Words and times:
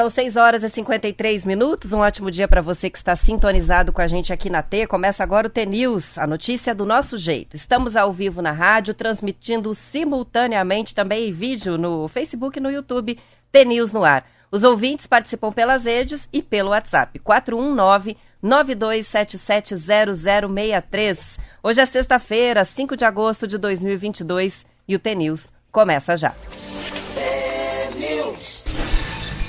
São 0.00 0.08
6 0.08 0.36
horas 0.36 0.64
e 0.64 0.70
53 0.70 1.44
minutos. 1.44 1.92
Um 1.92 1.98
ótimo 1.98 2.30
dia 2.30 2.48
para 2.48 2.62
você 2.62 2.88
que 2.88 2.96
está 2.96 3.14
sintonizado 3.14 3.92
com 3.92 4.00
a 4.00 4.06
gente 4.06 4.32
aqui 4.32 4.48
na 4.48 4.62
T. 4.62 4.86
Começa 4.86 5.22
agora 5.22 5.48
o 5.48 5.50
T-News, 5.50 6.16
a 6.16 6.26
notícia 6.26 6.74
do 6.74 6.86
nosso 6.86 7.18
jeito. 7.18 7.54
Estamos 7.54 7.96
ao 7.96 8.10
vivo 8.10 8.40
na 8.40 8.50
rádio, 8.50 8.94
transmitindo 8.94 9.74
simultaneamente 9.74 10.94
também 10.94 11.28
em 11.28 11.32
vídeo 11.34 11.76
no 11.76 12.08
Facebook 12.08 12.58
e 12.58 12.62
no 12.62 12.70
YouTube. 12.70 13.18
T-News 13.52 13.92
no 13.92 14.02
ar. 14.02 14.24
Os 14.50 14.64
ouvintes 14.64 15.06
participam 15.06 15.52
pelas 15.52 15.84
redes 15.84 16.26
e 16.32 16.40
pelo 16.40 16.70
WhatsApp. 16.70 17.18
419 17.18 18.16
92770063. 18.42 21.38
Hoje 21.62 21.82
é 21.82 21.84
sexta-feira, 21.84 22.64
5 22.64 22.96
de 22.96 23.04
agosto 23.04 23.46
de 23.46 23.58
2022 23.58 24.64
e 24.90 24.96
o 24.96 24.98
T-News 24.98 25.52
começa 25.70 26.16
já. 26.16 26.34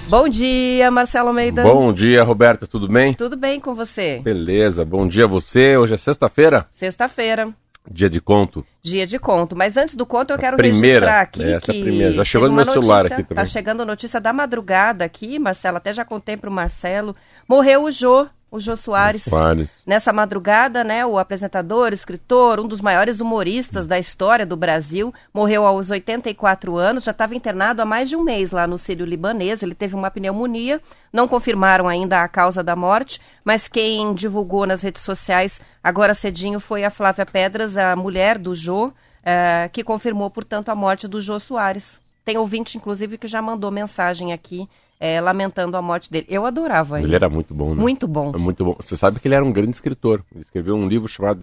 Bom 0.08 0.30
dia, 0.30 0.92
Marcelo 0.92 1.30
Almeida. 1.30 1.64
Bom 1.64 1.92
dia, 1.92 2.22
Roberta, 2.24 2.68
tudo 2.68 2.88
bem? 2.88 3.14
Tudo 3.16 3.36
bem 3.36 3.60
com 3.60 3.74
você? 3.74 4.20
Beleza, 4.20 4.86
bom 4.86 5.08
dia 5.08 5.24
a 5.24 5.28
você. 5.28 5.78
Hoje 5.78 5.96
é 5.96 5.98
sexta-feira? 5.98 6.68
Sexta-feira. 6.72 7.52
Dia 7.90 8.08
de 8.08 8.22
conto. 8.22 8.64
Dia 8.84 9.08
de 9.08 9.18
conto. 9.18 9.56
Mas 9.56 9.78
antes 9.78 9.96
do 9.96 10.06
conto, 10.06 10.32
eu 10.32 10.38
quero 10.38 10.58
primeira, 10.58 11.08
registrar 11.08 11.22
aqui 11.22 11.44
essa 11.44 11.72
que. 11.72 11.82
primeira. 11.82 12.14
Já 12.14 12.24
chegou 12.24 12.48
no 12.48 12.54
meu 12.54 12.64
uma 12.64 12.72
celular 12.72 12.98
notícia, 12.98 13.18
aqui 13.18 13.24
também. 13.24 13.44
Tá 13.44 13.50
chegando 13.50 13.86
notícia 13.86 14.22
da 14.22 14.32
madrugada 14.32 15.04
aqui, 15.04 15.40
Marcelo. 15.40 15.78
Até 15.78 15.92
já 15.92 16.06
contei 16.06 16.38
pro 16.38 16.52
Marcelo. 16.52 17.16
Morreu 17.48 17.86
o 17.86 17.90
Jô, 17.92 18.28
o 18.52 18.60
Jô 18.60 18.76
Soares. 18.76 19.24
Soares. 19.24 19.82
Nessa 19.88 20.12
madrugada, 20.12 20.84
né, 20.84 21.06
o 21.06 21.18
apresentador, 21.18 21.94
escritor, 21.94 22.60
um 22.60 22.68
dos 22.68 22.82
maiores 22.82 23.22
humoristas 23.22 23.88
da 23.88 23.98
história 23.98 24.46
do 24.46 24.58
Brasil, 24.58 25.14
morreu 25.34 25.66
aos 25.66 25.90
84 25.90 26.76
anos, 26.76 27.06
já 27.06 27.12
estava 27.12 27.34
internado 27.34 27.82
há 27.82 27.86
mais 27.86 28.10
de 28.10 28.16
um 28.18 28.24
mês 28.24 28.52
lá 28.52 28.68
no 28.68 28.78
Sírio 28.78 29.06
Libanês. 29.06 29.64
Ele 29.64 29.74
teve 29.74 29.96
uma 29.96 30.12
pneumonia, 30.12 30.82
não 31.14 31.30
confirmaram 31.30 31.88
ainda 31.88 32.22
a 32.22 32.28
causa 32.28 32.62
da 32.62 32.76
morte, 32.76 33.22
mas 33.44 33.70
quem 33.70 34.14
divulgou 34.14 34.66
nas 34.66 34.82
redes 34.82 35.02
sociais 35.02 35.62
agora 35.82 36.14
cedinho 36.14 36.60
foi 36.60 36.84
a 36.84 36.92
Flávia 36.92 37.26
Pedras, 37.26 37.78
a 37.78 37.96
mulher 37.96 38.38
do 38.38 38.54
Jô, 38.54 38.92
eh, 39.24 39.70
que 39.72 39.82
confirmou, 39.82 40.30
portanto, 40.30 40.68
a 40.68 40.76
morte 40.76 41.08
do 41.08 41.22
Jô 41.22 41.40
Soares. 41.40 42.02
Tem 42.26 42.38
ouvinte, 42.38 42.78
inclusive, 42.78 43.18
que 43.18 43.28
já 43.28 43.42
mandou 43.42 43.72
mensagem 43.72 44.34
aqui 44.34 44.68
eh, 45.02 45.20
lamentando 45.20 45.76
a 45.76 45.82
morte 45.82 46.12
dele. 46.12 46.28
Eu 46.30 46.46
adorava 46.46 47.00
ele. 47.00 47.08
Ele 47.08 47.16
era 47.16 47.28
muito 47.28 47.56
bom, 47.56 47.74
né? 47.74 47.82
Muito 47.82 48.08
bom. 48.08 48.32
É 48.36 48.38
muito 48.38 48.64
bom. 48.64 48.76
Você 48.80 48.96
sabe 48.96 49.20
que 49.20 49.28
ele 49.28 49.34
era 49.34 49.44
um 49.44 49.52
grande 49.52 49.72
escritor. 49.72 50.24
Ele 50.32 50.42
escreveu 50.42 50.76
um 50.76 50.88
livro 50.88 51.08
chamado 51.08 51.42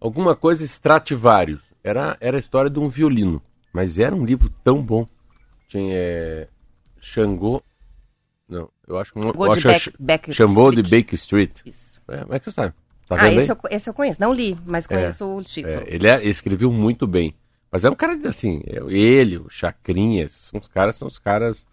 Alguma 0.00 0.34
coisa 0.34 0.64
Strativários. 0.64 1.60
Era, 1.84 2.16
era 2.20 2.38
a 2.38 2.40
história 2.40 2.70
de 2.70 2.78
um 2.78 2.88
violino. 2.88 3.42
Mas 3.70 3.98
era 3.98 4.16
um 4.16 4.24
livro 4.24 4.50
tão 4.64 4.82
bom. 4.82 5.06
Tinha 5.68 5.92
é, 5.94 6.48
Xangô. 6.98 7.62
Não, 8.48 8.70
eu 8.86 8.98
acho 8.98 9.12
que 9.12 9.20
Xangô 9.20 9.54
de 9.54 9.68
é 9.68 9.92
Baker 9.98 10.34
Xangô 10.34 10.70
de 10.70 10.80
Street. 10.80 11.04
Baker 11.04 11.14
Street. 11.18 11.60
Isso. 11.66 12.00
É, 12.08 12.20
como 12.22 12.34
é 12.34 12.38
que 12.38 12.46
você 12.46 12.50
sabe? 12.50 12.72
Tá 13.06 13.16
ah, 13.20 13.32
esse 13.32 13.52
eu, 13.52 13.58
esse 13.70 13.90
eu 13.90 13.94
conheço. 13.94 14.20
Não 14.20 14.32
li, 14.32 14.56
mas 14.66 14.86
conheço 14.86 15.24
o 15.24 15.42
título. 15.42 15.74
É, 15.74 15.84
ele, 15.86 16.08
é- 16.08 16.24
escreveu 16.26 16.72
muito 16.72 17.06
bem. 17.06 17.34
Mas 17.70 17.84
é 17.84 17.90
um 17.90 17.94
cara 17.94 18.18
assim, 18.26 18.62
é, 18.66 18.78
ele, 18.90 19.36
o 19.36 19.50
Chacrinha, 19.50 20.26
são 20.30 20.58
os 20.58 20.66
caras, 20.66 20.96
são 20.96 21.06
os 21.08 21.18
caras 21.18 21.66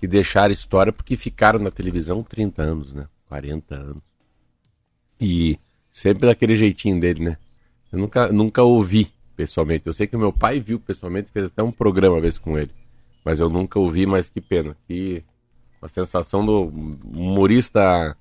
que 0.00 0.06
deixaram 0.06 0.54
história 0.54 0.90
porque 0.90 1.14
ficaram 1.14 1.58
na 1.58 1.70
televisão 1.70 2.22
30 2.22 2.62
anos, 2.62 2.94
né? 2.94 3.06
40 3.28 3.74
anos. 3.74 4.02
E 5.20 5.58
sempre 5.92 6.26
daquele 6.26 6.56
jeitinho 6.56 6.98
dele, 6.98 7.22
né? 7.22 7.36
Eu 7.92 7.98
nunca, 7.98 8.32
nunca 8.32 8.62
ouvi 8.62 9.12
pessoalmente. 9.36 9.86
Eu 9.86 9.92
sei 9.92 10.06
que 10.06 10.16
o 10.16 10.18
meu 10.18 10.32
pai 10.32 10.58
viu 10.58 10.80
pessoalmente, 10.80 11.30
fez 11.30 11.46
até 11.46 11.62
um 11.62 11.70
programa 11.70 12.14
uma 12.14 12.22
vez 12.22 12.38
com 12.38 12.58
ele. 12.58 12.70
Mas 13.22 13.40
eu 13.40 13.50
nunca 13.50 13.78
ouvi, 13.78 14.06
mas 14.06 14.30
que 14.30 14.40
pena. 14.40 14.74
Que 14.88 15.22
uma 15.82 15.88
sensação 15.90 16.46
do 16.46 16.68
humorista 17.04 18.16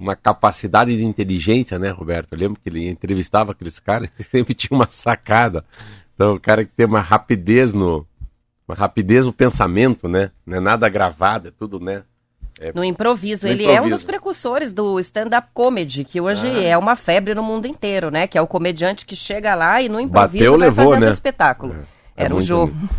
uma 0.00 0.16
capacidade 0.16 0.94
de 0.96 1.04
inteligência, 1.04 1.78
né, 1.78 1.90
Roberto? 1.90 2.32
Eu 2.32 2.38
lembro 2.38 2.60
que 2.60 2.68
ele 2.68 2.88
entrevistava 2.88 3.52
aqueles 3.52 3.78
caras 3.78 4.10
e 4.18 4.24
sempre 4.24 4.54
tinha 4.54 4.76
uma 4.76 4.90
sacada. 4.90 5.64
Então, 6.16 6.34
o 6.34 6.40
cara 6.40 6.64
que 6.64 6.72
tem 6.72 6.84
uma 6.84 7.00
rapidez 7.00 7.72
no 7.72 8.04
uma 8.68 8.74
rapidez 8.74 9.24
no 9.24 9.32
pensamento, 9.32 10.08
né? 10.08 10.30
Não 10.44 10.56
é 10.56 10.60
nada 10.60 10.88
gravado, 10.88 11.48
é 11.48 11.50
tudo, 11.50 11.78
né? 11.80 12.02
No 12.74 12.82
improviso. 12.82 13.46
No 13.46 13.52
ele 13.52 13.64
é 13.64 13.68
um 13.68 13.72
improviso. 13.72 13.96
dos 13.96 14.02
precursores 14.04 14.72
do 14.72 14.98
stand-up 15.00 15.48
comedy, 15.52 16.04
que 16.04 16.20
hoje 16.20 16.46
Ah. 16.48 16.62
é 16.62 16.78
uma 16.78 16.96
febre 16.96 17.34
no 17.34 17.42
mundo 17.42 17.66
inteiro, 17.66 18.10
né? 18.10 18.26
Que 18.26 18.38
é 18.38 18.40
o 18.40 18.46
comediante 18.46 19.04
que 19.04 19.14
chega 19.14 19.54
lá 19.54 19.80
e 19.82 19.88
no 19.90 20.00
improviso 20.00 20.32
Bateu, 20.44 20.52
vai 20.52 20.60
levou, 20.60 20.84
fazendo 20.86 21.04
né? 21.04 21.10
espetáculo. 21.10 21.74
É, 21.74 22.22
é 22.22 22.24
Era 22.24 22.32
o 22.32 22.36
muito 22.38 22.46
Jô. 22.46 22.66
bonito. 22.66 22.94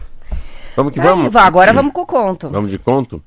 Vamos 0.75 0.93
que 0.93 0.99
Aí, 0.99 1.07
vamos. 1.07 1.33
vá, 1.33 1.41
agora 1.43 1.73
vamos 1.73 1.91
com 1.91 2.01
o 2.01 2.05
conto. 2.05 2.49
Vamos 2.49 2.69
de 2.69 2.77
conto? 2.77 3.21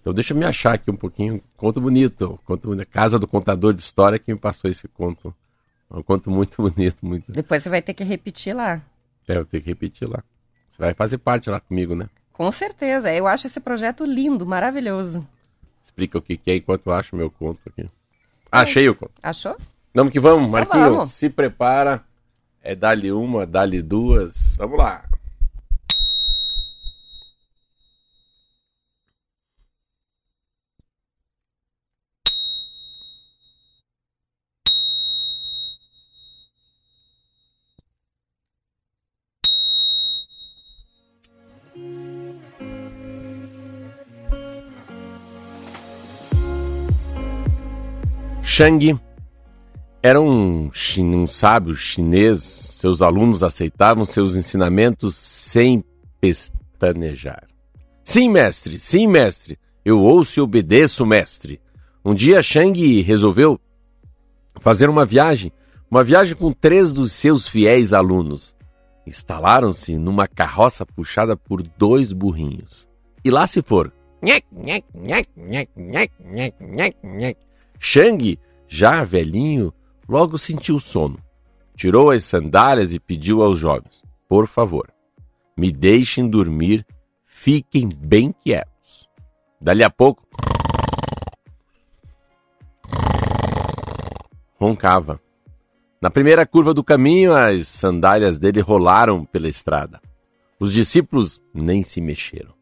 Então 0.00 0.12
deixa 0.12 0.34
eu 0.34 0.36
me 0.36 0.44
achar 0.44 0.74
aqui 0.74 0.90
um 0.90 0.96
pouquinho. 0.96 1.40
Conto 1.56 1.80
bonito. 1.80 2.38
Conto. 2.44 2.76
Casa 2.90 3.16
do 3.18 3.28
Contador 3.28 3.72
de 3.72 3.80
História 3.80 4.18
que 4.18 4.32
me 4.32 4.38
passou 4.38 4.68
esse 4.68 4.88
conto. 4.88 5.32
É 5.92 5.96
um 5.96 6.02
conto 6.02 6.32
muito 6.32 6.56
bonito, 6.60 7.06
muito. 7.06 7.30
Depois 7.30 7.62
você 7.62 7.68
vai 7.68 7.80
ter 7.80 7.94
que 7.94 8.02
repetir 8.02 8.54
lá. 8.56 8.80
É, 9.28 9.36
eu 9.38 9.44
tenho 9.44 9.62
que 9.62 9.68
repetir 9.68 10.08
lá. 10.08 10.22
Você 10.76 10.82
vai 10.82 10.92
fazer 10.92 11.16
parte 11.16 11.48
lá 11.48 11.58
comigo, 11.58 11.94
né? 11.94 12.06
Com 12.34 12.52
certeza. 12.52 13.10
Eu 13.10 13.26
acho 13.26 13.46
esse 13.46 13.58
projeto 13.58 14.04
lindo, 14.04 14.44
maravilhoso. 14.44 15.26
Explica 15.82 16.18
o 16.18 16.22
que 16.22 16.36
que 16.36 16.50
é 16.50 16.56
enquanto 16.56 16.86
eu 16.88 16.92
acho 16.92 17.16
meu 17.16 17.30
conto 17.30 17.60
aqui. 17.66 17.88
Ah, 18.52 18.60
Achei 18.60 18.86
o 18.86 18.94
conto. 18.94 19.12
Achou? 19.22 19.56
Vamos 19.94 20.12
que 20.12 20.20
vamos, 20.20 20.50
Marquinhos. 20.50 20.86
vamos. 20.90 21.12
Se 21.14 21.30
prepara. 21.30 22.04
É 22.62 22.74
dali 22.74 23.10
uma, 23.10 23.46
dali 23.46 23.80
duas. 23.80 24.54
Vamos 24.56 24.76
lá. 24.78 25.02
Shang 48.56 48.98
era 50.02 50.18
um, 50.18 50.70
um 50.98 51.26
sábio 51.26 51.74
chinês. 51.76 52.38
Seus 52.42 53.02
alunos 53.02 53.42
aceitavam 53.42 54.02
seus 54.02 54.34
ensinamentos 54.34 55.14
sem 55.14 55.84
pestanejar. 56.18 57.46
Sim, 58.02 58.30
mestre, 58.30 58.78
sim, 58.78 59.06
mestre. 59.06 59.58
Eu 59.84 60.00
ouço 60.00 60.40
e 60.40 60.42
obedeço, 60.42 61.04
mestre. 61.04 61.60
Um 62.02 62.14
dia 62.14 62.42
Shang 62.42 63.02
resolveu 63.02 63.60
fazer 64.58 64.88
uma 64.88 65.04
viagem, 65.04 65.52
uma 65.90 66.02
viagem 66.02 66.34
com 66.34 66.50
três 66.50 66.94
dos 66.94 67.12
seus 67.12 67.46
fiéis 67.46 67.92
alunos. 67.92 68.56
Instalaram-se 69.06 69.98
numa 69.98 70.26
carroça 70.26 70.86
puxada 70.86 71.36
por 71.36 71.60
dois 71.60 72.10
burrinhos. 72.10 72.88
E 73.22 73.30
lá 73.30 73.46
se 73.46 73.60
foram. 73.60 73.92
Nhec. 74.22 74.46
Shang, 77.78 78.38
já 78.68 79.04
velhinho, 79.04 79.72
logo 80.08 80.38
sentiu 80.38 80.78
sono. 80.78 81.18
Tirou 81.74 82.10
as 82.10 82.24
sandálias 82.24 82.92
e 82.92 82.98
pediu 82.98 83.42
aos 83.42 83.58
jovens: 83.58 84.02
Por 84.28 84.46
favor, 84.46 84.90
me 85.56 85.70
deixem 85.70 86.28
dormir, 86.28 86.86
fiquem 87.24 87.88
bem 87.88 88.32
quietos. 88.32 89.08
Dali 89.60 89.82
a 89.82 89.90
pouco, 89.90 90.22
roncava. 94.58 95.20
Na 96.00 96.10
primeira 96.10 96.46
curva 96.46 96.74
do 96.74 96.84
caminho, 96.84 97.34
as 97.34 97.68
sandálias 97.68 98.38
dele 98.38 98.60
rolaram 98.60 99.24
pela 99.24 99.48
estrada. 99.48 100.00
Os 100.58 100.72
discípulos 100.72 101.40
nem 101.52 101.82
se 101.82 102.00
mexeram. 102.00 102.54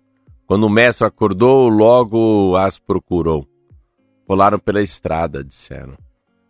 Quando 0.47 0.65
o 0.65 0.71
mestre 0.71 1.07
acordou, 1.07 1.69
logo 1.69 2.57
as 2.57 2.79
procurou. 2.79 3.47
Rolaram 4.29 4.59
pela 4.59 4.81
estrada, 4.81 5.45
disseram. 5.45 5.97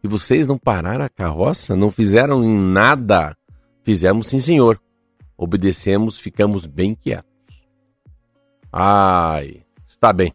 E 0.02 0.08
vocês 0.08 0.46
não 0.46 0.58
pararam 0.58 1.04
a 1.04 1.08
carroça? 1.08 1.74
Não 1.74 1.90
fizeram 1.90 2.44
em 2.44 2.56
nada? 2.56 3.36
Fizemos 3.82 4.28
sim, 4.28 4.38
senhor. 4.38 4.80
Obedecemos, 5.36 6.18
ficamos 6.18 6.66
bem 6.66 6.94
quietos. 6.94 7.32
Ai, 8.72 9.62
está 9.86 10.12
bem, 10.12 10.32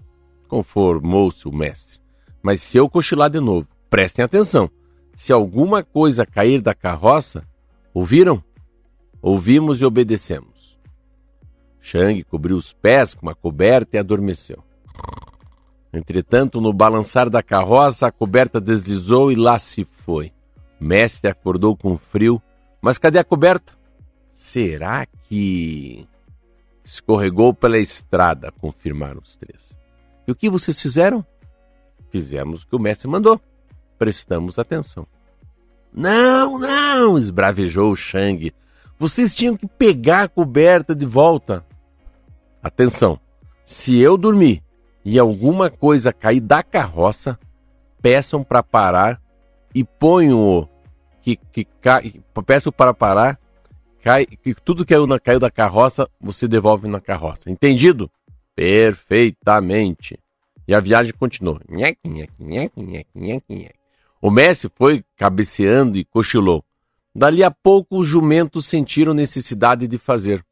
conformou-se 0.47 1.47
o 1.47 1.51
mestre. 1.51 1.99
Mas 2.41 2.61
se 2.61 2.77
eu 2.77 2.89
cochilar 2.89 3.29
de 3.29 3.39
novo, 3.39 3.67
prestem 3.89 4.23
atenção. 4.23 4.69
Se 5.15 5.33
alguma 5.33 5.83
coisa 5.83 6.25
cair 6.25 6.61
da 6.61 6.73
carroça, 6.73 7.45
ouviram? 7.93 8.43
Ouvimos 9.21 9.81
e 9.81 9.85
obedecemos. 9.85 10.79
Shang 11.79 12.23
cobriu 12.23 12.55
os 12.55 12.71
pés 12.71 13.13
com 13.13 13.25
uma 13.25 13.35
coberta 13.35 13.97
e 13.97 13.99
adormeceu. 13.99 14.63
Entretanto, 15.91 16.61
no 16.61 16.71
balançar 16.71 17.29
da 17.29 17.41
carroça, 17.41 18.07
a 18.07 18.11
coberta 18.11 18.61
deslizou 18.61 19.31
e 19.31 19.35
lá 19.35 19.57
se 19.57 19.83
foi. 19.83 20.31
O 20.79 20.85
mestre 20.85 21.31
acordou 21.31 21.75
com 21.75 21.97
frio. 21.97 22.41
Mas 22.81 22.97
cadê 22.97 23.19
a 23.19 23.23
coberta? 23.23 23.73
Será 24.31 25.05
que 25.05 26.07
escorregou 26.83 27.53
pela 27.53 27.77
estrada? 27.77 28.51
Confirmaram 28.51 29.19
os 29.21 29.35
três. 29.35 29.77
E 30.27 30.31
o 30.31 30.35
que 30.35 30.49
vocês 30.49 30.79
fizeram? 30.79 31.25
Fizemos 32.09 32.63
o 32.63 32.67
que 32.67 32.75
o 32.75 32.79
mestre 32.79 33.09
mandou. 33.09 33.41
Prestamos 33.97 34.57
atenção. 34.57 35.05
Não, 35.91 36.57
não! 36.59 37.17
esbravejou 37.17 37.91
o 37.91 37.95
Shang. 37.95 38.53
Vocês 38.97 39.33
tinham 39.33 39.57
que 39.57 39.67
pegar 39.67 40.23
a 40.23 40.29
coberta 40.29 40.93
de 40.93 41.05
volta. 41.05 41.65
Atenção! 42.61 43.19
Se 43.65 43.97
eu 43.97 44.17
dormir 44.17 44.63
e 45.03 45.17
alguma 45.17 45.69
coisa 45.69 46.13
cair 46.13 46.41
da 46.41 46.61
carroça, 46.61 47.39
peçam 48.01 48.43
para 48.43 48.63
parar 48.63 49.21
e 49.73 49.83
ponham-o 49.83 50.67
que, 51.21 51.35
que 51.35 51.65
cai, 51.81 52.13
peço 52.45 52.71
para 52.71 52.93
parar, 52.93 53.39
cai, 54.01 54.25
que 54.25 54.53
tudo 54.55 54.85
que 54.85 54.93
caiu, 54.93 55.07
na, 55.07 55.19
caiu 55.19 55.39
da 55.39 55.51
carroça, 55.51 56.09
você 56.19 56.47
devolve 56.47 56.87
na 56.87 56.99
carroça. 56.99 57.49
Entendido? 57.49 58.09
Perfeitamente. 58.55 60.19
E 60.67 60.73
a 60.73 60.79
viagem 60.79 61.13
continuou. 61.13 61.59
O 64.21 64.29
Messi 64.29 64.69
foi 64.75 65.03
cabeceando 65.15 65.97
e 65.97 66.05
cochilou. 66.05 66.63
Dali 67.15 67.43
a 67.43 67.49
pouco 67.49 67.99
os 67.99 68.07
jumentos 68.07 68.65
sentiram 68.65 69.13
necessidade 69.13 69.87
de 69.87 69.97
fazer 69.97 70.45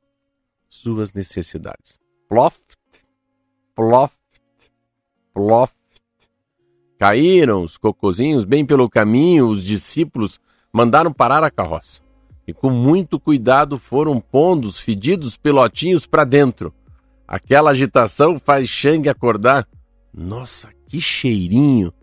suas 0.70 1.14
necessidades. 1.14 2.00
Ploft, 2.28 2.76
ploft, 3.76 4.17
ploft. 5.38 5.76
Caíram 6.98 7.62
os 7.62 7.78
cocozinhos 7.78 8.44
bem 8.44 8.66
pelo 8.66 8.90
caminho, 8.90 9.48
os 9.48 9.64
discípulos 9.64 10.40
mandaram 10.74 11.14
parar 11.14 11.44
a 11.44 11.52
carroça. 11.52 12.02
E 12.48 12.54
com 12.54 12.72
muito 12.72 13.20
cuidado 13.20 13.78
foram 13.78 14.20
pondo 14.20 14.66
os 14.66 14.80
fedidos 14.80 15.38
pelotinhos 15.38 16.08
para 16.08 16.24
dentro. 16.24 16.74
Aquela 17.28 17.70
agitação 17.70 18.40
faz 18.40 18.68
Shang 18.68 19.08
acordar. 19.08 19.68
Nossa, 20.12 20.70
que 20.88 21.00
cheirinho! 21.00 21.94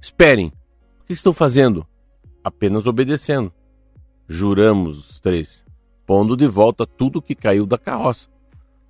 Esperem, 0.00 0.48
o 0.48 1.04
que 1.06 1.12
estão 1.12 1.32
fazendo? 1.32 1.86
Apenas 2.42 2.88
obedecendo. 2.88 3.52
Juramos 4.26 5.10
os 5.10 5.20
três, 5.20 5.64
pondo 6.04 6.36
de 6.36 6.48
volta 6.48 6.84
tudo 6.84 7.22
que 7.22 7.36
caiu 7.36 7.66
da 7.66 7.78
carroça. 7.78 8.28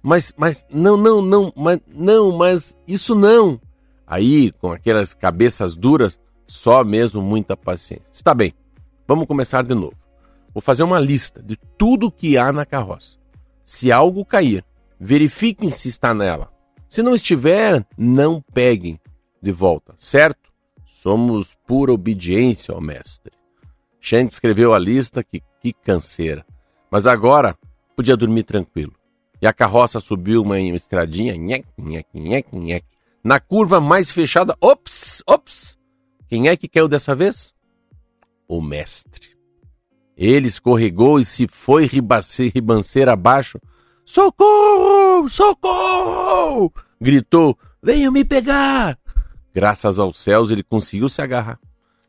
Mas, 0.02 0.32
mas, 0.36 0.64
não, 0.70 0.96
não, 0.96 1.20
não, 1.20 1.52
mas, 1.54 1.80
não, 1.88 2.32
mas 2.32 2.76
isso 2.86 3.14
não. 3.14 3.60
Aí, 4.06 4.52
com 4.52 4.70
aquelas 4.72 5.14
cabeças 5.14 5.76
duras, 5.76 6.20
só 6.46 6.84
mesmo 6.84 7.22
muita 7.22 7.56
paciência. 7.56 8.10
Está 8.12 8.34
bem, 8.34 8.52
vamos 9.06 9.26
começar 9.26 9.62
de 9.64 9.74
novo. 9.74 9.96
Vou 10.52 10.60
fazer 10.60 10.82
uma 10.82 11.00
lista 11.00 11.42
de 11.42 11.56
tudo 11.76 12.12
que 12.12 12.36
há 12.38 12.52
na 12.52 12.64
carroça. 12.64 13.18
Se 13.64 13.90
algo 13.90 14.24
cair, 14.24 14.64
verifiquem 15.00 15.70
se 15.70 15.88
está 15.88 16.14
nela. 16.14 16.52
Se 16.88 17.02
não 17.02 17.14
estiver, 17.14 17.84
não 17.98 18.40
peguem 18.52 19.00
de 19.42 19.50
volta, 19.50 19.94
certo? 19.98 20.52
Somos 20.84 21.56
pura 21.66 21.92
obediência 21.92 22.72
ao 22.72 22.80
mestre. 22.80 23.32
Shang 24.00 24.28
escreveu 24.28 24.72
a 24.72 24.78
lista, 24.78 25.24
que, 25.24 25.42
que 25.60 25.72
canseira. 25.72 26.44
Mas 26.90 27.06
agora 27.06 27.56
podia 27.96 28.16
dormir 28.16 28.44
tranquilo. 28.44 28.92
E 29.40 29.46
a 29.46 29.52
carroça 29.52 29.98
subiu 29.98 30.42
uma 30.42 30.60
estradinha, 30.60 31.36
nhec, 31.36 31.66
nhec, 31.76 32.06
nhec, 32.14 32.56
nhec. 32.56 32.84
Na 33.24 33.40
curva 33.40 33.80
mais 33.80 34.10
fechada, 34.10 34.54
ops, 34.60 35.22
ops. 35.26 35.78
Quem 36.28 36.48
é 36.48 36.56
que 36.56 36.68
caiu 36.68 36.86
dessa 36.86 37.14
vez? 37.14 37.54
O 38.46 38.60
mestre. 38.60 39.34
Ele 40.14 40.46
escorregou 40.46 41.18
e 41.18 41.24
se 41.24 41.48
foi 41.48 41.86
ribanceira 41.86 43.14
abaixo 43.14 43.58
Socorro! 44.04 45.28
Socorro! 45.28 46.72
Gritou: 47.00 47.58
Venham 47.82 48.12
me 48.12 48.24
pegar! 48.24 48.98
Graças 49.54 49.98
aos 49.98 50.18
céus 50.18 50.50
ele 50.50 50.62
conseguiu 50.62 51.08
se 51.08 51.22
agarrar. 51.22 51.58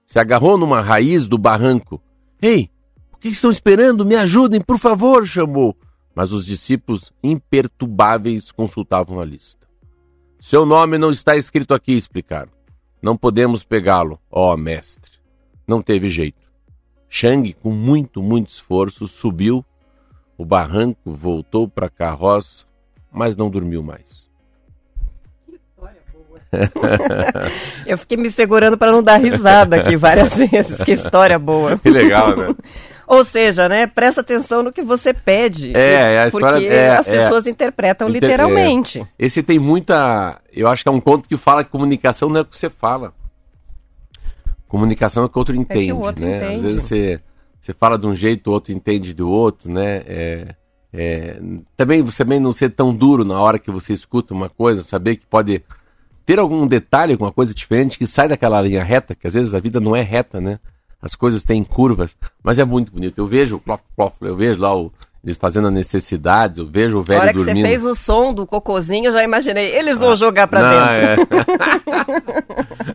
Se 0.06 0.20
agarrou 0.20 0.58
numa 0.58 0.82
raiz 0.82 1.28
do 1.28 1.38
barranco. 1.38 2.02
Ei, 2.42 2.70
o 3.14 3.18
que 3.18 3.30
estão 3.30 3.50
esperando? 3.50 4.06
Me 4.06 4.16
ajudem, 4.16 4.60
por 4.60 4.78
favor! 4.78 5.26
chamou. 5.26 5.76
Mas 6.14 6.32
os 6.32 6.46
discípulos 6.46 7.12
imperturbáveis 7.24 8.52
consultavam 8.52 9.20
a 9.20 9.26
lista. 9.26 9.65
Seu 10.48 10.64
nome 10.64 11.00
não 11.00 11.10
está 11.10 11.36
escrito 11.36 11.74
aqui, 11.74 11.94
explicaram. 11.94 12.52
Não 13.02 13.18
podemos 13.18 13.64
pegá-lo, 13.64 14.20
ó 14.30 14.56
mestre. 14.56 15.14
Não 15.68 15.82
teve 15.82 16.08
jeito. 16.08 16.38
Shang, 17.10 17.52
com 17.54 17.72
muito, 17.72 18.22
muito 18.22 18.50
esforço, 18.50 19.08
subiu 19.08 19.66
o 20.38 20.46
barranco 20.46 21.00
voltou 21.12 21.68
para 21.68 21.88
a 21.88 21.90
carroça, 21.90 22.64
mas 23.12 23.36
não 23.36 23.50
dormiu 23.50 23.82
mais. 23.82 24.30
Que 25.48 25.56
história 25.56 26.02
boa. 26.14 26.40
Eu 27.88 27.98
fiquei 27.98 28.16
me 28.16 28.30
segurando 28.30 28.78
para 28.78 28.92
não 28.92 29.02
dar 29.02 29.18
risada 29.18 29.78
aqui 29.78 29.98
várias 29.98 30.32
vezes. 30.38 30.78
Que 30.84 30.92
história 30.92 31.40
boa. 31.40 31.80
Que 31.80 31.90
legal, 31.90 32.38
né? 32.38 32.56
Ou 33.08 33.24
seja, 33.24 33.70
né, 33.70 33.86
presta 33.86 34.22
atenção 34.22 34.64
no 34.64 34.72
que 34.72 34.82
você 34.82 35.14
pede. 35.14 35.76
É, 35.76 36.16
é 36.16 36.22
a 36.22 36.28
história, 36.28 36.60
porque 36.60 36.74
é, 36.74 36.98
as 36.98 37.08
pessoas 37.08 37.46
é, 37.46 37.50
interpretam 37.50 38.10
inter, 38.10 38.22
literalmente. 38.22 39.00
É. 39.02 39.08
Esse 39.20 39.44
tem 39.44 39.60
muita. 39.60 40.40
Eu 40.52 40.68
acho 40.68 40.84
que 40.84 40.90
é 40.90 40.92
um 40.92 41.02
conto 41.02 41.30
que 41.30 41.38
fala 41.38 41.64
que 41.64 41.70
comunicação 41.70 42.30
não 42.30 42.40
é 42.40 42.42
o 42.42 42.46
que 42.46 42.58
você 42.58 42.70
fala. 42.70 43.14
Comunicação 44.68 45.24
é 45.24 45.26
o 45.28 45.30
que 45.30 45.38
o 45.38 45.40
outro 45.40 45.56
entende, 45.56 45.90
é 45.90 45.94
o 45.94 46.00
outro 46.00 46.26
né? 46.26 46.38
Entende. 46.38 46.56
Às 46.56 46.64
vezes 46.64 46.84
você 46.84 47.20
você 47.66 47.74
fala 47.74 47.98
de 47.98 48.06
um 48.06 48.14
jeito, 48.14 48.48
o 48.48 48.54
outro 48.54 48.72
entende 48.72 49.12
do 49.12 49.28
outro, 49.28 49.72
né? 49.72 50.04
É, 50.06 50.56
é, 50.94 51.42
também 51.76 52.04
você 52.04 52.24
também 52.24 52.40
não 52.40 52.52
ser 52.52 52.70
tão 52.70 52.94
duro 52.96 53.26
na 53.26 53.40
hora 53.40 53.58
que 53.58 53.72
você 53.72 53.92
escuta 53.92 54.34
uma 54.34 54.50
coisa, 54.50 54.84
saber 54.84 55.16
que 55.16 55.26
pode 55.26 55.64
ter 56.26 56.38
algum 56.38 56.68
detalhe, 56.68 57.14
alguma 57.14 57.32
coisa 57.32 57.54
diferente 57.54 57.98
que 57.98 58.06
sai 58.06 58.28
daquela 58.28 58.62
linha 58.62 58.84
reta, 58.84 59.16
que 59.16 59.26
às 59.26 59.34
vezes 59.34 59.56
a 59.56 59.60
vida 59.60 59.80
não 59.80 59.96
é 59.96 60.02
reta, 60.02 60.40
né? 60.40 60.60
As 61.06 61.14
coisas 61.14 61.44
têm 61.44 61.64
curvas, 61.64 62.18
mas 62.44 62.58
é 62.58 62.66
muito 62.66 62.92
bonito. 62.92 63.20
Eu 63.20 63.28
vejo, 63.28 63.62
eu 64.22 64.36
vejo 64.36 64.60
lá 64.60 64.76
o, 64.76 64.92
eles 65.24 65.38
fazendo 65.38 65.68
a 65.68 65.72
necessidade, 65.72 66.60
eu 66.60 66.68
vejo 66.68 66.98
o 66.98 67.04
velho 67.04 67.22
dormindo. 67.34 67.46
Na 67.46 67.52
hora 67.52 67.54
que 67.54 67.62
você 67.62 67.68
fez 67.68 67.86
o 67.86 67.94
som 67.94 68.34
do 68.34 68.48
cocozinho, 68.48 69.06
eu 69.06 69.12
já 69.12 69.24
imaginei, 69.24 69.76
eles 69.76 70.00
vão 70.00 70.12
ah, 70.12 70.16
jogar 70.16 70.48
pra 70.48 70.62
não, 70.62 71.16
dentro. 71.16 71.38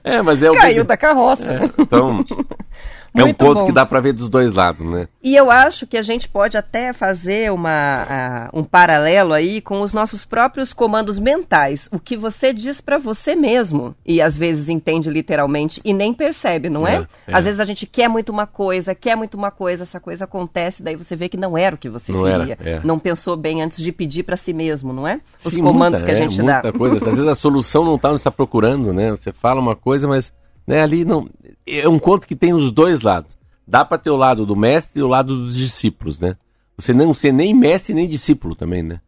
É. 0.03 0.15
é, 0.19 0.23
mas 0.23 0.43
é 0.43 0.51
o 0.51 0.55
Caiu 0.55 0.85
da 0.85 0.97
carroça. 0.97 1.45
É, 1.45 1.71
então, 1.79 2.25
é 3.15 3.25
um 3.25 3.35
ponto 3.35 3.61
bom. 3.61 3.67
que 3.67 3.73
dá 3.73 3.85
para 3.85 4.01
ver 4.01 4.13
dos 4.13 4.29
dois 4.29 4.53
lados, 4.53 4.83
né? 4.83 5.09
E 5.23 5.35
eu 5.35 5.51
acho 5.51 5.87
que 5.87 5.97
a 5.97 6.03
gente 6.03 6.29
pode 6.29 6.57
até 6.57 6.93
fazer 6.93 7.53
uma, 7.53 8.49
uh, 8.55 8.59
um 8.61 8.65
paralelo 8.65 9.33
aí 9.33 9.61
com 9.61 9.83
os 9.83 9.93
nossos 9.93 10.25
próprios 10.25 10.73
comandos 10.73 11.19
mentais. 11.19 11.89
O 11.93 11.99
que 11.99 12.17
você 12.17 12.53
diz 12.53 12.81
para 12.81 12.99
você 12.99 13.35
mesmo. 13.35 13.95
E 14.07 14.21
às 14.21 14.37
vezes 14.37 14.69
entende 14.69 15.11
literalmente 15.11 15.81
e 15.85 15.93
nem 15.93 16.15
percebe, 16.15 16.71
não 16.71 16.87
é? 16.87 16.97
é? 16.97 17.07
é? 17.27 17.35
Às 17.35 17.45
vezes 17.45 17.61
a 17.61 17.65
gente 17.65 17.87
quer 17.87 18.09
muito 18.09 18.31
uma 18.31 18.47
coisa, 18.47 18.95
quer 18.95 19.17
muito 19.17 19.35
uma 19.37 19.51
coisa, 19.51 19.83
essa 19.83 20.01
coisa 20.01 20.25
acontece, 20.25 20.83
daí 20.83 20.97
você 20.97 21.17
vê 21.17 21.29
que 21.29 21.37
não 21.37 21.59
era 21.59 21.75
o 21.75 21.79
que 21.79 21.89
você 21.89 22.13
não 22.13 22.23
queria. 22.23 22.57
Era, 22.61 22.71
é. 22.71 22.81
Não 22.85 22.99
pensou 22.99 23.37
bem 23.37 23.63
antes 23.63 23.79
de 23.79 23.93
pedir 23.93 24.23
para 24.23 24.37
si 24.37 24.53
mesmo, 24.53 24.93
não 24.93 25.07
é? 25.07 25.21
Os 25.45 25.53
Sim, 25.53 25.63
comandos 25.63 26.01
muita, 26.01 26.07
que 26.07 26.13
a 26.13 26.29
gente 26.29 26.41
é, 26.41 26.45
dá. 26.45 26.73
Coisa. 26.73 26.97
Às 26.97 27.05
vezes 27.05 27.27
a 27.27 27.35
solução 27.35 27.85
não 27.85 27.97
está 27.97 28.09
onde 28.09 28.19
está 28.19 28.31
procurando, 28.31 28.93
né? 28.93 29.11
Você 29.11 29.33
fala 29.33 29.61
uma 29.61 29.75
coisa, 29.75 30.07
mas 30.07 30.33
né, 30.67 30.83
ali 30.83 31.05
não. 31.05 31.29
É 31.67 31.89
um 31.89 31.99
conto 31.99 32.27
que 32.27 32.37
tem 32.37 32.53
os 32.53 32.73
dois 32.73 33.03
lados. 33.03 33.37
Dá 33.67 33.85
para 33.85 33.99
ter 33.99 34.11
o 34.11 34.17
lado 34.17 34.45
do 34.45 34.57
mestre 34.57 35.01
e 35.01 35.03
o 35.03 35.09
lado 35.09 35.37
dos 35.37 35.57
discípulos, 35.57 36.19
né? 36.19 36.37
Você 36.77 36.93
não 36.93 37.13
ser 37.15 37.33
nem 37.33 37.55
mestre 37.55 37.95
nem 37.95 38.09
discípulo 38.09 38.55
também, 38.55 38.83
né? 38.83 39.01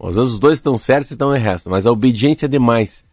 Às 0.00 0.16
vezes 0.16 0.32
os 0.32 0.38
dois 0.38 0.58
estão 0.58 0.78
certos 0.78 1.10
e 1.10 1.14
estão 1.14 1.34
errados, 1.34 1.66
mas 1.66 1.86
a 1.86 1.92
obediência 1.92 2.46
é 2.46 2.48
demais. 2.48 3.04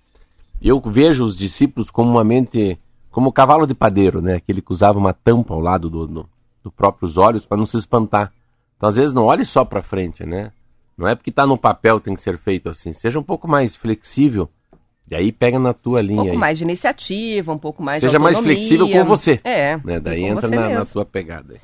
Eu 0.61 0.79
vejo 0.79 1.23
os 1.23 1.35
discípulos 1.35 1.89
como 1.89 2.11
uma 2.11 2.23
mente, 2.23 2.79
como 3.11 3.29
o 3.29 3.33
cavalo 3.33 3.67
de 3.67 3.73
padeiro, 3.73 4.21
né? 4.21 4.35
Aquele 4.35 4.61
que 4.61 4.71
usava 4.71 4.97
uma 4.97 5.13
tampa 5.13 5.53
ao 5.53 5.59
lado 5.59 5.89
do, 5.89 6.07
do, 6.07 6.29
do 6.63 6.71
próprios 6.71 7.17
olhos 7.17 7.45
para 7.45 7.57
não 7.57 7.65
se 7.65 7.77
espantar. 7.77 8.31
Então, 8.77 8.87
às 8.89 8.95
vezes, 8.95 9.13
não 9.13 9.25
olhe 9.25 9.45
só 9.45 9.65
para 9.65 9.83
frente, 9.83 10.25
né? 10.25 10.51
Não 10.97 11.07
é 11.07 11.15
porque 11.15 11.29
está 11.29 11.45
no 11.45 11.57
papel 11.57 11.99
tem 11.99 12.15
que 12.15 12.21
ser 12.21 12.37
feito 12.37 12.69
assim. 12.69 12.93
Seja 12.93 13.19
um 13.19 13.23
pouco 13.23 13.47
mais 13.47 13.75
flexível 13.75 14.49
e 15.09 15.15
aí 15.15 15.31
pega 15.31 15.59
na 15.59 15.73
tua 15.73 16.01
linha. 16.01 16.21
Um 16.21 16.23
pouco 16.23 16.31
aí. 16.31 16.37
mais 16.37 16.57
de 16.57 16.63
iniciativa, 16.63 17.53
um 17.53 17.57
pouco 17.57 17.83
mais 17.83 18.01
Seja 18.01 18.17
de 18.17 18.23
mais 18.23 18.37
flexível 18.39 18.89
com 18.89 19.05
você. 19.05 19.39
É. 19.43 19.77
Né? 19.83 19.99
Daí 19.99 20.23
entra 20.23 20.47
na, 20.47 20.69
na, 20.69 20.85
tua 20.85 21.05
pegada. 21.05 21.55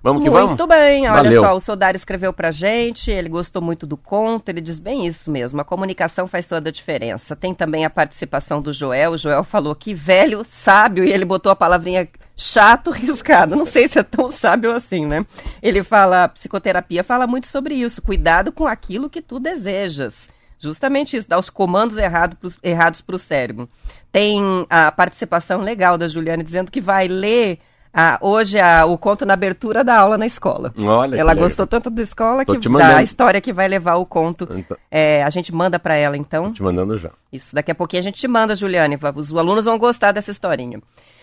Vamos 0.00 0.22
que 0.22 0.28
muito 0.28 0.38
vamos? 0.38 0.48
Muito 0.50 0.66
bem, 0.66 1.08
olha 1.08 1.14
Valeu. 1.14 1.40
só, 1.42 1.56
o 1.56 1.60
Sodar 1.60 1.96
escreveu 1.96 2.30
pra 2.30 2.50
gente, 2.50 3.10
ele 3.10 3.30
gostou 3.30 3.62
muito 3.62 3.86
do 3.86 3.96
conto, 3.96 4.50
ele 4.50 4.60
diz 4.60 4.78
bem 4.78 5.06
isso 5.06 5.30
mesmo, 5.30 5.62
a 5.62 5.64
comunicação 5.64 6.26
faz 6.26 6.46
toda 6.46 6.68
a 6.68 6.72
diferença. 6.72 7.34
Tem 7.34 7.54
também 7.54 7.86
a 7.86 7.90
participação 7.90 8.60
do 8.60 8.70
Joel, 8.70 9.12
o 9.12 9.18
Joel 9.18 9.42
falou 9.42 9.74
que 9.74 9.94
velho, 9.94 10.44
sábio, 10.44 11.04
e 11.04 11.10
ele 11.10 11.24
botou 11.24 11.50
a 11.50 11.56
palavrinha 11.56 12.06
chato, 12.36 12.90
riscado. 12.92 13.56
Não 13.56 13.64
sei 13.64 13.88
se 13.88 13.98
é 13.98 14.02
tão 14.02 14.28
sábio 14.28 14.72
assim, 14.72 15.06
né? 15.06 15.24
Ele 15.62 15.82
fala, 15.82 16.28
psicoterapia 16.28 17.02
fala 17.02 17.26
muito 17.26 17.48
sobre 17.48 17.74
isso, 17.74 18.02
cuidado 18.02 18.52
com 18.52 18.66
aquilo 18.66 19.08
que 19.08 19.22
tu 19.22 19.40
desejas. 19.40 20.28
Justamente 20.68 21.16
isso, 21.16 21.28
dar 21.28 21.38
os 21.38 21.50
comandos 21.50 21.98
errado 21.98 22.36
pros, 22.36 22.58
errados 22.62 23.00
para 23.00 23.16
o 23.16 23.18
cérebro. 23.18 23.68
Tem 24.10 24.40
a 24.68 24.90
participação 24.92 25.60
legal 25.60 25.96
da 25.98 26.08
Juliane 26.08 26.42
dizendo 26.42 26.70
que 26.70 26.80
vai 26.80 27.08
ler 27.08 27.58
Ah, 27.96 28.18
hoje 28.20 28.58
a, 28.58 28.84
o 28.86 28.98
conto 28.98 29.24
na 29.24 29.34
abertura 29.34 29.84
da 29.84 29.96
aula 29.96 30.18
na 30.18 30.26
escola. 30.26 30.74
Olha, 30.76 31.16
ela 31.16 31.32
gostou 31.32 31.64
tanto 31.64 31.88
da 31.90 32.02
escola 32.02 32.44
Tô 32.44 32.58
que 32.58 32.68
da 32.68 33.02
história 33.04 33.40
que 33.40 33.52
vai 33.52 33.68
levar 33.68 33.94
o 33.94 34.04
conto. 34.04 34.48
Então, 34.50 34.76
É, 34.90 35.22
a 35.22 35.30
gente 35.30 35.54
manda 35.54 35.78
para 35.78 35.94
ela 35.94 36.16
então. 36.16 36.52
te 36.52 36.60
mandando 36.60 36.98
já. 36.98 37.10
Isso, 37.32 37.54
daqui 37.54 37.70
a 37.70 37.74
pouquinho 37.74 38.00
a 38.00 38.02
gente 38.02 38.18
te 38.18 38.26
manda, 38.26 38.56
Juliane. 38.56 38.98
Os 39.14 39.32
alunos 39.32 39.64
vão 39.66 39.78
gostar 39.78 40.10
dessa 40.10 40.32
historinha. 40.32 40.80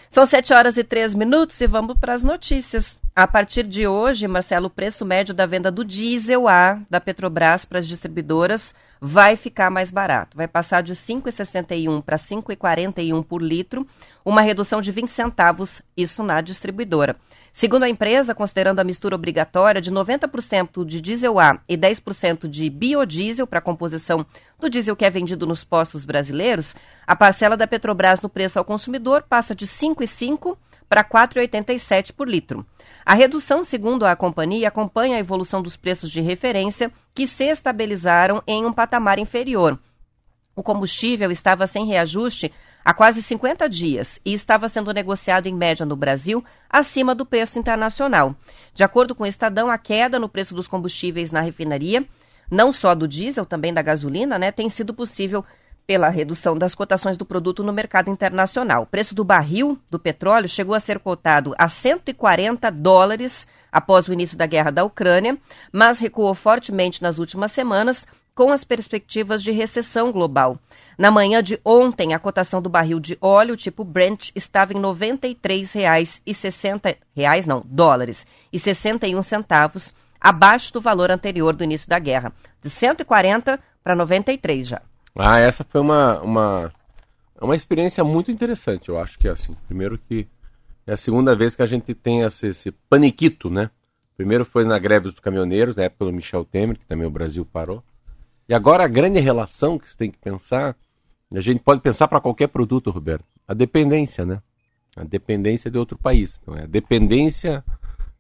São 0.10 0.26
7 0.26 0.54
horas 0.54 0.78
e 0.78 0.84
3 0.84 1.14
minutos 1.14 1.60
e 1.60 1.68
vamos 1.68 1.98
para 1.98 2.14
as 2.14 2.24
notícias. 2.24 2.98
A 3.14 3.28
partir 3.28 3.64
de 3.64 3.86
hoje, 3.86 4.26
Marcelo, 4.26 4.68
o 4.68 4.70
preço 4.70 5.04
médio 5.04 5.34
da 5.34 5.46
venda 5.46 5.70
do 5.70 5.84
diesel 5.84 6.48
A 6.48 6.80
da 6.90 7.02
Petrobras 7.02 7.66
para 7.66 7.80
as 7.80 7.86
distribuidoras 7.86 8.74
vai 9.02 9.36
ficar 9.36 9.70
mais 9.70 9.92
barato. 9.92 10.38
Vai 10.38 10.48
passar 10.48 10.82
de 10.82 10.96
5,61 10.96 12.02
para 12.02 12.16
5,41 12.16 13.22
por 13.26 13.42
litro, 13.42 13.86
uma 14.24 14.40
redução 14.40 14.80
de 14.80 14.94
20 14.94 15.10
centavos, 15.10 15.82
isso 15.98 16.24
na 16.24 16.40
distribuidora. 16.40 17.18
Segundo 17.52 17.84
a 17.84 17.90
empresa, 17.90 18.34
considerando 18.34 18.80
a 18.80 18.84
mistura 18.84 19.16
obrigatória 19.16 19.82
de 19.82 19.92
90% 19.92 20.86
de 20.86 21.02
diesel 21.02 21.38
A 21.38 21.60
e 21.68 21.78
10% 21.78 22.48
de 22.48 22.70
biodiesel 22.70 23.46
para 23.46 23.60
a 23.60 23.62
composição 23.62 24.26
do 24.58 24.70
diesel 24.70 24.96
que 24.96 25.04
é 25.04 25.10
vendido 25.10 25.46
nos 25.46 25.66
postos 25.66 26.06
brasileiros, 26.06 26.74
a 27.06 27.14
parcela 27.14 27.58
da 27.58 27.68
Petrobras 27.68 28.22
no 28.22 28.30
preço 28.30 28.58
ao 28.58 28.64
consumidor 28.64 29.26
passa 29.28 29.54
de 29.54 29.68
5,5 29.68 30.56
para 30.92 31.06
4,87 31.06 32.12
por 32.12 32.28
litro. 32.28 32.66
A 33.06 33.14
redução, 33.14 33.64
segundo 33.64 34.06
a 34.06 34.16
companhia, 34.16 34.68
acompanha 34.68 35.18
a 35.18 35.20
evolução 35.20 35.62
dos 35.62 35.76
preços 35.76 36.12
de 36.12 36.22
referência, 36.22 36.92
que 37.14 37.26
se 37.26 37.46
estabilizaram 37.46 38.44
em 38.46 38.66
um 38.66 38.72
patamar 38.72 39.18
inferior. 39.20 39.80
O 40.56 40.62
combustível 40.62 41.32
estava 41.32 41.66
sem 41.66 41.86
reajuste 41.86 42.52
há 42.84 42.94
quase 42.94 43.24
50 43.24 43.68
dias 43.70 44.20
e 44.26 44.34
estava 44.34 44.68
sendo 44.68 44.94
negociado 44.94 45.48
em 45.48 45.56
média 45.56 45.86
no 45.86 45.96
Brasil 45.96 46.44
acima 46.70 47.16
do 47.16 47.26
preço 47.26 47.58
internacional. 47.58 48.36
De 48.74 48.84
acordo 48.84 49.16
com 49.16 49.24
o 49.24 49.28
Estadão, 49.28 49.70
a 49.70 49.78
queda 49.78 50.20
no 50.20 50.30
preço 50.30 50.54
dos 50.54 50.68
combustíveis 50.68 51.32
na 51.32 51.42
refinaria, 51.42 52.06
não 52.50 52.72
só 52.72 52.94
do 52.94 53.08
diesel, 53.08 53.46
também 53.46 53.74
da 53.74 53.82
gasolina, 53.82 54.38
né, 54.38 54.52
tem 54.52 54.70
sido 54.70 54.94
possível 54.94 55.44
pela 55.92 56.08
redução 56.08 56.58
das 56.58 56.74
cotações 56.74 57.18
do 57.18 57.26
produto 57.26 57.66
no 57.66 57.74
mercado 57.74 58.10
internacional. 58.10 58.84
O 58.84 58.86
preço 58.86 59.14
do 59.14 59.26
barril 59.26 59.78
do 59.90 60.00
petróleo 60.00 60.48
chegou 60.48 60.74
a 60.74 60.80
ser 60.80 61.00
cotado 61.00 61.54
a 61.58 61.68
140 61.68 62.72
dólares 62.72 63.46
após 63.70 64.08
o 64.08 64.14
início 64.14 64.38
da 64.38 64.46
guerra 64.46 64.72
da 64.72 64.86
Ucrânia, 64.86 65.38
mas 65.70 66.00
recuou 66.00 66.34
fortemente 66.34 67.02
nas 67.02 67.20
últimas 67.20 67.52
semanas 67.52 68.08
com 68.34 68.54
as 68.54 68.64
perspectivas 68.64 69.44
de 69.44 69.52
recessão 69.52 70.14
global. 70.14 70.58
Na 70.98 71.12
manhã 71.12 71.44
de 71.44 71.60
ontem, 71.66 72.14
a 72.14 72.20
cotação 72.20 72.62
do 72.62 72.70
barril 72.70 73.02
de 73.02 73.18
óleo 73.20 73.58
tipo 73.58 73.84
Brent 73.84 74.32
estava 74.34 74.72
em 74.72 74.78
93,60 74.78 76.96
reais, 77.14 77.46
não, 77.46 77.66
dólares 77.66 78.26
e 78.54 78.58
61 78.58 79.22
centavos, 79.24 79.94
abaixo 80.22 80.72
do 80.72 80.80
valor 80.80 81.12
anterior 81.12 81.54
do 81.54 81.66
início 81.66 81.90
da 81.90 82.00
guerra, 82.00 82.32
de 82.62 82.70
140 82.70 83.60
para 83.84 83.94
93 83.94 84.70
já. 84.70 84.82
Ah, 85.16 85.40
essa 85.40 85.64
foi 85.64 85.82
uma, 85.82 86.22
uma, 86.22 86.72
uma 87.42 87.56
experiência 87.56 88.04
muito 88.04 88.32
interessante, 88.32 88.90
eu 88.90 89.00
acho 89.00 89.20
que 89.20 89.28
é 89.28 89.32
assim. 89.32 89.56
Primeiro 89.68 89.98
que 89.98 90.28
é 90.88 90.94
a 90.94 90.98
segunda 90.98 91.36
vez 91.36 91.56
que 91.56 91.62
a 91.62 91.66
gente 91.66 91.94
tem 91.94 92.22
esse, 92.22 92.48
esse 92.48 92.72
paniquito, 92.90 93.50
né? 93.50 93.70
Primeiro 94.16 94.46
foi 94.46 94.64
na 94.64 94.78
greve 94.78 95.06
dos 95.06 95.20
caminhoneiros, 95.20 95.76
na 95.76 95.84
época 95.84 96.06
do 96.06 96.14
Michel 96.14 96.46
Temer, 96.46 96.78
que 96.78 96.86
também 96.86 97.08
o 97.08 97.12
Brasil 97.12 97.46
parou. 97.46 97.84
E 98.48 98.54
agora 98.54 98.84
a 98.84 98.88
grande 98.88 99.20
relação 99.20 99.80
que 99.80 99.90
você 99.90 99.98
tem 99.98 100.12
que 100.12 100.18
pensar, 100.18 100.76
a 101.34 101.40
gente 101.40 101.62
pode 101.62 101.82
pensar 101.82 102.08
para 102.08 102.20
qualquer 102.20 102.48
produto, 102.48 102.92
Roberto, 102.92 103.26
a 103.48 103.54
dependência, 103.54 104.26
né? 104.26 104.42
A 104.96 105.04
dependência 105.04 105.72
de 105.72 105.78
outro 105.78 105.98
país. 105.98 106.40
Então, 106.42 106.56
é 106.56 106.64
a 106.64 106.68
dependência 106.68 107.64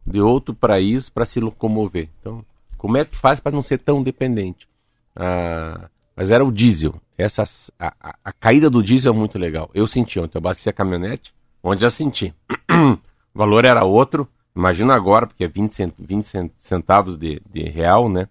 de 0.05 0.19
outro 0.19 0.55
país 0.55 1.10
para 1.10 1.25
se 1.25 1.39
locomover. 1.39 2.10
Então, 2.19 2.43
como 2.77 2.98
é 2.98 3.05
que 3.05 3.15
faz 3.15 3.39
para 3.39 3.51
não 3.51 3.62
ser 3.62 3.77
tão 3.77 4.01
dependente? 4.01 4.67
Ah, 5.15 5.89
mas 6.15 6.31
era 6.31 6.43
o 6.43 6.51
diesel. 6.51 6.95
Essa, 7.17 7.43
a, 7.79 7.93
a, 7.99 8.15
a, 8.25 8.31
caída 8.31 8.69
do 8.69 8.81
diesel 8.81 9.13
é 9.13 9.15
muito 9.15 9.37
legal. 9.37 9.69
Eu 9.73 9.85
senti 9.87 10.19
ontem, 10.19 10.37
eu 10.37 10.39
abasteci 10.39 10.69
a 10.69 10.73
caminhonete, 10.73 11.33
onde 11.63 11.81
já 11.81 11.89
senti. 11.89 12.33
o 12.69 12.97
valor 13.33 13.65
era 13.65 13.83
outro, 13.83 14.27
imagina 14.55 14.95
agora, 14.95 15.27
porque 15.27 15.43
é 15.43 15.47
20, 15.47 15.75
cent, 15.75 15.93
20 15.97 16.51
centavos 16.57 17.17
de, 17.17 17.41
de 17.51 17.63
real, 17.63 18.09
né? 18.09 18.27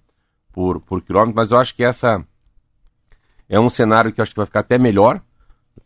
Por, 0.52 0.80
por 0.80 1.00
quilômetro, 1.00 1.37
mas 1.37 1.52
eu 1.52 1.58
acho 1.58 1.75
que 1.75 1.84
essa 1.84 2.25
é 3.49 3.58
um 3.58 3.68
cenário 3.68 4.12
que 4.12 4.20
eu 4.20 4.22
acho 4.22 4.32
que 4.32 4.38
vai 4.38 4.46
ficar 4.46 4.60
até 4.60 4.78
melhor. 4.78 5.20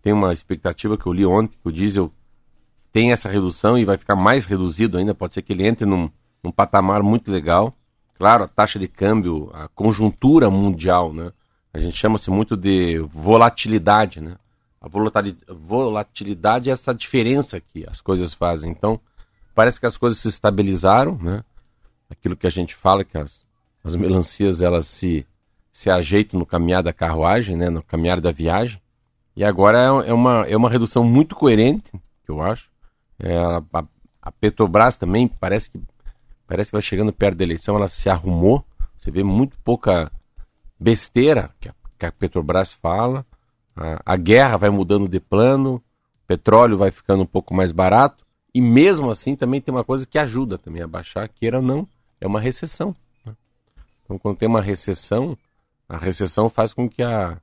Tem 0.02 0.12
uma 0.12 0.32
expectativa 0.32 0.98
que 0.98 1.06
eu 1.06 1.12
li 1.12 1.24
ontem, 1.24 1.56
que 1.62 1.68
o 1.68 1.72
diesel 1.72 2.12
tem 2.92 3.10
essa 3.10 3.28
redução 3.28 3.78
e 3.78 3.84
vai 3.84 3.96
ficar 3.96 4.14
mais 4.14 4.46
reduzido 4.46 4.98
ainda. 4.98 5.14
Pode 5.14 5.34
ser 5.34 5.42
que 5.42 5.52
ele 5.52 5.66
entre 5.66 5.86
num, 5.86 6.10
num 6.42 6.52
patamar 6.52 7.02
muito 7.02 7.32
legal. 7.32 7.74
Claro, 8.16 8.44
a 8.44 8.48
taxa 8.48 8.78
de 8.78 8.86
câmbio, 8.86 9.50
a 9.52 9.68
conjuntura 9.68 10.50
mundial, 10.50 11.12
né? 11.12 11.32
A 11.74 11.80
gente 11.80 11.96
chama-se 11.96 12.30
muito 12.30 12.56
de 12.56 12.98
volatilidade, 13.00 14.20
né? 14.20 14.36
A 14.80 14.88
volatilidade 14.88 16.70
é 16.70 16.72
essa 16.72 16.94
diferença 16.94 17.60
que 17.60 17.84
as 17.88 18.00
coisas 18.00 18.32
fazem. 18.32 18.70
Então, 18.70 19.00
parece 19.56 19.80
que 19.80 19.86
as 19.86 19.98
coisas 19.98 20.20
se 20.20 20.28
estabilizaram, 20.28 21.18
né? 21.20 21.42
Aquilo 22.08 22.36
que 22.36 22.46
a 22.46 22.50
gente 22.50 22.76
fala, 22.76 23.04
que 23.04 23.18
as, 23.18 23.44
as 23.82 23.96
melancias 23.96 24.62
elas 24.62 24.86
se, 24.86 25.26
se 25.72 25.90
ajeitam 25.90 26.38
no 26.38 26.46
caminhar 26.46 26.80
da 26.80 26.92
carruagem, 26.92 27.56
né? 27.56 27.68
No 27.68 27.82
caminhar 27.82 28.20
da 28.20 28.30
viagem. 28.30 28.80
E 29.34 29.42
agora 29.42 29.78
é, 29.78 30.10
é 30.10 30.14
uma, 30.14 30.46
é 30.46 30.56
uma 30.56 30.70
redução 30.70 31.02
muito 31.02 31.34
coerente, 31.34 31.90
que 32.24 32.30
eu 32.30 32.40
acho. 32.40 32.70
É, 33.18 33.36
a, 33.36 33.84
a 34.22 34.30
Petrobras 34.30 34.96
também 34.96 35.26
parece 35.26 35.70
que, 35.70 35.80
parece 36.46 36.70
que 36.70 36.76
vai 36.76 36.82
chegando 36.82 37.12
perto 37.12 37.38
da 37.38 37.44
eleição, 37.44 37.74
ela 37.74 37.88
se 37.88 38.08
arrumou. 38.08 38.64
Você 38.96 39.10
vê 39.10 39.24
muito 39.24 39.58
pouca 39.64 40.12
besteira 40.84 41.50
que 41.58 41.70
a, 41.70 41.74
que 41.98 42.04
a 42.04 42.12
Petrobras 42.12 42.74
fala. 42.74 43.24
A, 43.74 44.12
a, 44.12 44.16
guerra 44.16 44.58
vai 44.58 44.68
mudando 44.68 45.08
de 45.08 45.18
plano, 45.18 45.76
o 45.76 46.26
petróleo 46.26 46.76
vai 46.76 46.90
ficando 46.90 47.22
um 47.22 47.26
pouco 47.26 47.54
mais 47.54 47.72
barato. 47.72 48.24
E 48.54 48.60
mesmo 48.60 49.10
assim 49.10 49.34
também 49.34 49.60
tem 49.60 49.74
uma 49.74 49.82
coisa 49.82 50.06
que 50.06 50.18
ajuda 50.18 50.58
também 50.58 50.82
a 50.82 50.86
baixar, 50.86 51.28
queira 51.28 51.56
ou 51.56 51.62
não, 51.62 51.88
é 52.20 52.26
uma 52.26 52.38
recessão. 52.38 52.94
Né? 53.24 53.34
Então 54.04 54.18
quando 54.18 54.36
tem 54.36 54.48
uma 54.48 54.60
recessão, 54.60 55.36
a 55.88 55.96
recessão 55.96 56.48
faz 56.48 56.72
com 56.74 56.88
que 56.88 57.02
a, 57.02 57.40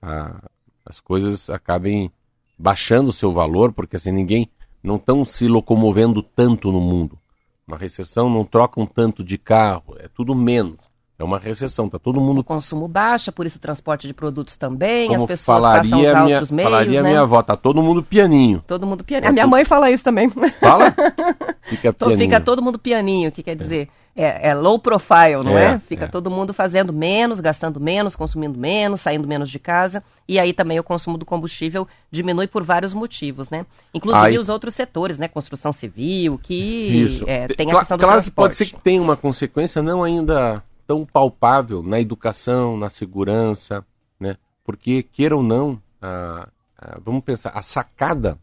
a, 0.00 0.42
as 0.86 1.00
coisas 1.00 1.50
acabem 1.50 2.10
baixando 2.56 3.10
o 3.10 3.12
seu 3.12 3.32
valor, 3.32 3.72
porque 3.72 3.96
assim 3.96 4.12
ninguém 4.12 4.48
não 4.82 4.96
estão 4.96 5.24
se 5.24 5.48
locomovendo 5.48 6.22
tanto 6.22 6.70
no 6.70 6.80
mundo. 6.80 7.18
Uma 7.66 7.76
recessão 7.76 8.30
não 8.30 8.44
troca 8.44 8.80
um 8.80 8.86
tanto 8.86 9.24
de 9.24 9.36
carro, 9.36 9.96
é 9.98 10.08
tudo 10.08 10.34
menos. 10.34 10.93
É 11.24 11.26
uma 11.26 11.38
recessão, 11.38 11.88
tá 11.88 11.98
todo 11.98 12.20
mundo. 12.20 12.40
O 12.40 12.44
consumo 12.44 12.86
baixa, 12.86 13.32
por 13.32 13.46
isso 13.46 13.56
o 13.56 13.60
transporte 13.60 14.06
de 14.06 14.12
produtos 14.12 14.56
também, 14.56 15.08
Como 15.08 15.22
as 15.22 15.26
pessoas 15.26 15.62
passam 15.62 15.82
os 15.84 15.92
minha, 15.98 16.18
altos 16.18 16.50
meios, 16.50 16.70
Falaria 16.70 17.02
né? 17.02 17.08
minha 17.08 17.20
avó, 17.22 17.42
tá 17.42 17.56
todo 17.56 17.82
mundo 17.82 18.02
pianinho. 18.02 18.62
Todo 18.66 18.86
mundo 18.86 19.02
pianinho. 19.02 19.30
A 19.30 19.32
minha 19.32 19.46
mãe 19.46 19.64
fala 19.64 19.90
isso 19.90 20.04
também. 20.04 20.28
Fala? 20.28 20.94
Fica 21.62 21.92
pianinho. 21.92 22.18
Fica 22.18 22.40
todo 22.40 22.60
mundo 22.62 22.78
pianinho, 22.78 23.32
que 23.32 23.42
quer 23.42 23.56
dizer? 23.56 23.88
É, 24.16 24.50
é 24.50 24.54
low 24.54 24.78
profile, 24.78 25.42
não 25.42 25.58
é? 25.58 25.72
É, 25.72 25.78
Fica 25.80 26.04
é. 26.04 26.08
todo 26.08 26.30
mundo 26.30 26.54
fazendo 26.54 26.92
menos, 26.92 27.40
gastando 27.40 27.80
menos, 27.80 28.14
consumindo 28.14 28.56
menos, 28.56 29.00
saindo 29.00 29.26
menos 29.26 29.50
de 29.50 29.58
casa. 29.58 30.04
E 30.28 30.38
aí 30.38 30.52
também 30.52 30.78
o 30.78 30.84
consumo 30.84 31.18
do 31.18 31.24
combustível 31.24 31.88
diminui 32.12 32.46
por 32.46 32.62
vários 32.62 32.94
motivos, 32.94 33.50
né? 33.50 33.66
Inclusive 33.92 34.24
Aí- 34.26 34.38
os 34.38 34.48
outros 34.48 34.74
setores, 34.74 35.18
né? 35.18 35.26
Construção 35.26 35.72
civil, 35.72 36.38
que 36.40 36.54
Isso. 36.54 37.24
é, 37.26 37.48
tem 37.48 37.66
a 37.66 37.70
Cla- 37.70 37.80
questão 37.80 37.96
do 37.98 38.00
claro 38.04 38.20
que 38.20 38.26
transporte. 38.30 38.34
pode 38.50 38.54
ser 38.56 38.66
que 38.66 38.80
tenha 38.80 39.02
uma 39.02 39.16
consequência 39.16 39.82
não 39.82 40.04
ainda 40.04 40.62
tão 40.86 41.04
palpável 41.04 41.82
na 41.82 42.00
educação, 42.00 42.76
na 42.76 42.90
segurança, 42.90 43.84
né? 44.18 44.36
Porque, 44.64 45.02
queira 45.02 45.36
ou 45.36 45.42
não, 45.42 45.80
a- 46.00 46.48
a- 46.78 46.98
vamos 47.04 47.22
pensar, 47.24 47.50
a 47.50 47.62
sacada 47.62 48.38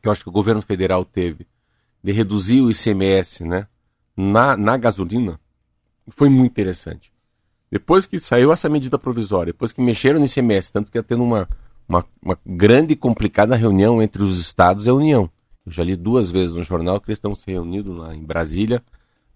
que 0.00 0.08
eu 0.08 0.12
acho 0.12 0.22
que 0.22 0.28
o 0.28 0.32
governo 0.32 0.62
federal 0.62 1.04
teve 1.04 1.46
de 2.02 2.12
reduzir 2.12 2.60
o 2.60 2.70
ICMS, 2.70 3.44
né? 3.44 3.66
Na, 4.16 4.56
na 4.56 4.76
gasolina, 4.76 5.38
foi 6.08 6.28
muito 6.28 6.52
interessante. 6.52 7.12
Depois 7.70 8.06
que 8.06 8.18
saiu 8.18 8.52
essa 8.52 8.68
medida 8.68 8.98
provisória, 8.98 9.52
depois 9.52 9.72
que 9.72 9.80
mexeram 9.80 10.18
no 10.18 10.26
ICMS, 10.26 10.72
tanto 10.72 10.90
que 10.90 10.98
está 10.98 11.06
tendo 11.08 11.22
uma, 11.22 11.48
uma, 11.88 12.04
uma 12.22 12.38
grande 12.46 12.94
e 12.94 12.96
complicada 12.96 13.54
reunião 13.56 14.00
entre 14.02 14.22
os 14.22 14.38
estados 14.40 14.86
e 14.86 14.90
a 14.90 14.94
União. 14.94 15.30
Eu 15.66 15.72
já 15.72 15.84
li 15.84 15.94
duas 15.96 16.30
vezes 16.30 16.54
no 16.56 16.62
jornal 16.62 17.00
que 17.00 17.10
eles 17.10 17.18
estão 17.18 17.34
se 17.34 17.50
reunindo 17.50 17.92
lá 17.92 18.14
em 18.14 18.24
Brasília 18.24 18.82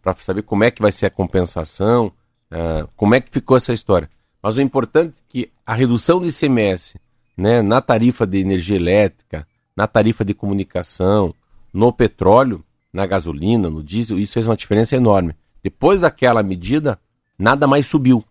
para 0.02 0.14
saber 0.16 0.42
como 0.42 0.64
é 0.64 0.70
que 0.70 0.82
vai 0.82 0.92
ser 0.92 1.06
a 1.06 1.10
compensação, 1.10 2.12
ah, 2.50 2.86
como 2.96 3.14
é 3.14 3.20
que 3.20 3.30
ficou 3.30 3.56
essa 3.56 3.72
história. 3.72 4.10
Mas 4.42 4.56
o 4.56 4.62
importante 4.62 5.14
é 5.20 5.22
que 5.28 5.52
a 5.64 5.74
redução 5.74 6.18
do 6.18 6.26
ICMS 6.26 7.00
né, 7.36 7.62
na 7.62 7.80
tarifa 7.80 8.26
de 8.26 8.38
energia 8.38 8.76
elétrica, 8.76 9.46
na 9.76 9.86
tarifa 9.86 10.24
de 10.24 10.34
comunicação, 10.34 11.34
no 11.72 11.92
petróleo, 11.92 12.64
na 12.92 13.06
gasolina, 13.06 13.70
no 13.70 13.82
diesel, 13.82 14.18
isso 14.18 14.34
fez 14.34 14.46
uma 14.46 14.56
diferença 14.56 14.96
enorme. 14.96 15.34
Depois 15.62 16.00
daquela 16.00 16.42
medida, 16.42 16.98
nada 17.38 17.66
mais 17.66 17.86
subiu. 17.86 18.22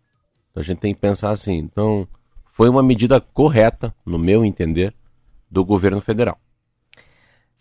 Então 0.52 0.62
a 0.62 0.64
gente 0.64 0.80
tem 0.80 0.94
que 0.94 1.00
pensar 1.00 1.32
assim. 1.32 1.56
Então, 1.56 2.08
foi 2.52 2.70
uma 2.70 2.84
medida 2.84 3.20
correta, 3.20 3.96
no 4.06 4.20
meu 4.20 4.46
entender, 4.46 4.94
do 5.50 5.66
governo 5.66 6.02
federal. 6.02 6.38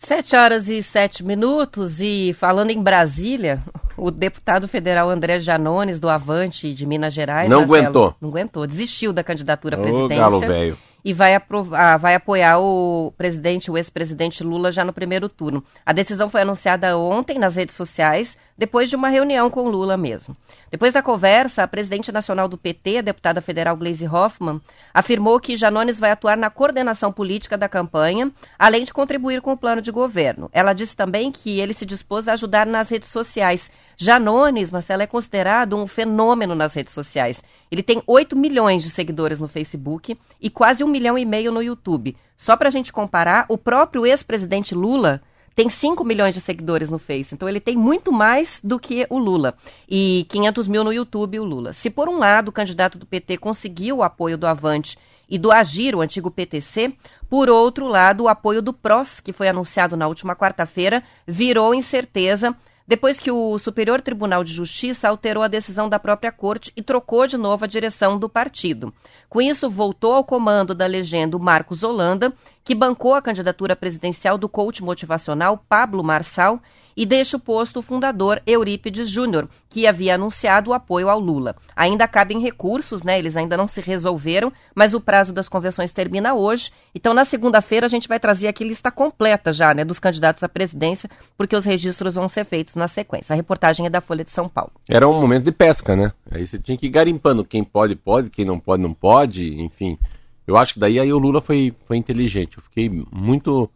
Sete 0.03 0.35
horas 0.35 0.67
e 0.67 0.81
sete 0.81 1.23
minutos 1.23 2.01
e 2.01 2.33
falando 2.33 2.71
em 2.71 2.81
Brasília, 2.81 3.61
o 3.95 4.09
deputado 4.09 4.67
federal 4.67 5.07
André 5.11 5.39
Janones, 5.39 5.99
do 5.99 6.09
Avante 6.09 6.73
de 6.73 6.87
Minas 6.87 7.13
Gerais... 7.13 7.47
Não 7.47 7.59
Marcelo, 7.59 7.77
aguentou. 7.77 8.15
Não 8.19 8.29
aguentou, 8.29 8.65
desistiu 8.65 9.13
da 9.13 9.23
candidatura 9.23 9.77
à 9.77 9.79
Ô, 9.79 9.83
presidência. 9.83 10.17
galo 10.17 10.39
velho 10.39 10.77
e 11.03 11.13
vai, 11.13 11.35
aprovar, 11.35 11.97
vai 11.97 12.15
apoiar 12.15 12.59
o 12.59 13.11
presidente, 13.17 13.71
o 13.71 13.77
ex-presidente 13.77 14.43
Lula, 14.43 14.71
já 14.71 14.85
no 14.85 14.93
primeiro 14.93 15.27
turno. 15.27 15.63
A 15.85 15.91
decisão 15.93 16.29
foi 16.29 16.41
anunciada 16.41 16.97
ontem 16.97 17.39
nas 17.39 17.55
redes 17.55 17.75
sociais, 17.75 18.37
depois 18.61 18.91
de 18.91 18.95
uma 18.95 19.09
reunião 19.09 19.49
com 19.49 19.67
Lula 19.67 19.97
mesmo. 19.97 20.37
Depois 20.69 20.93
da 20.93 21.01
conversa, 21.01 21.63
a 21.63 21.67
presidente 21.67 22.11
nacional 22.11 22.47
do 22.47 22.59
PT, 22.59 22.99
a 22.99 23.01
deputada 23.01 23.41
federal 23.41 23.75
Gleisi 23.75 24.05
Hoffmann, 24.05 24.61
afirmou 24.93 25.39
que 25.39 25.55
Janones 25.55 25.99
vai 25.99 26.11
atuar 26.11 26.37
na 26.37 26.47
coordenação 26.51 27.11
política 27.11 27.57
da 27.57 27.67
campanha, 27.67 28.31
além 28.59 28.83
de 28.83 28.93
contribuir 28.93 29.41
com 29.41 29.51
o 29.51 29.57
plano 29.57 29.81
de 29.81 29.89
governo. 29.89 30.47
Ela 30.53 30.73
disse 30.73 30.95
também 30.95 31.31
que 31.31 31.59
ele 31.59 31.73
se 31.73 31.87
dispôs 31.87 32.27
a 32.27 32.33
ajudar 32.33 32.67
nas 32.67 32.87
redes 32.87 33.09
sociais. 33.09 33.71
Janones, 33.97 34.69
Marcelo, 34.69 35.01
é 35.01 35.07
considerado 35.07 35.75
um 35.75 35.87
fenômeno 35.87 36.53
nas 36.53 36.75
redes 36.75 36.93
sociais. 36.93 37.43
Ele 37.71 37.81
tem 37.81 38.03
8 38.05 38.35
milhões 38.35 38.83
de 38.83 38.91
seguidores 38.91 39.39
no 39.39 39.47
Facebook 39.47 40.15
e 40.39 40.51
quase 40.51 40.83
um 40.83 40.87
milhão 40.87 41.17
e 41.17 41.25
meio 41.25 41.51
no 41.51 41.63
YouTube. 41.63 42.15
Só 42.37 42.55
para 42.55 42.67
a 42.67 42.71
gente 42.71 42.93
comparar, 42.93 43.45
o 43.49 43.57
próprio 43.57 44.05
ex-presidente 44.05 44.75
Lula 44.75 45.19
tem 45.55 45.69
5 45.69 46.03
milhões 46.03 46.33
de 46.33 46.41
seguidores 46.41 46.89
no 46.89 46.97
Face. 46.97 47.33
Então 47.33 47.47
ele 47.47 47.59
tem 47.59 47.75
muito 47.75 48.11
mais 48.11 48.59
do 48.63 48.79
que 48.79 49.05
o 49.09 49.17
Lula. 49.17 49.55
E 49.89 50.25
500 50.29 50.67
mil 50.67 50.83
no 50.83 50.93
YouTube, 50.93 51.39
o 51.39 51.43
Lula. 51.43 51.73
Se 51.73 51.89
por 51.89 52.07
um 52.07 52.17
lado 52.17 52.49
o 52.49 52.51
candidato 52.51 52.97
do 52.97 53.05
PT 53.05 53.37
conseguiu 53.37 53.97
o 53.97 54.03
apoio 54.03 54.37
do 54.37 54.47
Avante 54.47 54.97
e 55.29 55.37
do 55.37 55.51
Agir, 55.51 55.95
o 55.95 56.01
antigo 56.01 56.29
PTC, 56.29 56.93
por 57.29 57.49
outro 57.49 57.87
lado, 57.87 58.23
o 58.23 58.27
apoio 58.27 58.61
do 58.61 58.73
PROS, 58.73 59.21
que 59.21 59.31
foi 59.31 59.47
anunciado 59.47 59.95
na 59.95 60.07
última 60.07 60.35
quarta-feira, 60.35 61.01
virou 61.25 61.73
incerteza 61.73 62.55
depois 62.87 63.19
que 63.19 63.31
o 63.31 63.57
Superior 63.57 64.01
Tribunal 64.01 64.43
de 64.43 64.53
Justiça 64.53 65.07
alterou 65.07 65.43
a 65.43 65.47
decisão 65.47 65.87
da 65.87 65.99
própria 65.99 66.31
corte 66.31 66.71
e 66.75 66.81
trocou 66.81 67.27
de 67.27 67.37
novo 67.37 67.65
a 67.65 67.67
direção 67.67 68.17
do 68.17 68.27
partido. 68.27 68.93
Com 69.29 69.41
isso, 69.41 69.69
voltou 69.69 70.13
ao 70.13 70.23
comando 70.23 70.75
da 70.75 70.85
legenda 70.85 71.37
Marcos 71.39 71.83
Holanda, 71.83 72.33
que 72.63 72.75
bancou 72.75 73.13
a 73.13 73.21
candidatura 73.21 73.75
presidencial 73.75 74.37
do 74.37 74.49
coach 74.49 74.83
motivacional 74.83 75.63
Pablo 75.69 76.03
Marçal 76.03 76.61
e 76.95 77.05
deixa 77.05 77.37
o 77.37 77.39
posto 77.39 77.79
o 77.79 77.81
fundador 77.81 78.41
Eurípides 78.45 79.09
Júnior, 79.09 79.47
que 79.69 79.87
havia 79.87 80.15
anunciado 80.15 80.69
o 80.71 80.73
apoio 80.73 81.09
ao 81.09 81.19
Lula. 81.19 81.55
Ainda 81.75 82.07
cabem 82.07 82.39
recursos, 82.39 83.03
né? 83.03 83.17
Eles 83.17 83.37
ainda 83.37 83.57
não 83.57 83.67
se 83.67 83.81
resolveram, 83.81 84.51
mas 84.75 84.93
o 84.93 85.01
prazo 85.01 85.33
das 85.33 85.49
convenções 85.49 85.91
termina 85.91 86.33
hoje. 86.33 86.71
Então, 86.93 87.13
na 87.13 87.25
segunda-feira, 87.25 87.85
a 87.85 87.89
gente 87.89 88.07
vai 88.07 88.19
trazer 88.19 88.47
aqui 88.47 88.63
lista 88.63 88.91
completa 88.91 89.53
já, 89.53 89.73
né, 89.73 89.83
dos 89.83 89.99
candidatos 89.99 90.43
à 90.43 90.49
presidência, 90.49 91.09
porque 91.37 91.55
os 91.55 91.65
registros 91.65 92.15
vão 92.15 92.27
ser 92.27 92.45
feitos 92.45 92.75
na 92.75 92.87
sequência. 92.87 93.33
A 93.33 93.35
reportagem 93.35 93.85
é 93.85 93.89
da 93.89 94.01
Folha 94.01 94.23
de 94.23 94.31
São 94.31 94.47
Paulo. 94.47 94.71
Era 94.87 95.07
um 95.07 95.19
momento 95.19 95.45
de 95.45 95.51
pesca, 95.51 95.95
né? 95.95 96.11
Aí 96.29 96.47
você 96.47 96.59
tinha 96.59 96.77
que 96.77 96.87
ir 96.87 96.89
garimpando. 96.89 97.43
Quem 97.45 97.63
pode, 97.63 97.95
pode, 97.95 98.29
quem 98.29 98.45
não 98.45 98.59
pode, 98.59 98.81
não 98.83 98.93
pode, 98.93 99.61
enfim. 99.61 99.97
Eu 100.45 100.57
acho 100.57 100.73
que 100.73 100.79
daí 100.79 100.99
aí 100.99 101.11
o 101.13 101.17
Lula 101.17 101.41
foi, 101.41 101.73
foi 101.87 101.97
inteligente. 101.97 102.57
Eu 102.57 102.63
fiquei 102.63 102.89
muito 103.11 103.69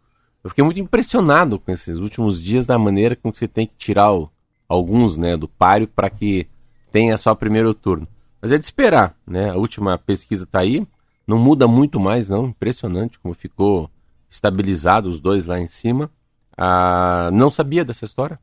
eu 0.46 0.50
fiquei 0.50 0.62
muito 0.62 0.80
impressionado 0.80 1.58
com 1.58 1.72
esses 1.72 1.98
últimos 1.98 2.40
dias 2.40 2.64
da 2.64 2.78
maneira 2.78 3.16
como 3.16 3.34
você 3.34 3.48
tem 3.48 3.66
que 3.66 3.74
tirar 3.76 4.12
o, 4.12 4.30
alguns 4.68 5.16
né, 5.16 5.36
do 5.36 5.48
páreo 5.48 5.88
para 5.88 6.08
que 6.08 6.46
tenha 6.92 7.16
só 7.16 7.34
primeiro 7.34 7.74
turno. 7.74 8.06
Mas 8.40 8.52
é 8.52 8.58
de 8.58 8.64
esperar, 8.64 9.16
né? 9.26 9.50
A 9.50 9.56
última 9.56 9.98
pesquisa 9.98 10.44
está 10.44 10.60
aí, 10.60 10.86
não 11.26 11.36
muda 11.36 11.66
muito 11.66 11.98
mais, 11.98 12.28
não. 12.28 12.46
Impressionante 12.46 13.18
como 13.18 13.34
ficou 13.34 13.90
estabilizado 14.30 15.08
os 15.08 15.18
dois 15.18 15.46
lá 15.46 15.58
em 15.58 15.66
cima. 15.66 16.08
Ah, 16.56 17.28
não 17.32 17.50
sabia 17.50 17.84
dessa 17.84 18.04
história. 18.04 18.38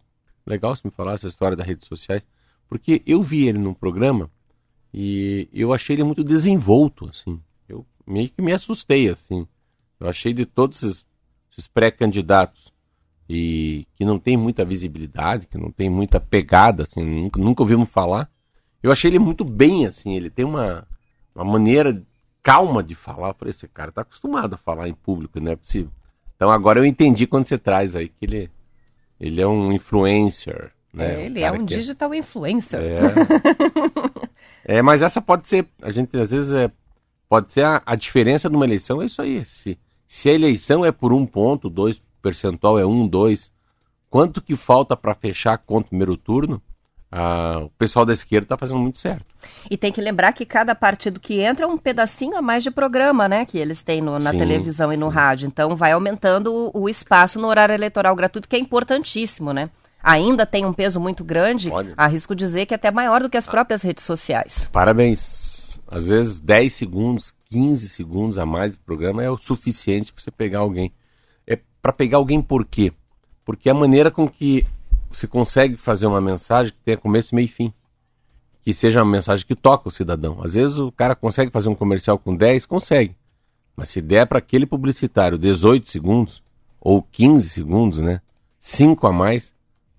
Legal 0.45 0.75
se 0.75 0.85
me 0.85 0.91
falar 0.91 1.13
essa 1.13 1.27
história 1.27 1.55
das 1.55 1.65
redes 1.65 1.87
sociais, 1.87 2.27
porque 2.67 3.01
eu 3.05 3.23
vi 3.23 3.47
ele 3.47 3.59
num 3.59 3.73
programa 3.73 4.29
e 4.93 5.47
eu 5.53 5.71
achei 5.71 5.95
ele 5.95 6.03
muito 6.03 6.21
desenvolto, 6.21 7.07
assim. 7.07 7.39
Eu 7.69 7.85
meio 8.05 8.27
que 8.27 8.41
me 8.41 8.51
assustei, 8.51 9.07
assim. 9.07 9.47
Eu 10.01 10.09
achei 10.09 10.33
de 10.33 10.45
todos 10.45 10.83
esses 10.83 11.05
esses 11.53 11.67
pré-candidatos 11.67 12.73
e 13.29 13.87
que 13.95 14.03
não 14.03 14.19
tem 14.19 14.35
muita 14.35 14.65
visibilidade, 14.65 15.47
que 15.47 15.57
não 15.57 15.71
tem 15.71 15.89
muita 15.89 16.19
pegada, 16.19 16.83
assim, 16.83 17.03
nunca, 17.03 17.39
nunca 17.39 17.63
ouvimos 17.63 17.89
falar. 17.89 18.29
Eu 18.81 18.91
achei 18.91 19.09
ele 19.09 19.19
muito 19.19 19.45
bem, 19.45 19.85
assim, 19.85 20.13
ele 20.13 20.29
tem 20.29 20.43
uma, 20.43 20.85
uma 21.33 21.45
maneira 21.45 22.03
calma 22.41 22.83
de 22.83 22.95
falar. 22.95 23.29
Eu 23.29 23.33
falei, 23.35 23.51
esse 23.51 23.67
cara 23.67 23.89
está 23.89 24.01
acostumado 24.01 24.55
a 24.55 24.57
falar 24.57 24.89
em 24.89 24.93
público, 24.93 25.39
não 25.39 25.51
é 25.51 25.55
possível. 25.55 25.91
Então 26.35 26.49
agora 26.49 26.79
eu 26.79 26.85
entendi 26.85 27.25
quando 27.25 27.47
você 27.47 27.57
traz 27.57 27.95
aí 27.95 28.09
que 28.09 28.25
ele, 28.25 28.51
ele 29.19 29.41
é 29.41 29.47
um 29.47 29.71
influencer. 29.71 30.71
Né? 30.93 31.21
É, 31.21 31.25
ele 31.25 31.39
um 31.39 31.45
é 31.45 31.51
um 31.51 31.65
digital 31.65 32.13
influencer. 32.13 32.79
É. 34.65 34.77
é, 34.77 34.81
mas 34.81 35.01
essa 35.01 35.21
pode 35.21 35.47
ser, 35.47 35.65
a 35.81 35.91
gente 35.91 36.15
às 36.19 36.31
vezes 36.31 36.53
é, 36.53 36.69
pode 37.29 37.53
ser 37.53 37.63
a, 37.63 37.81
a 37.85 37.95
diferença 37.95 38.49
de 38.49 38.55
uma 38.55 38.65
eleição, 38.65 39.01
é 39.01 39.05
isso 39.05 39.21
aí. 39.21 39.45
Se, 39.45 39.79
se 40.13 40.29
a 40.29 40.33
eleição 40.33 40.85
é 40.85 40.91
por 40.91 41.11
um 41.11 41.25
ponto, 41.25 41.71
dois 41.71 41.99
percentual 42.21 42.77
é 42.77 42.85
um, 42.85 43.07
dois, 43.07 43.51
quanto 44.11 44.43
que 44.43 44.55
falta 44.55 44.95
para 44.95 45.15
fechar 45.15 45.57
contra 45.57 45.87
o 45.87 45.89
primeiro 45.89 46.15
turno? 46.15 46.61
Ah, 47.11 47.61
o 47.63 47.69
pessoal 47.79 48.05
da 48.05 48.13
esquerda 48.13 48.45
está 48.45 48.55
fazendo 48.55 48.77
muito 48.77 48.99
certo. 48.99 49.25
E 49.71 49.75
tem 49.75 49.91
que 49.91 49.99
lembrar 49.99 50.31
que 50.33 50.45
cada 50.45 50.75
partido 50.75 51.19
que 51.19 51.39
entra 51.39 51.65
é 51.65 51.67
um 51.67 51.79
pedacinho 51.79 52.37
a 52.37 52.43
mais 52.43 52.61
de 52.61 52.69
programa, 52.69 53.27
né? 53.27 53.43
Que 53.43 53.57
eles 53.57 53.81
têm 53.81 54.03
no, 54.03 54.19
na 54.19 54.29
sim, 54.29 54.37
televisão 54.37 54.93
e 54.93 54.97
no 54.97 55.09
sim. 55.09 55.15
rádio. 55.15 55.47
Então 55.47 55.75
vai 55.75 55.93
aumentando 55.93 56.53
o, 56.53 56.81
o, 56.83 56.87
espaço 56.87 57.39
no 57.39 57.47
horário 57.47 57.73
eleitoral 57.73 58.15
gratuito, 58.15 58.47
que 58.47 58.55
é 58.55 58.59
importantíssimo, 58.59 59.51
né? 59.51 59.71
Ainda 60.03 60.45
tem 60.45 60.63
um 60.63 60.73
peso 60.73 60.99
muito 60.99 61.23
grande, 61.23 61.71
Pode. 61.71 61.91
arrisco 61.97 62.35
dizer 62.35 62.67
que 62.67 62.75
é 62.75 62.77
até 62.77 62.91
maior 62.91 63.23
do 63.23 63.31
que 63.31 63.37
as 63.37 63.47
próprias 63.47 63.81
redes 63.81 64.03
sociais. 64.03 64.69
Parabéns. 64.71 65.79
Às 65.87 66.09
vezes 66.09 66.39
10 66.39 66.71
segundos, 66.71 67.33
15 67.53 67.87
segundos 67.87 68.39
a 68.39 68.47
mais 68.47 68.75
do 68.75 68.79
programa 68.79 69.23
é 69.23 69.29
o 69.29 69.37
suficiente 69.37 70.11
para 70.11 70.23
você 70.23 70.31
pegar 70.31 70.59
alguém. 70.59 70.91
É 71.45 71.59
para 71.79 71.93
pegar 71.93 72.17
alguém 72.17 72.41
por 72.41 72.65
quê? 72.65 72.91
Porque 73.45 73.69
é 73.69 73.71
a 73.71 73.75
maneira 73.75 74.09
com 74.09 74.27
que 74.27 74.65
você 75.07 75.27
consegue 75.27 75.77
fazer 75.77 76.07
uma 76.07 76.19
mensagem 76.19 76.73
que 76.73 76.79
tenha 76.83 76.97
começo, 76.97 77.35
meio 77.35 77.45
e 77.45 77.47
fim. 77.47 77.71
Que 78.63 78.73
seja 78.73 79.03
uma 79.03 79.11
mensagem 79.11 79.45
que 79.45 79.53
toca 79.53 79.87
o 79.87 79.91
cidadão. 79.91 80.41
Às 80.41 80.55
vezes 80.55 80.79
o 80.79 80.91
cara 80.91 81.13
consegue 81.13 81.51
fazer 81.51 81.69
um 81.69 81.75
comercial 81.75 82.17
com 82.17 82.35
10, 82.35 82.65
consegue. 82.65 83.15
Mas 83.75 83.89
se 83.89 84.01
der 84.01 84.25
para 84.25 84.39
aquele 84.39 84.65
publicitário 84.65 85.37
18 85.37 85.91
segundos, 85.91 86.41
ou 86.81 87.03
15 87.03 87.49
segundos, 87.49 87.99
né? 87.99 88.19
5 88.59 89.05
a 89.05 89.11
mais, 89.11 89.53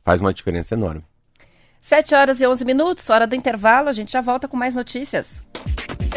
faz 0.04 0.20
uma 0.20 0.34
diferença 0.34 0.74
enorme. 0.74 1.04
7 1.80 2.16
horas 2.16 2.40
e 2.40 2.46
11 2.48 2.64
minutos, 2.64 3.08
hora 3.10 3.28
do 3.28 3.36
intervalo, 3.36 3.88
a 3.88 3.92
gente 3.92 4.10
já 4.10 4.20
volta 4.20 4.48
com 4.48 4.56
mais 4.56 4.74
notícias. 4.74 5.26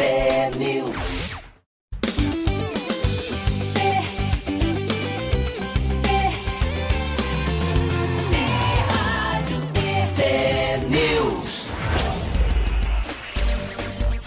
É 0.00 1.27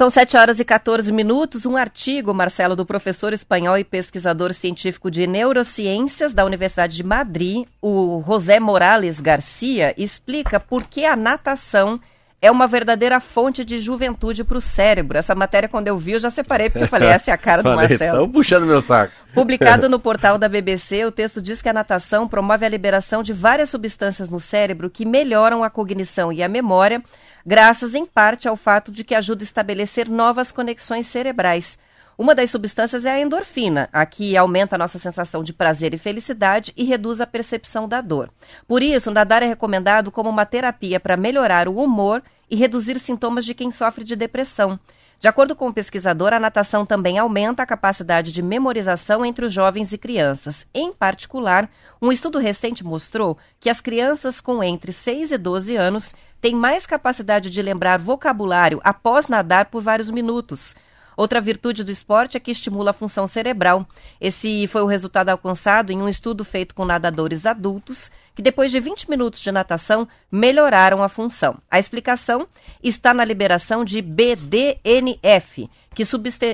São 0.02 0.10
7 0.10 0.36
horas 0.36 0.60
e 0.60 0.66
14 0.66 1.12
minutos. 1.12 1.64
Um 1.64 1.78
artigo, 1.78 2.34
Marcelo, 2.34 2.76
do 2.76 2.84
professor 2.84 3.34
espanhol 3.34 3.78
e 3.78 3.84
pesquisador 3.84 4.52
científico 4.52 5.12
de 5.12 5.28
neurociências 5.28 6.34
da 6.34 6.44
Universidade 6.44 6.96
de 6.98 7.04
Madrid, 7.04 7.68
o 7.80 8.24
José 8.26 8.60
Morales 8.60 9.22
Garcia, 9.22 9.94
explica 9.96 10.60
por 10.60 10.86
que 10.86 11.06
a 11.06 11.16
natação 11.16 12.00
é 12.42 12.50
uma 12.50 12.66
verdadeira 12.66 13.20
fonte 13.20 13.64
de 13.64 13.78
juventude 13.78 14.44
para 14.44 14.58
o 14.58 14.62
cérebro. 14.62 15.20
Essa 15.20 15.36
matéria, 15.36 15.70
quando 15.70 15.88
eu 15.88 15.98
vi, 16.00 16.14
eu 16.14 16.20
já 16.20 16.32
separei, 16.32 16.72
porque 16.72 16.86
eu 16.86 16.88
falei, 16.88 17.10
essa 17.10 17.30
é 17.30 17.34
a 17.36 17.38
cara 17.38 17.62
do 17.62 17.70
Marcelo. 17.76 18.18
Estão 18.18 18.32
puxando 18.32 18.66
meu 18.66 18.82
saco. 18.82 19.14
Publicado 19.36 19.88
no 19.88 20.00
portal 20.00 20.40
da 20.40 20.50
BBC, 20.50 21.06
o 21.06 21.12
texto 21.12 21.40
diz 21.40 21.62
que 21.62 21.70
a 21.70 21.74
natação 21.74 22.28
promove 22.28 22.66
a 22.66 22.70
liberação 22.70 23.22
de 23.22 23.32
várias 23.32 23.70
substâncias 23.70 24.32
no 24.32 24.40
cérebro 24.40 24.90
que 24.90 25.06
melhoram 25.06 25.64
a 25.64 25.70
cognição 25.70 26.34
e 26.34 26.42
a 26.42 26.50
memória, 26.50 27.04
graças 27.46 27.96
em 27.96 28.06
parte 28.06 28.48
ao 28.48 28.56
fato 28.56 28.92
de 28.92 29.04
que 29.04 29.16
ajuda 29.16 29.44
a 29.44 29.46
estabelecer 29.46 30.10
novas 30.10 30.52
conexões 30.52 31.08
cerebrais. 31.08 31.78
Uma 32.18 32.36
das 32.36 32.52
substâncias 32.52 33.06
é 33.06 33.12
a 33.12 33.20
endorfina, 33.20 33.90
a 33.92 34.06
que 34.06 34.38
aumenta 34.38 34.76
a 34.76 34.78
nossa 34.78 35.00
sensação 35.00 35.44
de 35.44 35.54
prazer 35.54 35.94
e 35.94 35.98
felicidade 35.98 36.72
e 36.78 36.84
reduz 36.84 37.20
a 37.20 37.26
percepção 37.26 37.88
da 37.88 38.00
dor. 38.00 38.30
Por 38.68 38.84
isso, 38.84 39.10
nadar 39.10 39.42
é 39.42 39.48
recomendado 39.48 40.12
como 40.12 40.30
uma 40.30 40.46
terapia 40.46 41.00
para 41.00 41.18
melhorar 41.18 41.68
o 41.68 41.78
humor 41.78 42.22
e 42.50 42.56
reduzir 42.56 43.00
sintomas 43.00 43.46
de 43.46 43.54
quem 43.54 43.72
sofre 43.72 44.04
de 44.04 44.16
depressão. 44.16 44.80
De 45.22 45.28
acordo 45.28 45.56
com 45.56 45.68
o 45.68 45.74
pesquisador, 45.74 46.34
a 46.34 46.40
natação 46.40 46.84
também 46.84 47.20
aumenta 47.20 47.62
a 47.62 47.66
capacidade 47.68 48.32
de 48.32 48.42
memorização 48.42 49.24
entre 49.24 49.46
os 49.46 49.54
jovens 49.54 49.94
e 49.94 49.98
crianças. 50.00 50.66
Em 50.74 50.92
particular, 50.92 51.70
um 52.02 52.12
estudo 52.12 52.40
recente 52.40 52.84
mostrou 52.84 53.38
que 53.60 53.70
as 53.70 53.80
crianças 53.80 54.42
com 54.42 54.64
entre 54.64 54.92
6 54.92 55.32
e 55.32 55.38
12 55.38 55.76
anos 55.76 56.16
têm 56.42 56.56
mais 56.56 56.88
capacidade 56.88 57.52
de 57.52 57.62
lembrar 57.62 58.00
vocabulário 58.00 58.82
após 58.84 59.28
nadar 59.28 59.66
por 59.66 59.84
vários 59.84 60.10
minutos. 60.10 60.76
Outra 61.22 61.40
virtude 61.40 61.84
do 61.84 61.92
esporte 61.92 62.36
é 62.36 62.40
que 62.40 62.50
estimula 62.50 62.90
a 62.90 62.94
função 62.94 63.28
cerebral. 63.28 63.86
Esse 64.20 64.66
foi 64.66 64.82
o 64.82 64.88
resultado 64.88 65.30
alcançado 65.30 65.92
em 65.92 66.02
um 66.02 66.10
estudo 66.10 66.44
feito 66.44 66.74
com 66.74 66.84
nadadores 66.84 67.46
adultos, 67.46 68.10
que 68.34 68.42
depois 68.42 68.72
de 68.72 68.80
20 68.80 69.08
minutos 69.08 69.40
de 69.40 69.52
natação 69.52 70.08
melhoraram 70.32 71.04
a 71.04 71.08
função. 71.08 71.60
A 71.70 71.78
explicação 71.78 72.48
está 72.82 73.14
na 73.14 73.24
liberação 73.24 73.86
de 73.86 74.02
BDNF, 74.02 75.70
que 75.94 76.04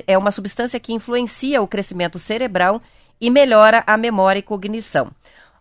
é 0.06 0.18
uma 0.18 0.30
substância 0.30 0.78
que 0.78 0.92
influencia 0.92 1.62
o 1.62 1.66
crescimento 1.66 2.18
cerebral 2.18 2.82
e 3.18 3.30
melhora 3.30 3.82
a 3.86 3.96
memória 3.96 4.40
e 4.40 4.42
cognição. 4.42 5.10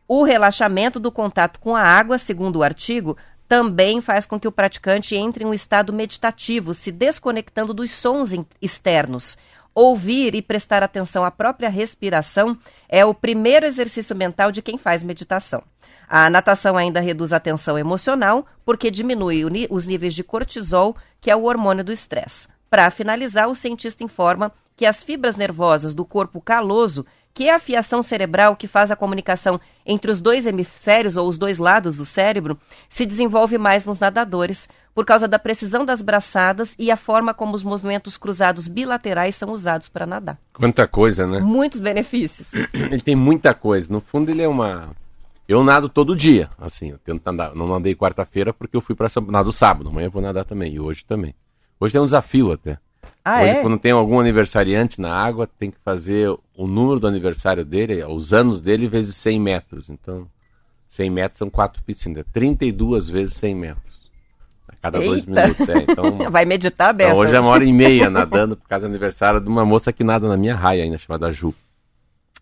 O 0.05 0.23
relaxamento 0.23 0.99
do 0.99 1.13
contato 1.13 1.61
com 1.61 1.77
a 1.77 1.81
água, 1.81 2.17
segundo 2.17 2.57
o 2.57 2.63
artigo, 2.63 3.15
também 3.47 4.01
faz 4.01 4.25
com 4.25 4.39
que 4.39 4.47
o 4.47 4.51
praticante 4.51 5.15
entre 5.15 5.43
em 5.43 5.47
um 5.47 5.53
estado 5.53 5.93
meditativo, 5.93 6.73
se 6.73 6.91
desconectando 6.91 7.73
dos 7.73 7.91
sons 7.91 8.31
externos. 8.61 9.37
Ouvir 9.73 10.33
e 10.33 10.41
prestar 10.41 10.81
atenção 10.81 11.23
à 11.23 11.29
própria 11.29 11.69
respiração 11.69 12.57
é 12.89 13.05
o 13.05 13.13
primeiro 13.13 13.65
exercício 13.65 14.15
mental 14.15 14.51
de 14.51 14.61
quem 14.61 14.77
faz 14.77 15.03
meditação. 15.03 15.63
A 16.09 16.29
natação 16.29 16.75
ainda 16.75 16.99
reduz 16.99 17.31
a 17.31 17.39
tensão 17.39 17.77
emocional, 17.77 18.45
porque 18.65 18.89
diminui 18.89 19.45
os 19.69 19.85
níveis 19.85 20.15
de 20.15 20.23
cortisol, 20.23 20.95
que 21.21 21.29
é 21.29 21.35
o 21.35 21.43
hormônio 21.43 21.83
do 21.83 21.91
estresse. 21.91 22.47
Para 22.69 22.89
finalizar, 22.89 23.47
o 23.47 23.55
cientista 23.55 24.03
informa 24.03 24.51
que 24.75 24.85
as 24.85 25.01
fibras 25.01 25.35
nervosas 25.35 25.93
do 25.93 26.05
corpo 26.05 26.41
caloso 26.41 27.05
que 27.37 27.51
a 27.51 27.59
fiação 27.59 28.01
cerebral 28.01 28.55
que 28.55 28.65
faz 28.65 28.89
a 28.89 28.95
comunicação 28.95 29.61
entre 29.85 30.09
os 30.09 30.19
dois 30.19 30.47
hemisférios 30.47 31.17
ou 31.17 31.27
os 31.27 31.37
dois 31.37 31.59
lados 31.59 31.97
do 31.97 32.03
cérebro, 32.03 32.57
se 32.89 33.05
desenvolve 33.05 33.59
mais 33.59 33.85
nos 33.85 33.99
nadadores, 33.99 34.67
por 34.95 35.05
causa 35.05 35.27
da 35.27 35.37
precisão 35.37 35.85
das 35.85 36.01
braçadas 36.01 36.73
e 36.79 36.89
a 36.89 36.97
forma 36.97 37.35
como 37.35 37.53
os 37.53 37.61
movimentos 37.61 38.17
cruzados 38.17 38.67
bilaterais 38.67 39.35
são 39.35 39.51
usados 39.51 39.87
para 39.87 40.07
nadar. 40.07 40.39
Quanta 40.51 40.87
coisa, 40.87 41.27
né? 41.27 41.37
Muitos 41.39 41.79
benefícios. 41.79 42.49
Ele 42.73 43.01
tem 43.01 43.15
muita 43.15 43.53
coisa. 43.53 43.87
No 43.93 44.01
fundo, 44.01 44.31
ele 44.31 44.41
é 44.41 44.47
uma. 44.47 44.89
Eu 45.47 45.63
nado 45.63 45.87
todo 45.87 46.15
dia, 46.15 46.49
assim. 46.57 46.89
Eu 46.89 46.97
tento 46.97 47.23
nadar. 47.23 47.53
Não 47.53 47.67
nadei 47.67 47.93
quarta-feira 47.93 48.51
porque 48.51 48.75
eu 48.75 48.81
fui 48.81 48.95
para 48.95 49.09
nado 49.27 49.51
sábado. 49.51 49.89
Amanhã 49.89 50.07
eu 50.07 50.11
vou 50.11 50.23
nadar 50.23 50.43
também. 50.43 50.73
E 50.73 50.79
hoje 50.79 51.05
também. 51.05 51.35
Hoje 51.79 51.93
tem 51.93 52.01
um 52.01 52.05
desafio 52.05 52.51
até. 52.51 52.79
Ah, 53.29 53.41
Hoje, 53.41 53.49
é? 53.49 53.61
quando 53.61 53.77
tem 53.77 53.91
algum 53.91 54.21
aniversariante 54.21 55.01
na 55.01 55.13
água, 55.13 55.45
tem 55.45 55.69
que 55.69 55.77
fazer 55.83 56.29
o 56.55 56.65
número 56.65 56.97
do 56.97 57.07
aniversário 57.07 57.65
dele, 57.65 58.01
os 58.05 58.33
anos 58.33 58.61
dele, 58.61 58.87
vezes 58.87 59.17
100 59.17 59.37
metros. 59.41 59.89
Então, 59.89 60.25
100 60.87 61.09
metros 61.09 61.39
são 61.39 61.49
quatro 61.49 61.83
piscinas. 61.83 62.23
32 62.31 63.09
vezes 63.09 63.33
100 63.33 63.55
metros. 63.55 64.11
A 64.65 64.75
cada 64.77 64.99
Eita. 64.99 65.09
dois 65.09 65.25
minutos. 65.25 65.67
É, 65.67 65.77
então, 65.79 66.17
Vai 66.31 66.45
meditar 66.45 66.93
então, 66.93 67.17
hoje 67.17 67.35
é 67.35 67.39
uma 67.41 67.49
hora 67.49 67.65
e 67.65 67.73
meia 67.73 68.09
nadando 68.09 68.55
por 68.55 68.65
causa 68.65 68.87
do 68.87 68.91
aniversário 68.91 69.41
de 69.41 69.49
uma 69.49 69.65
moça 69.65 69.91
que 69.91 70.05
nada 70.05 70.25
na 70.25 70.37
minha 70.37 70.55
raia 70.55 70.85
ainda, 70.85 70.97
chamada 70.97 71.29
Ju. 71.29 71.53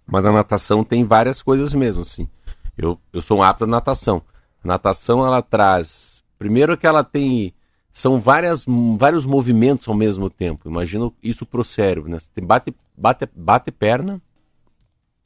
Mas 0.05 0.23
a 0.23 0.31
natação 0.31 0.83
tem 0.83 1.03
várias 1.03 1.41
coisas 1.41 1.73
mesmo, 1.73 2.03
assim. 2.03 2.29
Eu, 2.77 2.99
eu 3.11 3.23
sou 3.23 3.39
um 3.39 3.43
apto 3.43 3.63
à 3.63 3.67
natação. 3.67 4.21
A 4.63 4.67
natação, 4.67 5.25
ela 5.25 5.41
traz... 5.41 6.23
Primeiro 6.37 6.77
que 6.77 6.85
ela 6.85 7.03
tem 7.03 7.54
são 7.95 8.19
várias, 8.19 8.65
vários 8.97 9.25
movimentos 9.25 9.87
ao 9.87 9.95
mesmo 9.95 10.29
tempo. 10.29 10.67
Imagina 10.67 11.09
isso 11.23 11.45
para 11.45 11.61
o 11.61 11.63
cérebro. 11.63 12.11
Né? 12.11 12.19
Você 12.19 12.41
bate, 12.41 12.75
bate, 12.95 13.25
bate 13.33 13.71
perna, 13.71 14.21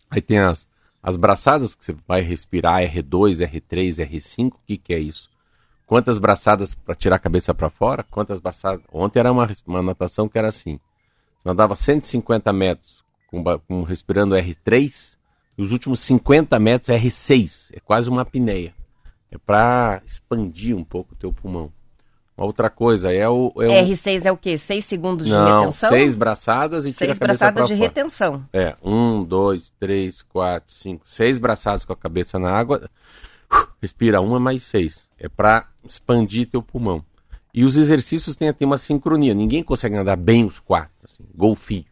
aí 0.08 0.22
tem 0.22 0.38
as, 0.38 0.68
as 1.02 1.16
braçadas 1.16 1.74
que 1.74 1.84
você 1.84 1.96
vai 2.08 2.22
respirar, 2.22 2.84
R2, 2.84 3.40
R3, 3.40 4.08
R5, 4.08 4.50
o 4.50 4.60
que, 4.68 4.78
que 4.78 4.94
é 4.94 5.00
isso? 5.00 5.32
Quantas 5.88 6.20
braçadas 6.20 6.76
para 6.76 6.94
tirar 6.94 7.16
a 7.16 7.20
cabeça 7.20 7.56
para 7.56 7.72
fora? 7.72 8.04
Quantas 8.04 8.40
braçadas? 8.40 8.86
Ontem 8.94 9.18
era 9.18 9.32
uma, 9.32 9.50
uma 9.66 9.82
natação 9.82 10.30
que 10.30 10.38
era 10.38 10.50
assim. 10.50 10.80
Você 11.40 11.50
nadava 11.50 11.74
150 11.74 12.54
metros 12.54 13.04
com, 13.26 13.44
com, 13.68 13.82
respirando 13.82 14.36
R3 14.36 15.18
e 15.58 15.62
os 15.64 15.72
últimos 15.72 16.02
50 16.02 16.60
metros 16.60 16.96
R6. 16.96 17.72
É 17.74 17.80
quase 17.80 18.12
uma 18.12 18.22
apneia. 18.22 18.76
É 19.32 19.40
para 19.40 20.04
expandir 20.06 20.78
um 20.78 20.84
pouco 20.84 21.16
o 21.16 21.18
teu 21.18 21.34
pulmão. 21.34 21.74
Uma 22.40 22.46
outra 22.46 22.70
coisa 22.70 23.12
é 23.12 23.28
o. 23.28 23.52
É 23.58 23.68
o... 23.68 23.86
R6 23.86 24.26
é 24.26 24.32
o 24.32 24.38
quê? 24.38 24.58
Seis 24.58 24.86
segundos 24.86 25.28
de 25.28 25.34
Não, 25.34 25.60
retenção? 25.64 25.90
Seis 25.90 26.16
braçadas 26.16 26.86
e 26.86 26.94
Seis 26.94 27.20
braçadas 27.20 27.68
de 27.68 27.74
fora. 27.74 27.86
retenção. 27.86 28.46
É, 28.54 28.78
um, 28.82 29.26
dois, 29.26 29.74
três, 29.78 30.22
quatro, 30.22 30.72
cinco, 30.74 31.02
seis 31.04 31.38
braçadas 31.38 31.84
com 31.84 31.92
a 31.92 31.98
cabeça 31.98 32.40
na 32.40 32.50
água. 32.50 32.90
Respira 33.82 34.22
uma 34.22 34.40
mais 34.40 34.64
seis. 34.64 35.06
É 35.20 35.28
para 35.28 35.68
expandir 35.84 36.48
teu 36.50 36.64
pulmão. 36.64 37.04
E 37.54 37.66
os 37.66 37.76
exercícios 37.76 38.38
têm 38.38 38.48
até 38.48 38.66
uma 38.66 38.78
sincronia. 38.78 39.34
Ninguém 39.34 39.62
consegue 39.62 39.98
nadar 39.98 40.16
bem 40.16 40.46
os 40.46 40.62
quatro. 40.62 40.94
Assim. 41.04 41.26
Golfinho. 41.36 41.84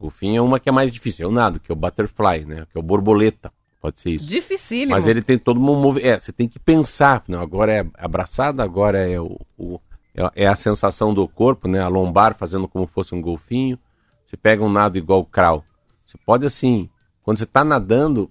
Golfinho 0.00 0.38
é 0.38 0.40
uma 0.40 0.58
que 0.58 0.68
é 0.68 0.72
mais 0.72 0.90
difícil. 0.90 1.28
O 1.28 1.30
nado, 1.32 1.60
que 1.60 1.70
é 1.70 1.72
o 1.72 1.76
butterfly, 1.76 2.44
né? 2.44 2.66
Que 2.72 2.76
é 2.76 2.80
o 2.80 2.82
borboleta. 2.82 3.52
Pode 3.86 4.00
ser 4.00 4.10
isso. 4.10 4.26
Dificílimo. 4.26 4.90
Mas 4.90 5.06
ele 5.06 5.22
tem 5.22 5.38
todo 5.38 5.60
um 5.60 5.62
movimento. 5.62 6.08
É, 6.08 6.18
você 6.18 6.32
tem 6.32 6.48
que 6.48 6.58
pensar. 6.58 7.22
Não, 7.28 7.40
agora 7.40 7.72
é 7.72 7.86
abraçada, 7.96 8.64
agora 8.64 9.08
é 9.08 9.20
o, 9.20 9.38
o 9.56 9.78
é, 10.12 10.44
é 10.44 10.46
a 10.48 10.56
sensação 10.56 11.14
do 11.14 11.28
corpo, 11.28 11.68
né? 11.68 11.78
A 11.78 11.86
lombar 11.86 12.34
fazendo 12.34 12.66
como 12.66 12.88
fosse 12.88 13.14
um 13.14 13.22
golfinho. 13.22 13.78
Você 14.24 14.36
pega 14.36 14.64
um 14.64 14.68
nado 14.68 14.98
igual 14.98 15.20
o 15.20 15.24
crawl. 15.24 15.62
Você 16.04 16.18
pode 16.18 16.44
assim, 16.44 16.90
quando 17.22 17.36
você 17.36 17.44
está 17.44 17.62
nadando, 17.62 18.28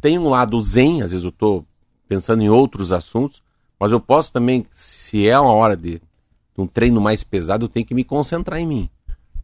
tem 0.00 0.16
um 0.16 0.28
lado 0.28 0.60
zen, 0.60 1.02
às 1.02 1.10
vezes 1.10 1.24
eu 1.24 1.30
estou 1.30 1.66
pensando 2.06 2.44
em 2.44 2.48
outros 2.48 2.92
assuntos, 2.92 3.42
mas 3.80 3.90
eu 3.90 3.98
posso 3.98 4.32
também, 4.32 4.64
se 4.70 5.26
é 5.26 5.36
uma 5.36 5.54
hora 5.54 5.76
de, 5.76 5.94
de 5.94 6.00
um 6.58 6.68
treino 6.68 7.00
mais 7.00 7.24
pesado, 7.24 7.64
eu 7.64 7.68
tenho 7.68 7.84
que 7.84 7.94
me 7.94 8.04
concentrar 8.04 8.60
em 8.60 8.66
mim. 8.66 8.90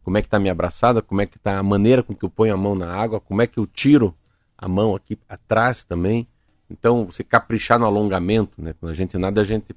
Como 0.01 0.17
é 0.17 0.21
que 0.21 0.27
está 0.27 0.37
a 0.37 0.39
minha 0.39 0.53
abraçada, 0.53 1.01
como 1.01 1.19
é 1.19 1.25
que 1.25 1.35
está 1.35 1.59
a 1.59 1.63
maneira 1.63 2.01
com 2.01 2.15
que 2.15 2.23
eu 2.23 2.29
ponho 2.29 2.53
a 2.53 2.57
mão 2.57 2.73
na 2.73 2.95
água, 2.95 3.19
como 3.19 3.41
é 3.41 3.47
que 3.47 3.59
eu 3.59 3.67
tiro 3.67 4.15
a 4.61 4.67
mão 4.67 4.95
aqui 4.95 5.17
atrás 5.27 5.83
também. 5.83 6.27
Então, 6.69 7.05
você 7.05 7.23
caprichar 7.23 7.79
no 7.79 7.85
alongamento, 7.85 8.61
né? 8.61 8.73
Quando 8.79 8.91
a 8.91 8.95
gente 8.95 9.17
nada, 9.17 9.41
a 9.41 9.43
gente 9.43 9.75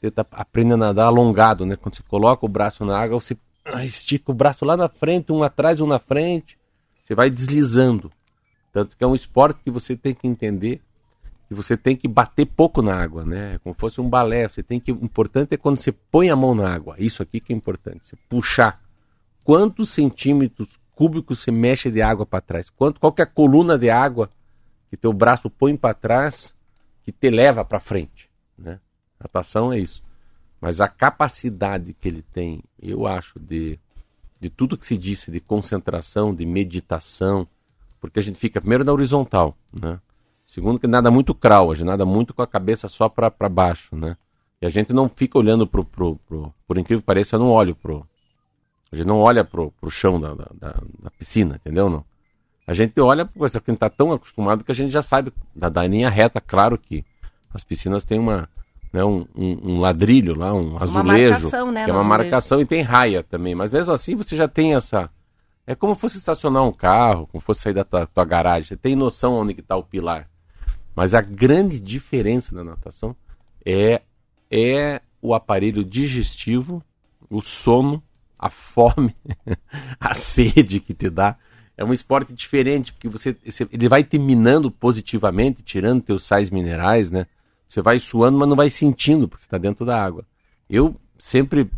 tenta 0.00 0.26
aprender 0.32 0.74
a 0.74 0.78
nadar 0.78 1.06
alongado, 1.06 1.64
né? 1.66 1.76
Quando 1.76 1.94
você 1.94 2.02
coloca 2.02 2.44
o 2.44 2.48
braço 2.48 2.84
na 2.84 2.98
água, 2.98 3.20
você 3.20 3.36
estica 3.84 4.32
o 4.32 4.34
braço 4.34 4.64
lá 4.64 4.76
na 4.76 4.88
frente, 4.88 5.30
um 5.30 5.42
atrás, 5.42 5.80
um 5.80 5.86
na 5.86 5.98
frente. 5.98 6.58
Você 7.04 7.14
vai 7.14 7.30
deslizando. 7.30 8.10
Tanto 8.72 8.96
que 8.96 9.04
é 9.04 9.06
um 9.06 9.14
esporte 9.14 9.60
que 9.62 9.70
você 9.70 9.94
tem 9.94 10.14
que 10.14 10.26
entender 10.26 10.80
que 11.48 11.54
você 11.54 11.76
tem 11.76 11.96
que 11.96 12.08
bater 12.08 12.46
pouco 12.46 12.82
na 12.82 12.94
água, 12.94 13.24
né? 13.24 13.58
Como 13.62 13.74
fosse 13.78 14.00
um 14.00 14.08
balé. 14.08 14.48
Você 14.48 14.62
tem 14.62 14.80
que. 14.80 14.92
O 14.92 14.98
importante 15.02 15.54
é 15.54 15.56
quando 15.56 15.78
você 15.78 15.92
põe 15.92 16.30
a 16.30 16.36
mão 16.36 16.54
na 16.54 16.68
água. 16.68 16.96
Isso 16.98 17.22
aqui 17.22 17.40
que 17.40 17.52
é 17.52 17.56
importante. 17.56 18.06
Você 18.06 18.16
puxar. 18.28 18.82
Quantos 19.42 19.90
centímetros 19.90 20.78
cúbicos 20.94 21.40
você 21.40 21.50
mexe 21.50 21.90
de 21.90 22.00
água 22.00 22.24
para 22.24 22.40
trás? 22.40 22.70
Quanto, 22.70 23.00
qual 23.00 23.12
que 23.12 23.22
é 23.22 23.24
a 23.24 23.28
coluna 23.28 23.78
de 23.78 23.90
água 23.90 24.30
que 24.88 24.96
teu 24.96 25.12
braço 25.12 25.50
põe 25.50 25.76
para 25.76 25.94
trás 25.94 26.54
que 27.02 27.12
te 27.12 27.30
leva 27.30 27.64
para 27.64 27.80
frente, 27.80 28.30
né? 28.56 28.80
Natação 29.20 29.72
é 29.72 29.78
isso. 29.78 30.02
Mas 30.60 30.80
a 30.80 30.88
capacidade 30.88 31.92
que 31.92 32.08
ele 32.08 32.22
tem, 32.32 32.62
eu 32.80 33.06
acho, 33.06 33.38
de, 33.38 33.78
de 34.40 34.48
tudo 34.48 34.78
que 34.78 34.86
se 34.86 34.96
disse, 34.96 35.30
de 35.30 35.40
concentração, 35.40 36.34
de 36.34 36.46
meditação, 36.46 37.46
porque 38.00 38.18
a 38.18 38.22
gente 38.22 38.38
fica 38.38 38.60
primeiro 38.60 38.84
na 38.84 38.92
horizontal, 38.92 39.56
né? 39.72 40.00
Segundo 40.46 40.78
que 40.78 40.86
nada 40.86 41.10
muito 41.10 41.34
crawl, 41.34 41.72
a 41.72 41.74
gente 41.74 41.86
nada 41.86 42.04
muito 42.04 42.34
com 42.34 42.42
a 42.42 42.46
cabeça 42.46 42.86
só 42.86 43.08
para 43.08 43.48
baixo, 43.48 43.96
né? 43.96 44.16
E 44.60 44.66
a 44.66 44.68
gente 44.68 44.92
não 44.92 45.08
fica 45.08 45.38
olhando 45.38 45.66
pro, 45.66 45.84
pro, 45.84 46.16
pro, 46.26 46.54
por 46.66 46.78
incrível 46.78 47.00
que 47.00 47.06
pareça, 47.06 47.36
eu 47.36 47.40
não 47.40 47.50
olho 47.50 47.74
pro, 47.74 48.06
a 48.94 48.96
gente 48.96 49.06
não 49.06 49.18
olha 49.18 49.44
pro, 49.44 49.72
pro 49.72 49.90
chão 49.90 50.20
da, 50.20 50.34
da, 50.34 50.74
da 51.02 51.10
piscina, 51.18 51.56
entendeu? 51.56 51.90
Não. 51.90 52.04
A 52.66 52.72
gente 52.72 52.98
olha, 53.00 53.26
porque 53.26 53.44
a 53.44 53.48
gente 53.48 53.72
está 53.72 53.90
tão 53.90 54.12
acostumado 54.12 54.64
que 54.64 54.72
a 54.72 54.74
gente 54.74 54.90
já 54.90 55.02
sabe 55.02 55.32
da, 55.54 55.68
da 55.68 55.86
linha 55.86 56.08
reta, 56.08 56.40
claro 56.40 56.78
que 56.78 57.04
as 57.52 57.62
piscinas 57.62 58.04
têm 58.04 58.18
uma, 58.18 58.48
né, 58.92 59.04
um, 59.04 59.26
um, 59.34 59.72
um 59.72 59.80
ladrilho 59.80 60.34
lá, 60.34 60.54
um 60.54 60.76
azulejo, 60.80 61.32
marcação, 61.32 61.72
né, 61.72 61.84
que 61.84 61.90
é 61.90 61.92
uma 61.92 62.00
azulejo. 62.00 62.08
marcação 62.08 62.60
e 62.60 62.66
tem 62.66 62.82
raia 62.82 63.22
também, 63.22 63.54
mas 63.54 63.72
mesmo 63.72 63.92
assim 63.92 64.14
você 64.14 64.36
já 64.36 64.48
tem 64.48 64.74
essa... 64.74 65.10
É 65.66 65.74
como 65.74 65.94
fosse 65.94 66.18
estacionar 66.18 66.62
um 66.62 66.72
carro, 66.72 67.26
como 67.26 67.40
fosse 67.40 67.62
sair 67.62 67.74
da 67.74 67.84
tua, 67.84 68.06
tua 68.06 68.24
garagem, 68.24 68.68
você 68.68 68.76
tem 68.76 68.94
noção 68.94 69.34
onde 69.34 69.52
está 69.58 69.76
o 69.76 69.82
pilar. 69.82 70.28
Mas 70.94 71.14
a 71.14 71.20
grande 71.20 71.80
diferença 71.80 72.54
da 72.54 72.62
natação 72.62 73.16
é, 73.64 74.02
é 74.50 75.00
o 75.20 75.34
aparelho 75.34 75.82
digestivo, 75.84 76.82
o 77.30 77.40
sono, 77.40 78.02
a 78.38 78.50
fome, 78.50 79.14
a 79.98 80.14
sede 80.14 80.80
que 80.80 80.94
te 80.94 81.08
dá. 81.10 81.36
É 81.76 81.84
um 81.84 81.92
esporte 81.92 82.32
diferente, 82.32 82.92
porque 82.92 83.08
você, 83.08 83.36
ele 83.72 83.88
vai 83.88 84.04
te 84.04 84.18
minando 84.18 84.70
positivamente, 84.70 85.62
tirando 85.62 86.02
teus 86.02 86.22
sais 86.24 86.50
minerais, 86.50 87.10
né? 87.10 87.26
Você 87.66 87.82
vai 87.82 87.98
suando, 87.98 88.38
mas 88.38 88.48
não 88.48 88.54
vai 88.54 88.70
sentindo, 88.70 89.26
porque 89.26 89.42
está 89.42 89.58
dentro 89.58 89.84
da 89.84 90.00
água. 90.00 90.24
Eu 90.70 90.94
sempre 91.18 91.68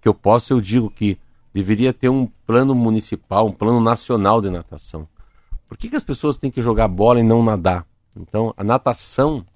que 0.00 0.08
eu 0.08 0.14
posso, 0.14 0.52
eu 0.52 0.60
digo 0.60 0.90
que 0.90 1.18
deveria 1.52 1.92
ter 1.92 2.08
um 2.08 2.26
plano 2.46 2.74
municipal, 2.74 3.46
um 3.46 3.52
plano 3.52 3.80
nacional 3.80 4.40
de 4.40 4.50
natação. 4.50 5.06
Por 5.68 5.76
que, 5.76 5.88
que 5.88 5.96
as 5.96 6.04
pessoas 6.04 6.36
têm 6.36 6.50
que 6.50 6.60
jogar 6.60 6.88
bola 6.88 7.20
e 7.20 7.22
não 7.22 7.42
nadar? 7.42 7.86
Então, 8.16 8.52
a 8.56 8.64
natação 8.64 9.46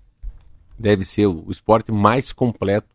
deve 0.78 1.04
ser 1.04 1.26
o 1.26 1.50
esporte 1.50 1.90
mais 1.90 2.32
completo 2.32 2.88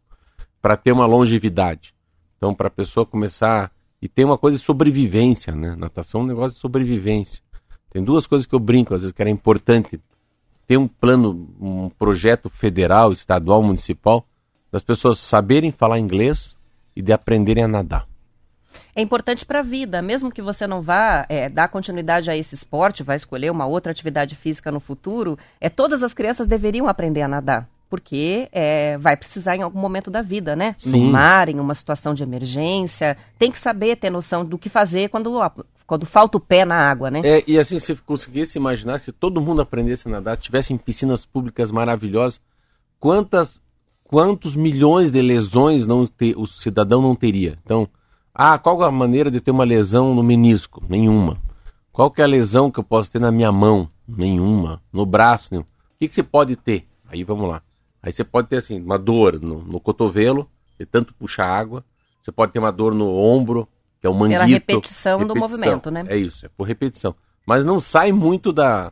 para 0.62 0.78
ter 0.78 0.92
uma 0.92 1.06
longevidade. 1.06 1.94
Então, 2.42 2.56
para 2.56 2.70
a 2.70 2.72
pessoa 2.72 3.06
começar 3.06 3.72
E 4.02 4.08
tem 4.08 4.26
uma 4.26 4.36
coisa 4.36 4.58
de 4.58 4.64
sobrevivência, 4.64 5.54
né? 5.54 5.76
Natação 5.78 6.22
é 6.22 6.24
um 6.24 6.28
negócio 6.28 6.56
de 6.56 6.60
sobrevivência. 6.60 7.44
Tem 7.92 8.04
duas 8.04 8.26
coisas 8.26 8.48
que 8.48 8.56
eu 8.56 8.60
brinco, 8.60 8.96
às 8.96 9.04
vezes, 9.04 9.14
que 9.14 9.22
era 9.22 9.30
importante 9.30 10.02
ter 10.66 10.76
um 10.76 10.88
plano, 10.88 11.48
um 11.62 11.88
projeto 11.88 12.50
federal, 12.50 13.12
estadual, 13.12 13.62
municipal, 13.62 14.26
das 14.72 14.82
pessoas 14.82 15.20
saberem 15.20 15.72
falar 15.72 16.00
inglês 16.00 16.58
e 16.96 17.02
de 17.04 17.14
aprenderem 17.14 17.64
a 17.64 17.68
nadar. 17.68 18.08
É 18.96 19.04
importante 19.04 19.46
para 19.46 19.60
a 19.60 19.64
vida, 19.64 20.02
mesmo 20.02 20.32
que 20.32 20.42
você 20.42 20.66
não 20.66 20.82
vá 20.82 21.28
é, 21.30 21.48
dar 21.48 21.68
continuidade 21.68 22.32
a 22.32 22.36
esse 22.36 22.56
esporte, 22.56 23.04
vai 23.04 23.18
escolher 23.18 23.52
uma 23.52 23.68
outra 23.68 23.92
atividade 23.92 24.36
física 24.36 24.72
no 24.72 24.80
futuro, 24.80 25.38
é 25.60 25.70
todas 25.70 26.02
as 26.02 26.12
crianças 26.12 26.48
deveriam 26.48 26.88
aprender 26.88 27.22
a 27.22 27.28
nadar 27.28 27.70
porque 27.92 28.48
é, 28.54 28.98
vai 28.98 29.18
precisar 29.18 29.58
em 29.58 29.62
algum 29.62 29.78
momento 29.78 30.10
da 30.10 30.22
vida, 30.22 30.56
né? 30.56 30.78
Sim. 30.80 30.92
No 30.92 31.12
mar, 31.12 31.50
em 31.50 31.60
uma 31.60 31.76
situação 31.76 32.14
de 32.14 32.24
emergência. 32.24 33.18
Tem 33.38 33.52
que 33.52 33.60
saber 33.60 33.98
ter 33.98 34.10
noção 34.10 34.46
do 34.46 34.58
que 34.58 34.70
fazer 34.70 35.10
quando, 35.10 35.38
quando 35.86 36.06
falta 36.06 36.38
o 36.38 36.40
pé 36.40 36.64
na 36.64 36.90
água, 36.90 37.12
né? 37.12 37.20
É, 37.22 37.44
e 37.46 37.60
assim, 37.60 37.78
se 37.80 37.94
conseguisse 37.98 38.58
imaginar, 38.58 39.02
se 39.02 39.12
todo 39.12 39.42
mundo 39.42 39.62
aprendesse 39.62 40.08
a 40.08 40.12
nadar, 40.12 40.38
tivessem 40.38 40.78
piscinas 40.78 41.26
públicas 41.26 41.70
maravilhosas, 41.70 42.40
quantas, 42.98 43.62
quantos 44.06 44.56
milhões 44.56 45.12
de 45.12 45.22
lesões 45.22 45.86
não 45.86 46.08
o 46.38 46.48
cidadão 46.48 47.02
não 47.02 47.14
teria? 47.14 47.60
Então, 47.66 47.90
ah, 48.34 48.58
qual 48.58 48.82
a 48.84 48.90
maneira 48.90 49.30
de 49.30 49.42
ter 49.42 49.52
uma 49.52 49.66
lesão 49.66 50.16
no 50.16 50.24
menisco? 50.24 50.82
Nenhuma. 50.88 51.36
Qual 51.92 52.10
que 52.10 52.22
é 52.22 52.24
a 52.24 52.28
lesão 52.28 52.72
que 52.72 52.80
eu 52.80 52.86
posso 52.86 53.12
ter 53.12 53.20
na 53.20 53.34
minha 53.34 53.52
mão? 53.52 53.90
Nenhuma. 54.08 54.82
No 54.94 55.06
braço? 55.06 55.50
Nenhuma. 55.52 55.68
O 55.68 56.00
que, 56.00 56.08
que 56.08 56.16
você 56.16 56.24
pode 56.24 56.56
ter? 56.56 56.88
Aí 57.10 57.22
vamos 57.26 57.50
lá. 57.50 57.62
Aí 58.02 58.12
você 58.12 58.24
pode 58.24 58.48
ter 58.48 58.58
assim, 58.58 58.82
uma 58.82 58.98
dor 58.98 59.40
no, 59.40 59.64
no 59.64 59.80
cotovelo, 59.80 60.50
de 60.80 60.86
tanto 60.86 61.14
puxar 61.14 61.46
água. 61.46 61.86
Você 62.22 62.32
pode 62.32 62.52
ter 62.52 62.60
uma 62.60 62.72
dor 62.72 62.94
no 62.94 63.08
ombro, 63.08 63.68
que 64.00 64.08
é 64.08 64.10
o 64.10 64.14
manguito. 64.14 64.40
Pela 64.40 64.46
repetição, 64.46 65.20
repetição 65.20 65.28
do 65.28 65.36
movimento, 65.36 65.92
né? 65.92 66.06
É 66.08 66.18
isso, 66.18 66.46
é 66.46 66.50
por 66.50 66.66
repetição. 66.66 67.16
Mas 67.46 67.64
não 67.64 67.80
sai 67.80 68.12
muito 68.12 68.52
da... 68.52 68.92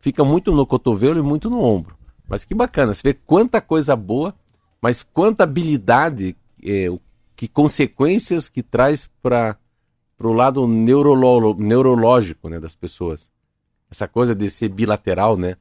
Fica 0.00 0.24
muito 0.24 0.52
no 0.52 0.66
cotovelo 0.66 1.18
e 1.18 1.22
muito 1.22 1.50
no 1.50 1.60
ombro. 1.60 1.96
Mas 2.26 2.44
que 2.44 2.54
bacana, 2.54 2.94
você 2.94 3.02
vê 3.02 3.14
quanta 3.14 3.60
coisa 3.60 3.94
boa, 3.94 4.34
mas 4.80 5.02
quanta 5.02 5.44
habilidade, 5.44 6.36
é, 6.62 6.86
que 7.36 7.48
consequências 7.48 8.48
que 8.48 8.62
traz 8.62 9.10
para 9.20 9.58
o 10.18 10.32
lado 10.32 10.66
neurológico 10.66 12.48
né, 12.48 12.58
das 12.58 12.74
pessoas. 12.74 13.30
Essa 13.90 14.06
coisa 14.06 14.34
de 14.34 14.48
ser 14.48 14.68
bilateral, 14.68 15.36
né? 15.36 15.56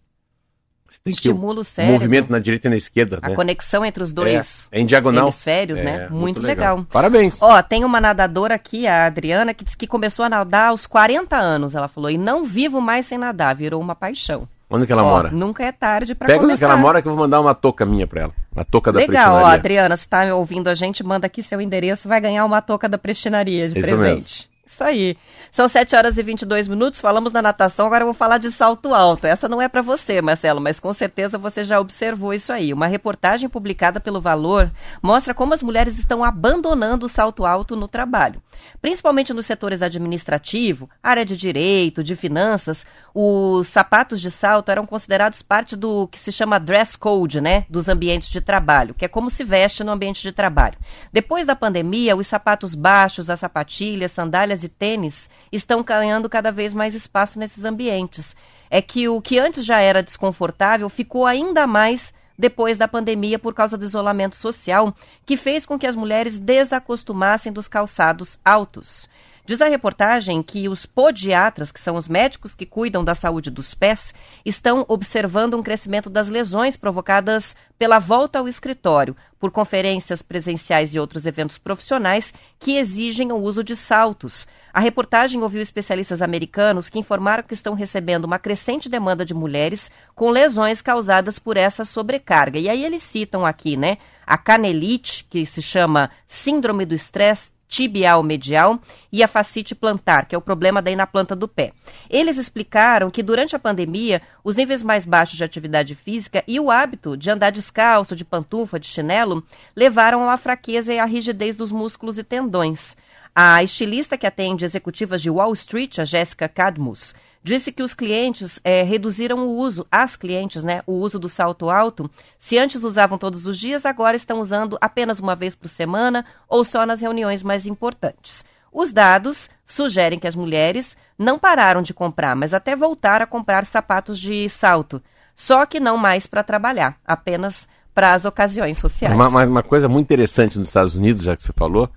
Você 0.89 0.99
tem 1.03 1.13
Estimula 1.13 1.61
o 1.61 1.63
cérebro. 1.63 1.93
Movimento 1.93 2.31
na 2.31 2.39
direita 2.39 2.67
e 2.67 2.71
na 2.71 2.77
esquerda, 2.77 3.19
A 3.21 3.29
né? 3.29 3.35
conexão 3.35 3.85
entre 3.85 4.01
os 4.03 4.11
dois 4.11 4.67
é, 4.71 4.77
é 4.77 4.81
em 4.81 4.85
diagonal. 4.85 5.25
hemisférios, 5.25 5.79
né? 5.79 5.83
é, 5.83 5.97
né? 5.97 5.99
Muito, 6.09 6.19
muito 6.19 6.41
legal. 6.41 6.77
legal. 6.77 6.87
Parabéns. 6.91 7.41
Ó, 7.41 7.61
tem 7.61 7.83
uma 7.85 8.01
nadadora 8.01 8.55
aqui, 8.55 8.87
a 8.87 9.05
Adriana, 9.05 9.53
que 9.53 9.63
disse 9.63 9.77
que 9.77 9.87
começou 9.87 10.25
a 10.25 10.29
nadar 10.29 10.69
aos 10.69 10.85
40 10.85 11.35
anos, 11.37 11.75
ela 11.75 11.87
falou, 11.87 12.09
e 12.09 12.17
não 12.17 12.43
vivo 12.43 12.81
mais 12.81 13.05
sem 13.05 13.17
nadar, 13.17 13.55
virou 13.55 13.79
uma 13.81 13.95
paixão. 13.95 14.47
Onde 14.71 14.85
que 14.85 14.93
ela 14.93 15.03
Ó, 15.03 15.09
mora? 15.09 15.31
Nunca 15.31 15.63
é 15.63 15.71
tarde 15.71 16.13
para 16.13 16.27
começar. 16.27 16.39
Pega 16.41 16.51
onde 16.51 16.59
que 16.59 16.63
ela 16.63 16.77
mora 16.77 17.01
que 17.01 17.07
eu 17.07 17.11
vou 17.13 17.19
mandar 17.23 17.41
uma 17.41 17.55
touca 17.55 17.85
minha 17.87 18.05
para 18.05 18.21
ela. 18.21 18.33
Uma 18.55 18.63
touca 18.63 18.91
da 18.91 18.99
Legal, 18.99 19.33
ó, 19.41 19.45
Adriana, 19.45 19.97
se 19.97 20.07
tá 20.07 20.35
ouvindo 20.35 20.67
a 20.67 20.75
gente, 20.75 21.03
manda 21.03 21.25
aqui 21.25 21.41
seu 21.41 21.59
endereço, 21.59 22.07
vai 22.07 22.21
ganhar 22.21 22.45
uma 22.45 22.61
touca 22.61 22.87
da 22.87 22.97
prestinaria 22.97 23.67
de 23.67 23.79
Isso 23.79 23.87
presente. 23.89 24.13
Mesmo. 24.15 24.48
Isso 24.79 24.83
aí. 24.85 25.17
São 25.51 25.67
7 25.67 25.93
horas 25.93 26.17
e 26.17 26.23
22 26.23 26.69
minutos, 26.69 27.01
falamos 27.01 27.33
da 27.33 27.41
natação, 27.41 27.87
agora 27.87 28.03
eu 28.03 28.07
vou 28.07 28.13
falar 28.13 28.37
de 28.37 28.49
salto 28.49 28.93
alto. 28.93 29.27
Essa 29.27 29.49
não 29.49 29.61
é 29.61 29.67
para 29.67 29.81
você, 29.81 30.21
Marcelo, 30.21 30.61
mas 30.61 30.79
com 30.79 30.93
certeza 30.93 31.37
você 31.37 31.63
já 31.63 31.81
observou 31.81 32.33
isso 32.33 32.53
aí. 32.53 32.71
Uma 32.71 32.87
reportagem 32.87 33.49
publicada 33.49 33.99
pelo 33.99 34.21
Valor 34.21 34.71
mostra 35.01 35.33
como 35.33 35.53
as 35.53 35.61
mulheres 35.61 35.99
estão 35.99 36.23
abandonando 36.23 37.07
o 37.07 37.09
salto 37.09 37.45
alto 37.45 37.75
no 37.75 37.89
trabalho. 37.89 38.41
Principalmente 38.81 39.33
nos 39.33 39.45
setores 39.45 39.81
administrativo, 39.81 40.89
área 41.03 41.25
de 41.25 41.35
direito, 41.35 42.01
de 42.01 42.15
finanças, 42.15 42.85
os 43.13 43.67
sapatos 43.67 44.21
de 44.21 44.31
salto 44.31 44.69
eram 44.69 44.85
considerados 44.85 45.41
parte 45.41 45.75
do 45.75 46.07
que 46.07 46.19
se 46.19 46.31
chama 46.31 46.57
dress 46.59 46.97
code, 46.97 47.41
né, 47.41 47.65
dos 47.69 47.89
ambientes 47.89 48.29
de 48.29 48.39
trabalho, 48.39 48.93
que 48.93 49.03
é 49.03 49.09
como 49.09 49.29
se 49.29 49.43
veste 49.43 49.83
no 49.83 49.91
ambiente 49.91 50.21
de 50.21 50.31
trabalho. 50.31 50.77
Depois 51.11 51.45
da 51.45 51.55
pandemia, 51.55 52.15
os 52.15 52.27
sapatos 52.27 52.75
baixos, 52.75 53.29
as 53.29 53.41
sapatilhas, 53.41 54.11
sandálias 54.11 54.63
e 54.63 54.68
tênis 54.69 55.29
estão 55.51 55.83
ganhando 55.83 56.29
cada 56.29 56.51
vez 56.51 56.73
mais 56.73 56.95
espaço 56.95 57.37
nesses 57.39 57.65
ambientes. 57.65 58.35
É 58.69 58.81
que 58.81 59.09
o 59.09 59.21
que 59.21 59.39
antes 59.39 59.65
já 59.65 59.79
era 59.79 60.03
desconfortável 60.03 60.87
ficou 60.89 61.25
ainda 61.25 61.67
mais 61.67 62.13
depois 62.37 62.77
da 62.77 62.87
pandemia 62.87 63.37
por 63.37 63.53
causa 63.53 63.77
do 63.77 63.83
isolamento 63.83 64.37
social, 64.37 64.95
que 65.25 65.35
fez 65.35 65.65
com 65.65 65.77
que 65.77 65.85
as 65.85 65.95
mulheres 65.95 66.39
desacostumassem 66.39 67.51
dos 67.51 67.67
calçados 67.67 68.39
altos. 68.45 69.09
Diz 69.49 69.61
a 69.61 69.67
reportagem 69.67 70.43
que 70.43 70.69
os 70.69 70.85
podiatras, 70.85 71.71
que 71.71 71.79
são 71.79 71.95
os 71.95 72.07
médicos 72.07 72.53
que 72.53 72.67
cuidam 72.67 73.03
da 73.03 73.15
saúde 73.15 73.49
dos 73.49 73.73
pés, 73.73 74.13
estão 74.45 74.85
observando 74.87 75.57
um 75.57 75.63
crescimento 75.63 76.07
das 76.07 76.27
lesões 76.27 76.77
provocadas 76.77 77.55
pela 77.75 77.97
volta 77.97 78.37
ao 78.37 78.47
escritório, 78.47 79.17
por 79.39 79.49
conferências 79.49 80.21
presenciais 80.21 80.93
e 80.93 80.99
outros 80.99 81.25
eventos 81.25 81.57
profissionais 81.57 82.31
que 82.59 82.77
exigem 82.77 83.31
o 83.31 83.37
uso 83.37 83.63
de 83.63 83.75
saltos. 83.75 84.47
A 84.71 84.79
reportagem 84.79 85.41
ouviu 85.41 85.63
especialistas 85.63 86.21
americanos 86.21 86.87
que 86.87 86.99
informaram 86.99 87.41
que 87.41 87.55
estão 87.55 87.73
recebendo 87.73 88.25
uma 88.25 88.37
crescente 88.37 88.87
demanda 88.87 89.25
de 89.25 89.33
mulheres 89.33 89.89
com 90.13 90.29
lesões 90.29 90.79
causadas 90.79 91.39
por 91.39 91.57
essa 91.57 91.83
sobrecarga. 91.83 92.59
E 92.59 92.69
aí 92.69 92.85
eles 92.85 93.01
citam 93.01 93.43
aqui, 93.43 93.75
né, 93.75 93.97
a 94.27 94.37
canelite, 94.37 95.25
que 95.27 95.43
se 95.43 95.63
chama 95.63 96.11
síndrome 96.27 96.85
do 96.85 96.93
estresse 96.93 97.57
tibial 97.69 98.23
medial 98.23 98.81
e 99.11 99.23
a 99.23 99.27
fascite 99.27 99.75
plantar, 99.75 100.25
que 100.25 100.33
é 100.33 100.37
o 100.37 100.41
problema 100.41 100.81
daí 100.81 100.95
na 100.95 101.07
planta 101.07 101.35
do 101.35 101.47
pé. 101.47 101.71
Eles 102.09 102.37
explicaram 102.37 103.11
que 103.11 103.23
durante 103.23 103.55
a 103.55 103.59
pandemia, 103.59 104.21
os 104.43 104.55
níveis 104.55 104.81
mais 104.81 105.05
baixos 105.05 105.37
de 105.37 105.43
atividade 105.43 105.93
física 105.93 106.43
e 106.47 106.59
o 106.59 106.71
hábito 106.71 107.15
de 107.15 107.29
andar 107.29 107.51
descalço, 107.51 108.15
de 108.15 108.25
pantufa, 108.25 108.79
de 108.79 108.87
chinelo, 108.87 109.43
levaram 109.75 110.27
à 110.27 110.35
fraqueza 110.35 110.93
e 110.93 110.99
à 110.99 111.05
rigidez 111.05 111.55
dos 111.55 111.71
músculos 111.71 112.17
e 112.17 112.23
tendões. 112.23 112.97
A 113.35 113.63
estilista 113.63 114.17
que 114.17 114.25
atende 114.25 114.65
executivas 114.65 115.21
de 115.21 115.29
Wall 115.29 115.53
Street, 115.53 115.99
a 115.99 116.03
Jéssica 116.03 116.49
Cadmus, 116.49 117.13
disse 117.43 117.71
que 117.71 117.83
os 117.83 117.93
clientes 117.93 118.59
é, 118.63 118.83
reduziram 118.83 119.39
o 119.39 119.55
uso, 119.55 119.85
as 119.91 120.15
clientes, 120.15 120.63
né, 120.63 120.81
o 120.85 120.93
uso 120.93 121.17
do 121.17 121.29
salto 121.29 121.69
alto. 121.69 122.09
Se 122.37 122.57
antes 122.57 122.83
usavam 122.83 123.17
todos 123.17 123.45
os 123.45 123.57
dias, 123.57 123.85
agora 123.85 124.15
estão 124.15 124.39
usando 124.39 124.77
apenas 124.81 125.19
uma 125.19 125.35
vez 125.35 125.55
por 125.55 125.67
semana 125.67 126.25
ou 126.47 126.63
só 126.65 126.85
nas 126.85 127.01
reuniões 127.01 127.43
mais 127.43 127.65
importantes. 127.65 128.43
Os 128.71 128.93
dados 128.93 129.49
sugerem 129.65 130.19
que 130.19 130.27
as 130.27 130.35
mulheres 130.35 130.95
não 131.17 131.39
pararam 131.39 131.81
de 131.81 131.93
comprar, 131.93 132.35
mas 132.35 132.53
até 132.53 132.75
voltaram 132.75 133.23
a 133.23 133.27
comprar 133.27 133.65
sapatos 133.65 134.19
de 134.19 134.47
salto, 134.47 135.01
só 135.35 135.65
que 135.65 135.79
não 135.79 135.97
mais 135.97 136.27
para 136.27 136.43
trabalhar, 136.43 136.97
apenas 137.05 137.67
para 137.93 138.13
as 138.13 138.25
ocasiões 138.25 138.77
sociais. 138.77 139.13
Uma, 139.13 139.27
uma, 139.27 139.45
uma, 139.45 139.63
coisa 139.63 139.89
muito 139.89 140.05
interessante 140.05 140.57
nos 140.59 140.69
Estados 140.69 140.95
Unidos, 140.95 141.23
já 141.23 141.35
que 141.35 141.43
você 141.43 141.51
falou, 141.51 141.89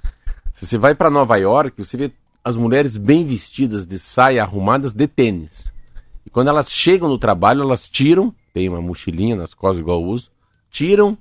se 0.50 0.66
você 0.66 0.78
vai 0.78 0.94
para 0.94 1.11
Nova 1.11 1.37
York, 1.37 1.85
você 1.85 1.96
vê 1.96 2.12
as 2.44 2.57
mulheres 2.57 2.96
bem 2.96 3.24
vestidas 3.24 3.87
de 3.87 3.98
saia 3.98 4.42
arrumadas 4.42 4.92
de 4.92 5.07
tênis. 5.07 5.72
E 6.26 6.31
quando 6.31 6.48
elas 6.48 6.70
chegam 6.70 7.09
no 7.09 7.18
trabalho, 7.18 7.62
elas 7.62 7.88
tiram, 7.88 8.35
tem 8.52 8.68
uma 8.68 8.81
mochilinha 8.81 9.37
nas 9.37 9.55
costas 9.55 9.81
igual 9.81 10.00
eu 10.00 10.07
uso, 10.07 10.31
tiram 10.70 11.16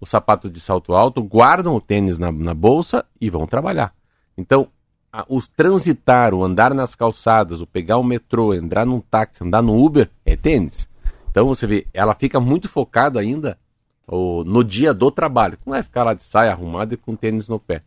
o 0.00 0.06
sapato 0.06 0.50
de 0.50 0.60
salto 0.60 0.94
alto, 0.94 1.22
guardam 1.22 1.74
o 1.74 1.80
tênis 1.80 2.18
na, 2.18 2.30
na 2.30 2.54
bolsa 2.54 3.04
e 3.20 3.30
vão 3.30 3.46
trabalhar. 3.46 3.94
Então, 4.36 4.68
a, 5.12 5.24
os 5.28 5.48
transitar, 5.48 6.34
o 6.34 6.44
andar 6.44 6.74
nas 6.74 6.94
calçadas, 6.94 7.60
o 7.60 7.66
pegar 7.66 7.96
o 7.96 8.04
metrô, 8.04 8.52
entrar 8.52 8.84
num 8.84 9.00
táxi, 9.00 9.42
andar 9.42 9.62
no 9.62 9.82
Uber, 9.82 10.10
é 10.24 10.36
tênis. 10.36 10.88
Então 11.30 11.46
você 11.46 11.66
vê, 11.66 11.86
ela 11.92 12.14
fica 12.14 12.38
muito 12.38 12.68
focada 12.68 13.20
ainda 13.20 13.58
o, 14.06 14.44
no 14.44 14.62
dia 14.62 14.92
do 14.92 15.10
trabalho. 15.10 15.58
Não 15.64 15.74
é 15.74 15.82
ficar 15.82 16.04
lá 16.04 16.14
de 16.14 16.22
saia 16.22 16.52
arrumada 16.52 16.94
e 16.94 16.96
com 16.96 17.16
tênis 17.16 17.48
no 17.48 17.58
pé. 17.58 17.82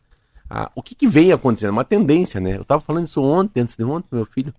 Ah, 0.49 0.71
o 0.73 0.81
que, 0.81 0.95
que 0.95 1.07
vem 1.07 1.31
acontecendo? 1.31 1.71
Uma 1.71 1.85
tendência, 1.85 2.41
né? 2.41 2.57
Eu 2.57 2.61
estava 2.61 2.81
falando 2.81 3.05
isso 3.05 3.21
ontem, 3.21 3.61
antes 3.61 3.77
de 3.77 3.83
ontem, 3.83 4.07
meu 4.11 4.25
filho. 4.25 4.53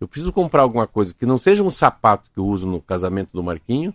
Eu 0.00 0.08
preciso 0.08 0.32
comprar 0.32 0.62
alguma 0.62 0.86
coisa 0.86 1.14
que 1.14 1.24
não 1.24 1.38
seja 1.38 1.62
um 1.62 1.70
sapato 1.70 2.30
que 2.32 2.38
eu 2.38 2.44
uso 2.44 2.66
no 2.66 2.82
casamento 2.82 3.30
do 3.32 3.42
Marquinho, 3.42 3.94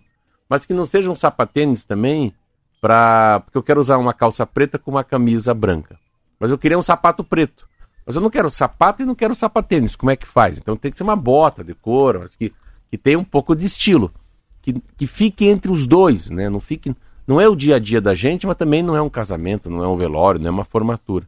mas 0.49 0.65
que 0.65 0.73
não 0.73 0.85
seja 0.85 1.11
um 1.11 1.15
sapatênis 1.15 1.83
também, 1.83 2.33
pra... 2.79 3.41
porque 3.41 3.57
eu 3.57 3.63
quero 3.63 3.79
usar 3.79 3.97
uma 3.97 4.13
calça 4.13 4.45
preta 4.45 4.79
com 4.79 4.91
uma 4.91 5.03
camisa 5.03 5.53
branca. 5.53 5.99
Mas 6.39 6.49
eu 6.49 6.57
queria 6.57 6.77
um 6.77 6.81
sapato 6.81 7.23
preto. 7.23 7.67
Mas 8.05 8.15
eu 8.15 8.21
não 8.21 8.29
quero 8.29 8.49
sapato 8.49 9.03
e 9.03 9.05
não 9.05 9.13
quero 9.13 9.35
sapatênis. 9.35 9.95
Como 9.95 10.09
é 10.09 10.15
que 10.15 10.25
faz? 10.25 10.57
Então 10.57 10.75
tem 10.75 10.89
que 10.89 10.97
ser 10.97 11.03
uma 11.03 11.15
bota 11.15 11.63
de 11.63 11.75
couro, 11.75 12.21
mas 12.21 12.35
que, 12.35 12.51
que 12.89 12.97
tenha 12.97 13.19
um 13.19 13.23
pouco 13.23 13.55
de 13.55 13.65
estilo. 13.65 14.11
Que, 14.61 14.73
que 14.97 15.05
fique 15.05 15.47
entre 15.47 15.71
os 15.71 15.85
dois, 15.85 16.29
né? 16.29 16.49
Não 16.49 16.59
fique. 16.59 16.95
Não 17.27 17.39
é 17.39 17.47
o 17.47 17.55
dia 17.55 17.75
a 17.75 17.79
dia 17.79 18.01
da 18.01 18.15
gente, 18.15 18.47
mas 18.47 18.55
também 18.55 18.81
não 18.81 18.95
é 18.95 19.01
um 19.01 19.09
casamento, 19.09 19.69
não 19.69 19.83
é 19.83 19.87
um 19.87 19.95
velório, 19.95 20.39
não 20.39 20.47
é 20.47 20.51
uma 20.51 20.65
formatura. 20.65 21.27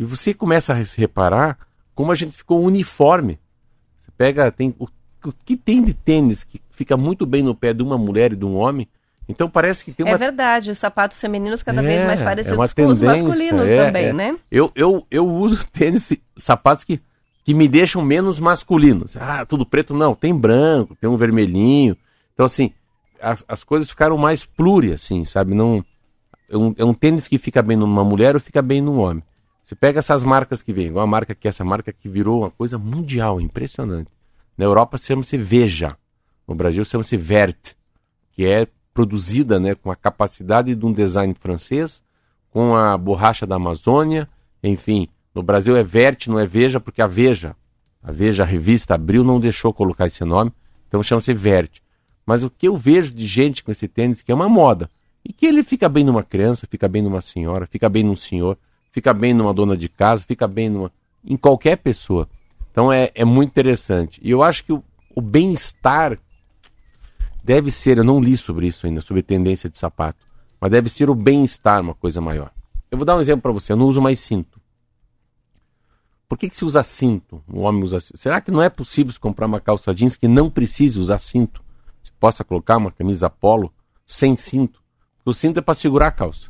E 0.00 0.02
você 0.02 0.32
começa 0.32 0.72
a 0.72 0.82
se 0.82 0.98
reparar 0.98 1.58
como 1.94 2.10
a 2.10 2.14
gente 2.14 2.34
ficou 2.34 2.64
uniforme. 2.64 3.38
Você 3.98 4.10
pega, 4.16 4.50
tem 4.50 4.74
o, 4.78 4.86
o 5.22 5.30
que 5.44 5.58
tem 5.58 5.84
de 5.84 5.92
tênis 5.92 6.42
que 6.42 6.58
fica 6.70 6.96
muito 6.96 7.26
bem 7.26 7.42
no 7.42 7.54
pé 7.54 7.74
de 7.74 7.82
uma 7.82 7.98
mulher 7.98 8.32
e 8.32 8.36
de 8.36 8.46
um 8.46 8.56
homem, 8.56 8.88
Então 9.28 9.50
parece 9.50 9.84
que 9.84 9.92
tem 9.92 10.06
uma. 10.06 10.14
É 10.14 10.16
verdade, 10.16 10.70
os 10.70 10.78
sapatos 10.78 11.20
femininos 11.20 11.62
cada 11.62 11.82
É, 11.82 11.86
vez 11.86 12.02
mais 12.04 12.22
é 12.22 12.24
parecidos 12.24 12.58
uma 12.58 12.66
com 12.66 12.86
os 12.86 13.00
masculinos 13.02 13.66
é, 13.66 13.84
também, 13.84 14.06
é. 14.06 14.12
né? 14.14 14.38
Eu, 14.50 14.72
eu, 14.74 15.06
eu 15.10 15.28
uso 15.28 15.62
tênis, 15.70 16.16
sapatos 16.34 16.82
que, 16.82 16.98
que 17.44 17.52
me 17.52 17.68
deixam 17.68 18.00
menos 18.00 18.40
masculinos. 18.40 19.18
Ah, 19.18 19.44
tudo 19.44 19.66
preto, 19.66 19.92
não. 19.92 20.14
Tem 20.14 20.34
branco, 20.34 20.96
tem 20.98 21.10
um 21.10 21.16
vermelhinho. 21.18 21.94
Então, 22.32 22.46
assim, 22.46 22.72
as, 23.20 23.44
as 23.46 23.62
coisas 23.62 23.90
ficaram 23.90 24.16
mais 24.16 24.46
pluri, 24.46 24.94
assim, 24.94 25.26
sabe? 25.26 25.54
Não, 25.54 25.84
é, 26.48 26.56
um, 26.56 26.74
é 26.78 26.84
um 26.86 26.94
tênis 26.94 27.28
que 27.28 27.36
fica 27.36 27.62
bem 27.62 27.76
numa 27.76 28.02
mulher 28.02 28.34
ou 28.34 28.40
fica 28.40 28.62
bem 28.62 28.80
num 28.80 28.98
homem. 28.98 29.22
Você 29.70 29.76
pega 29.76 30.00
essas 30.00 30.24
marcas 30.24 30.64
que 30.64 30.72
vem, 30.72 30.88
igual 30.88 31.04
a 31.04 31.06
marca 31.06 31.32
que 31.32 31.46
essa 31.46 31.64
marca 31.64 31.92
que 31.92 32.08
virou 32.08 32.40
uma 32.40 32.50
coisa 32.50 32.76
mundial, 32.76 33.40
impressionante. 33.40 34.10
Na 34.58 34.64
Europa 34.64 34.98
chama-se 34.98 35.36
Veja. 35.36 35.96
No 36.48 36.56
Brasil 36.56 36.84
chama-se 36.84 37.16
Vert, 37.16 37.74
que 38.32 38.44
é 38.44 38.66
produzida 38.92 39.60
né, 39.60 39.76
com 39.76 39.88
a 39.88 39.94
capacidade 39.94 40.74
de 40.74 40.84
um 40.84 40.92
design 40.92 41.32
francês, 41.34 42.02
com 42.50 42.74
a 42.74 42.98
borracha 42.98 43.46
da 43.46 43.54
Amazônia, 43.54 44.28
enfim. 44.60 45.06
No 45.32 45.40
Brasil 45.40 45.76
é 45.76 45.84
Vert, 45.84 46.26
não 46.26 46.40
é 46.40 46.46
Veja, 46.46 46.80
porque 46.80 47.00
a 47.00 47.06
Veja, 47.06 47.54
a 48.02 48.10
Veja, 48.10 48.42
a 48.42 48.46
revista 48.46 48.96
Abril, 48.96 49.22
não 49.22 49.38
deixou 49.38 49.72
colocar 49.72 50.08
esse 50.08 50.24
nome, 50.24 50.52
então 50.88 51.00
chama-se 51.00 51.32
Vert. 51.32 51.78
Mas 52.26 52.42
o 52.42 52.50
que 52.50 52.66
eu 52.66 52.76
vejo 52.76 53.14
de 53.14 53.24
gente 53.24 53.62
com 53.62 53.70
esse 53.70 53.86
tênis, 53.86 54.20
que 54.20 54.32
é 54.32 54.34
uma 54.34 54.48
moda, 54.48 54.90
e 55.24 55.32
que 55.32 55.46
ele 55.46 55.62
fica 55.62 55.88
bem 55.88 56.02
numa 56.02 56.24
criança, 56.24 56.66
fica 56.68 56.88
bem 56.88 57.02
numa 57.02 57.20
senhora, 57.20 57.68
fica 57.68 57.88
bem 57.88 58.02
num 58.02 58.16
senhor, 58.16 58.58
fica 58.92 59.12
bem 59.12 59.32
numa 59.32 59.54
dona 59.54 59.76
de 59.76 59.88
casa, 59.88 60.24
fica 60.26 60.46
bem 60.46 60.68
numa, 60.68 60.92
em 61.24 61.36
qualquer 61.36 61.76
pessoa. 61.76 62.28
Então 62.70 62.92
é, 62.92 63.10
é 63.14 63.24
muito 63.24 63.50
interessante. 63.50 64.20
E 64.22 64.30
eu 64.30 64.42
acho 64.42 64.64
que 64.64 64.72
o, 64.72 64.82
o 65.14 65.20
bem-estar 65.20 66.18
deve 67.42 67.70
ser, 67.70 67.98
eu 67.98 68.04
não 68.04 68.20
li 68.20 68.36
sobre 68.36 68.66
isso 68.66 68.86
ainda, 68.86 69.00
sobre 69.00 69.22
tendência 69.22 69.68
de 69.68 69.78
sapato, 69.78 70.24
mas 70.60 70.70
deve 70.70 70.88
ser 70.88 71.10
o 71.10 71.14
bem-estar 71.14 71.80
uma 71.80 71.94
coisa 71.94 72.20
maior. 72.20 72.52
Eu 72.90 72.98
vou 72.98 73.04
dar 73.04 73.16
um 73.16 73.20
exemplo 73.20 73.42
para 73.42 73.52
você, 73.52 73.72
eu 73.72 73.76
não 73.76 73.86
uso 73.86 74.00
mais 74.00 74.20
cinto. 74.20 74.60
Por 76.28 76.38
que, 76.38 76.48
que 76.48 76.56
se 76.56 76.64
usa 76.64 76.82
cinto? 76.82 77.42
O 77.48 77.60
homem 77.60 77.82
usa 77.82 77.98
cinto. 77.98 78.16
Será 78.16 78.40
que 78.40 78.52
não 78.52 78.62
é 78.62 78.68
possível 78.68 79.12
se 79.12 79.18
comprar 79.18 79.46
uma 79.46 79.60
calça 79.60 79.92
jeans 79.92 80.14
que 80.14 80.28
não 80.28 80.48
precise 80.48 80.98
usar 80.98 81.18
cinto? 81.18 81.60
Você 82.00 82.12
possa 82.20 82.44
colocar 82.44 82.76
uma 82.76 82.92
camisa 82.92 83.28
polo 83.28 83.72
sem 84.06 84.36
cinto? 84.36 84.80
O 85.24 85.32
cinto 85.32 85.58
é 85.58 85.60
para 85.60 85.74
segurar 85.74 86.08
a 86.08 86.12
calça. 86.12 86.48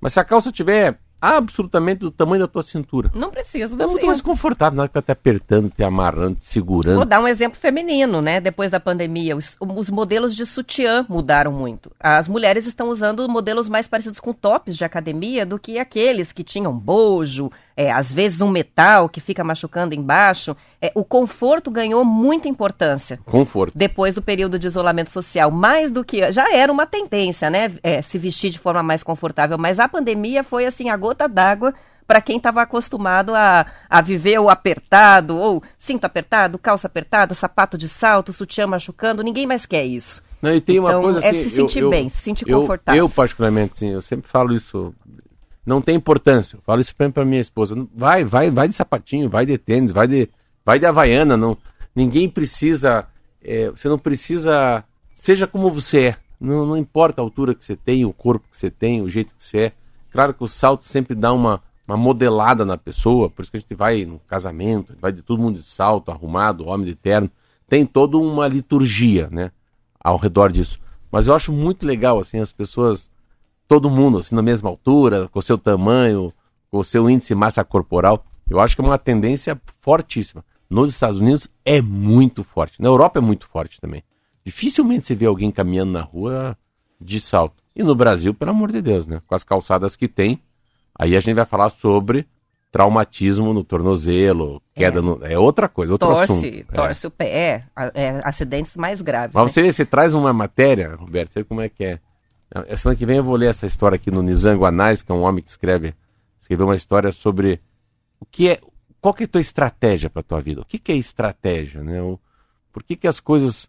Mas 0.00 0.12
se 0.12 0.20
a 0.20 0.24
calça 0.24 0.52
tiver 0.52 1.00
absolutamente 1.26 2.00
do 2.00 2.10
tamanho 2.10 2.40
da 2.42 2.48
tua 2.48 2.62
cintura, 2.62 3.10
Não 3.14 3.30
precisa 3.30 3.74
do 3.76 3.82
é 3.82 3.86
muito 3.86 3.96
cinto. 4.00 4.06
mais 4.06 4.20
confortável, 4.20 4.76
não 4.76 4.84
é 4.84 4.86
ficar 4.88 5.02
te 5.02 5.12
apertando, 5.12 5.70
te 5.70 5.82
amarrando, 5.82 6.36
te 6.36 6.44
segurando. 6.44 6.96
Vou 6.96 7.04
dar 7.04 7.20
um 7.20 7.28
exemplo 7.28 7.58
feminino, 7.58 8.20
né? 8.22 8.40
Depois 8.40 8.70
da 8.70 8.78
pandemia, 8.80 9.36
os, 9.36 9.56
os 9.60 9.90
modelos 9.90 10.34
de 10.34 10.44
sutiã 10.46 11.04
mudaram 11.08 11.52
muito. 11.52 11.90
As 11.98 12.28
mulheres 12.28 12.66
estão 12.66 12.88
usando 12.88 13.28
modelos 13.28 13.68
mais 13.68 13.88
parecidos 13.88 14.20
com 14.20 14.32
tops 14.32 14.76
de 14.76 14.84
academia 14.84 15.44
do 15.46 15.58
que 15.58 15.78
aqueles 15.78 16.32
que 16.32 16.44
tinham 16.44 16.72
bojo, 16.72 17.50
é, 17.76 17.92
às 17.92 18.12
vezes 18.12 18.40
um 18.40 18.50
metal 18.50 19.08
que 19.08 19.20
fica 19.20 19.44
machucando 19.44 19.94
embaixo. 19.94 20.56
É, 20.80 20.90
o 20.94 21.04
conforto 21.04 21.70
ganhou 21.70 22.04
muita 22.04 22.48
importância 22.48 23.18
Conforto. 23.26 23.76
depois 23.76 24.14
do 24.14 24.22
período 24.22 24.58
de 24.58 24.66
isolamento 24.66 25.10
social, 25.10 25.50
mais 25.50 25.90
do 25.90 26.02
que 26.04 26.30
já 26.32 26.50
era 26.52 26.72
uma 26.72 26.86
tendência, 26.86 27.50
né? 27.50 27.72
É, 27.82 28.00
se 28.00 28.16
vestir 28.18 28.50
de 28.50 28.58
forma 28.58 28.82
mais 28.82 29.02
confortável, 29.02 29.58
mas 29.58 29.78
a 29.78 29.88
pandemia 29.88 30.42
foi 30.42 30.64
assim 30.66 30.88
a 30.88 30.96
gota 30.96 31.28
d'água 31.28 31.74
para 32.06 32.20
quem 32.20 32.36
estava 32.36 32.62
acostumado 32.62 33.34
a, 33.34 33.66
a 33.90 34.00
viver 34.00 34.38
o 34.38 34.48
apertado, 34.48 35.36
ou 35.36 35.62
cinto 35.78 36.04
apertado, 36.04 36.56
calça 36.56 36.86
apertada, 36.86 37.34
sapato 37.34 37.76
de 37.76 37.88
salto, 37.88 38.32
sutiã 38.32 38.66
machucando, 38.66 39.24
ninguém 39.24 39.44
mais 39.46 39.66
quer 39.66 39.84
isso. 39.84 40.22
Não, 40.40 40.54
e 40.54 40.60
tem 40.60 40.78
uma 40.78 40.90
Então, 40.90 41.02
coisa 41.02 41.24
é 41.24 41.30
assim. 41.30 41.42
se 41.44 41.50
sentir 41.50 41.88
bem, 41.88 42.08
se 42.08 42.18
sentir 42.18 42.48
eu, 42.48 42.60
confortável. 42.60 43.00
Eu, 43.00 43.08
particularmente, 43.08 43.72
assim, 43.74 43.88
eu 43.90 44.00
sempre 44.02 44.30
falo 44.30 44.54
isso. 44.54 44.94
Não 45.66 45.82
tem 45.82 45.96
importância. 45.96 46.56
Eu 46.56 46.62
falo 46.62 46.80
isso 46.80 46.94
para 46.94 47.24
minha 47.24 47.40
esposa. 47.40 47.74
Vai, 47.94 48.24
vai, 48.24 48.50
vai 48.50 48.68
de 48.68 48.74
sapatinho, 48.74 49.28
vai 49.28 49.44
de 49.44 49.58
tênis, 49.58 49.90
vai 49.90 50.06
de, 50.06 50.28
vai 50.64 50.78
de 50.78 50.86
havaiana. 50.86 51.36
Não, 51.36 51.58
ninguém 51.94 52.28
precisa. 52.30 53.06
é, 53.42 53.70
você 53.70 53.88
não 53.88 53.98
precisa. 53.98 54.84
Seja 55.12 55.46
como 55.46 55.68
você 55.68 56.04
é. 56.06 56.16
Não, 56.40 56.64
não 56.64 56.76
importa 56.76 57.20
a 57.20 57.24
altura 57.24 57.54
que 57.54 57.64
você 57.64 57.74
tem, 57.74 58.04
o 58.04 58.12
corpo 58.12 58.46
que 58.48 58.56
você 58.56 58.70
tem, 58.70 59.02
o 59.02 59.08
jeito 59.08 59.34
que 59.34 59.42
você 59.42 59.58
é. 59.58 59.72
Claro 60.12 60.32
que 60.32 60.44
o 60.44 60.48
salto 60.48 60.86
sempre 60.86 61.14
dá 61.14 61.32
uma, 61.32 61.62
uma 61.86 61.96
modelada 61.96 62.64
na 62.64 62.76
pessoa, 62.76 63.28
por 63.28 63.42
isso 63.42 63.50
que 63.50 63.56
a 63.56 63.60
gente 63.60 63.74
vai 63.74 64.04
no 64.04 64.18
casamento, 64.20 64.94
vai 65.00 65.12
de 65.12 65.22
todo 65.22 65.40
mundo 65.40 65.56
de 65.56 65.64
salto, 65.64 66.10
arrumado, 66.10 66.66
homem 66.66 66.86
de 66.86 66.94
terno. 66.94 67.30
Tem 67.68 67.84
toda 67.84 68.16
uma 68.16 68.46
liturgia, 68.46 69.28
né? 69.30 69.50
Ao 69.98 70.16
redor 70.16 70.52
disso. 70.52 70.78
Mas 71.10 71.26
eu 71.26 71.34
acho 71.34 71.52
muito 71.52 71.86
legal, 71.86 72.18
assim, 72.18 72.38
as 72.38 72.52
pessoas, 72.52 73.10
todo 73.68 73.90
mundo, 73.90 74.18
assim, 74.18 74.34
na 74.34 74.42
mesma 74.42 74.68
altura, 74.70 75.28
com 75.28 75.38
o 75.38 75.42
seu 75.42 75.58
tamanho, 75.58 76.32
com 76.70 76.78
o 76.78 76.84
seu 76.84 77.08
índice 77.10 77.28
de 77.28 77.34
massa 77.34 77.64
corporal. 77.64 78.24
Eu 78.48 78.60
acho 78.60 78.76
que 78.76 78.82
é 78.82 78.84
uma 78.84 78.98
tendência 78.98 79.60
fortíssima. 79.80 80.44
Nos 80.68 80.90
Estados 80.90 81.20
Unidos 81.20 81.48
é 81.64 81.80
muito 81.80 82.42
forte. 82.44 82.80
Na 82.80 82.88
Europa 82.88 83.18
é 83.18 83.22
muito 83.22 83.46
forte 83.46 83.80
também. 83.80 84.02
Dificilmente 84.44 85.04
você 85.04 85.14
vê 85.14 85.26
alguém 85.26 85.50
caminhando 85.50 85.92
na 85.92 86.00
rua 86.02 86.56
de 87.00 87.20
salto. 87.20 87.62
E 87.74 87.82
no 87.82 87.94
Brasil, 87.94 88.32
pelo 88.32 88.52
amor 88.52 88.72
de 88.72 88.80
Deus, 88.80 89.06
né? 89.06 89.20
Com 89.26 89.34
as 89.34 89.44
calçadas 89.44 89.96
que 89.96 90.08
tem, 90.08 90.40
aí 90.98 91.16
a 91.16 91.20
gente 91.20 91.34
vai 91.34 91.44
falar 91.44 91.68
sobre 91.68 92.26
traumatismo 92.72 93.52
no 93.52 93.64
tornozelo, 93.64 94.60
queda 94.74 95.00
no. 95.00 95.18
É 95.24 95.38
outra 95.38 95.68
coisa, 95.68 95.92
outro 95.92 96.10
assunto. 96.10 96.40
Torce, 96.42 96.66
É. 96.68 96.74
torce 96.74 97.06
o 97.06 97.10
pé, 97.10 97.64
a- 97.74 97.90
é, 97.94 98.20
acidentes 98.24 98.76
mais 98.76 99.00
graves. 99.00 99.32
Mas 99.34 99.44
né? 99.44 99.48
você, 99.48 99.72
você 99.72 99.84
traz 99.86 100.14
uma 100.14 100.32
matéria, 100.32 100.94
Roberto, 100.94 101.32
você 101.32 101.40
vê 101.40 101.44
como 101.44 101.60
é 101.60 101.68
que 101.68 101.84
é. 101.84 102.00
A 102.50 102.76
semana 102.76 102.96
que 102.96 103.06
vem 103.06 103.16
eu 103.16 103.24
vou 103.24 103.36
ler 103.36 103.50
essa 103.50 103.66
história 103.66 103.96
aqui 103.96 104.10
no 104.10 104.22
Nizango 104.22 104.64
Anais, 104.64 105.02
que 105.02 105.10
é 105.10 105.14
um 105.14 105.22
homem 105.22 105.42
que 105.42 105.50
escreve, 105.50 105.94
escreveu 106.40 106.66
uma 106.66 106.76
história 106.76 107.10
sobre 107.10 107.60
o 108.20 108.24
que 108.24 108.48
é, 108.48 108.60
qual 109.00 109.12
que 109.12 109.24
é 109.24 109.26
a 109.26 109.28
tua 109.28 109.40
estratégia 109.40 110.08
para 110.08 110.22
tua 110.22 110.40
vida? 110.40 110.60
O 110.60 110.64
que, 110.64 110.78
que 110.78 110.92
é 110.92 110.96
estratégia, 110.96 111.82
né? 111.82 112.00
O, 112.00 112.18
por 112.72 112.82
que, 112.82 112.96
que 112.96 113.06
as 113.06 113.20
coisas, 113.20 113.68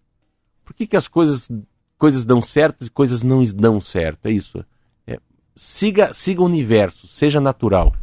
por 0.64 0.74
que, 0.74 0.86
que 0.86 0.96
as 0.96 1.08
coisas, 1.08 1.50
coisas 1.98 2.24
dão 2.24 2.42
certo 2.42 2.86
e 2.86 2.90
coisas 2.90 3.24
não 3.24 3.44
dão 3.44 3.82
certo? 3.82 4.28
É 4.28 4.32
isso. 4.32 4.64
É, 5.08 5.20
siga, 5.56 6.14
siga 6.14 6.42
o 6.42 6.46
universo, 6.46 7.08
seja 7.08 7.42
natural, 7.42 7.96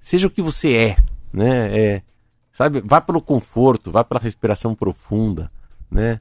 seja 0.00 0.26
o 0.26 0.30
que 0.30 0.40
você 0.40 0.74
é, 0.74 0.96
né? 1.32 1.78
É, 1.78 2.02
sabe? 2.50 2.80
Vá 2.80 3.00
pelo 3.00 3.20
conforto, 3.20 3.90
vá 3.90 4.02
pela 4.02 4.20
respiração 4.20 4.74
profunda, 4.74 5.50
né? 5.90 6.20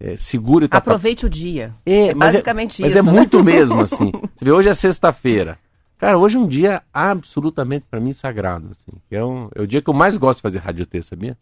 É, 0.00 0.16
segure 0.16 0.66
tua 0.66 0.78
Aproveite 0.78 1.26
o 1.26 1.28
dia. 1.28 1.74
é, 1.84 2.14
mas 2.14 2.32
basicamente 2.32 2.80
é, 2.80 2.84
mas 2.84 2.92
isso, 2.92 2.98
é 3.00 3.02
né? 3.02 3.12
muito 3.12 3.44
mesmo, 3.44 3.80
assim. 3.82 4.10
Você 4.34 4.44
vê, 4.44 4.50
hoje 4.50 4.70
é 4.70 4.74
sexta-feira. 4.74 5.58
Cara, 5.98 6.16
hoje 6.16 6.38
é 6.38 6.40
um 6.40 6.48
dia 6.48 6.82
absolutamente, 6.90 7.84
pra 7.90 8.00
mim, 8.00 8.14
sagrado. 8.14 8.70
Assim, 8.70 8.98
é, 9.10 9.22
um, 9.22 9.50
é 9.54 9.60
o 9.60 9.66
dia 9.66 9.82
que 9.82 9.90
eu 9.90 9.94
mais 9.94 10.16
gosto 10.16 10.38
de 10.38 10.42
fazer 10.42 10.58
rádio 10.58 10.86
T, 10.86 11.02
sabia? 11.02 11.36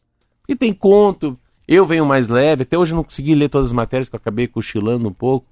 E 0.49 0.57
tem 0.57 0.73
conto, 0.73 1.38
eu 1.68 1.87
venho 1.87 2.05
mais 2.05 2.29
leve. 2.29 2.64
Até 2.64 2.77
hoje 2.77 2.92
eu 2.92 2.97
não 2.97 3.05
consegui 3.05 3.37
ler 3.37 3.49
todas 3.49 3.66
as 3.66 3.73
matérias, 3.73 4.09
que 4.09 4.16
eu 4.16 4.18
acabei 4.18 4.49
cochilando 4.49 5.07
um 5.07 5.12
pouco. 5.12 5.47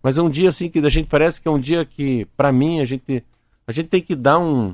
Mas 0.00 0.16
é 0.16 0.22
um 0.22 0.30
dia, 0.30 0.48
assim, 0.48 0.68
que 0.68 0.78
a 0.78 0.88
gente 0.88 1.08
parece 1.08 1.40
que 1.40 1.48
é 1.48 1.50
um 1.50 1.58
dia 1.58 1.84
que, 1.84 2.24
pra 2.36 2.52
mim, 2.52 2.80
a 2.80 2.84
gente, 2.84 3.24
a 3.66 3.72
gente 3.72 3.88
tem 3.88 4.00
que 4.00 4.14
dar 4.14 4.38
um... 4.38 4.72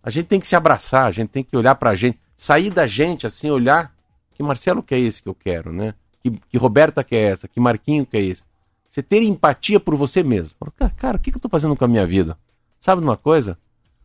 A 0.00 0.10
gente 0.10 0.26
tem 0.26 0.38
que 0.38 0.46
se 0.46 0.54
abraçar, 0.54 1.06
a 1.06 1.10
gente 1.10 1.30
tem 1.30 1.42
que 1.42 1.56
olhar 1.56 1.74
pra 1.74 1.96
gente. 1.96 2.20
Sair 2.36 2.70
da 2.70 2.86
gente, 2.86 3.26
assim, 3.26 3.50
olhar... 3.50 3.92
Que 4.34 4.42
Marcelo 4.42 4.82
que 4.82 4.94
é 4.94 5.00
esse 5.00 5.22
que 5.22 5.28
eu 5.28 5.34
quero, 5.34 5.72
né? 5.72 5.94
Que, 6.22 6.30
que 6.30 6.58
Roberta 6.58 7.04
que 7.04 7.14
é 7.14 7.30
essa, 7.30 7.48
que 7.48 7.60
Marquinho 7.60 8.06
que 8.06 8.16
é 8.16 8.22
esse. 8.22 8.42
Você 8.90 9.02
ter 9.02 9.22
empatia 9.22 9.78
por 9.78 9.94
você 9.94 10.22
mesmo. 10.22 10.56
Cara, 10.96 11.18
o 11.18 11.20
que, 11.20 11.30
que 11.30 11.36
eu 11.36 11.42
tô 11.42 11.48
fazendo 11.48 11.76
com 11.76 11.84
a 11.84 11.88
minha 11.88 12.06
vida? 12.06 12.36
Sabe 12.80 13.00
de 13.00 13.06
uma 13.06 13.16
coisa? 13.16 13.58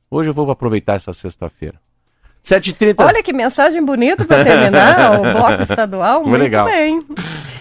Hoje 0.10 0.30
eu 0.30 0.34
vou 0.34 0.50
aproveitar 0.52 0.96
essa 0.96 1.14
sexta-feira. 1.14 1.80
7h30. 2.44 2.96
Olha 2.98 3.22
que 3.22 3.32
mensagem 3.32 3.84
bonita 3.84 4.26
para 4.26 4.44
terminar 4.44 5.20
o 5.22 5.22
bloco 5.22 5.62
estadual. 5.62 6.26
Muito 6.26 6.42
legal. 6.42 6.66
bem. 6.66 7.02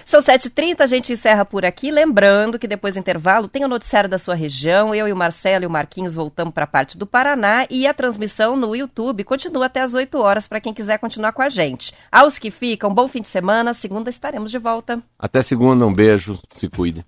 São 0.04 0.22
7h30, 0.22 0.80
a 0.80 0.86
gente 0.86 1.12
encerra 1.12 1.44
por 1.44 1.64
aqui. 1.64 1.90
Lembrando 1.90 2.58
que 2.58 2.66
depois 2.66 2.94
do 2.94 3.00
intervalo 3.00 3.46
tem 3.46 3.64
o 3.64 3.68
noticiário 3.68 4.08
da 4.08 4.18
sua 4.18 4.34
região. 4.34 4.94
Eu 4.94 5.06
e 5.06 5.12
o 5.12 5.16
Marcelo 5.16 5.64
e 5.64 5.66
o 5.66 5.70
Marquinhos 5.70 6.14
voltamos 6.14 6.52
para 6.54 6.64
a 6.64 6.66
parte 6.66 6.98
do 6.98 7.06
Paraná 7.06 7.66
e 7.70 7.86
a 7.86 7.94
transmissão 7.94 8.56
no 8.56 8.74
YouTube 8.74 9.22
continua 9.22 9.66
até 9.66 9.80
às 9.80 9.94
8 9.94 10.18
horas 10.18 10.48
para 10.48 10.60
quem 10.60 10.74
quiser 10.74 10.98
continuar 10.98 11.32
com 11.32 11.42
a 11.42 11.48
gente. 11.48 11.92
Aos 12.10 12.38
que 12.38 12.50
ficam, 12.50 12.92
bom 12.92 13.06
fim 13.06 13.20
de 13.20 13.28
semana. 13.28 13.74
Segunda 13.74 14.10
estaremos 14.10 14.50
de 14.50 14.58
volta. 14.58 15.00
Até 15.18 15.42
segunda, 15.42 15.86
um 15.86 15.92
beijo, 15.92 16.38
se 16.48 16.68
cuide. 16.68 17.04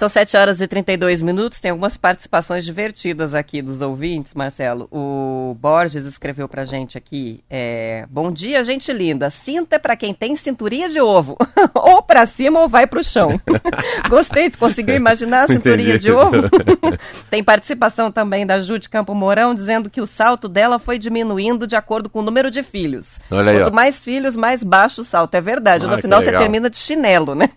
São 0.00 0.08
7 0.08 0.34
horas 0.34 0.62
e 0.62 0.66
32 0.66 1.20
minutos. 1.20 1.60
Tem 1.60 1.72
algumas 1.72 1.98
participações 1.98 2.64
divertidas 2.64 3.34
aqui 3.34 3.60
dos 3.60 3.82
ouvintes, 3.82 4.32
Marcelo. 4.32 4.88
O 4.90 5.54
Borges 5.60 6.06
escreveu 6.06 6.48
pra 6.48 6.64
gente 6.64 6.96
aqui: 6.96 7.44
é, 7.50 8.06
Bom 8.08 8.32
dia, 8.32 8.64
gente 8.64 8.90
linda. 8.94 9.28
Cinta 9.28 9.76
é 9.76 9.78
pra 9.78 9.94
quem 9.96 10.14
tem 10.14 10.34
cinturinha 10.36 10.88
de 10.88 11.02
ovo. 11.02 11.36
ou 11.76 12.00
pra 12.00 12.24
cima 12.24 12.60
ou 12.60 12.66
vai 12.66 12.86
pro 12.86 13.04
chão. 13.04 13.38
Gostei, 14.08 14.50
conseguiu 14.52 14.96
imaginar 14.96 15.44
a 15.44 15.46
cinturinha 15.48 15.98
de 15.98 16.10
ovo? 16.10 16.48
tem 17.28 17.44
participação 17.44 18.10
também 18.10 18.46
da 18.46 18.58
Ju 18.58 18.78
de 18.78 18.88
Campo 18.88 19.14
Mourão 19.14 19.54
dizendo 19.54 19.90
que 19.90 20.00
o 20.00 20.06
salto 20.06 20.48
dela 20.48 20.78
foi 20.78 20.98
diminuindo 20.98 21.66
de 21.66 21.76
acordo 21.76 22.08
com 22.08 22.20
o 22.20 22.22
número 22.22 22.50
de 22.50 22.62
filhos. 22.62 23.20
Olha 23.30 23.52
aí, 23.52 23.58
Quanto 23.58 23.68
ó. 23.68 23.74
mais 23.74 24.02
filhos, 24.02 24.34
mais 24.34 24.64
baixo 24.64 25.02
o 25.02 25.04
salto. 25.04 25.34
É 25.34 25.42
verdade. 25.42 25.84
Ah, 25.84 25.88
no 25.88 25.98
final 25.98 26.22
você 26.22 26.32
termina 26.32 26.70
de 26.70 26.78
chinelo, 26.78 27.34
né? 27.34 27.50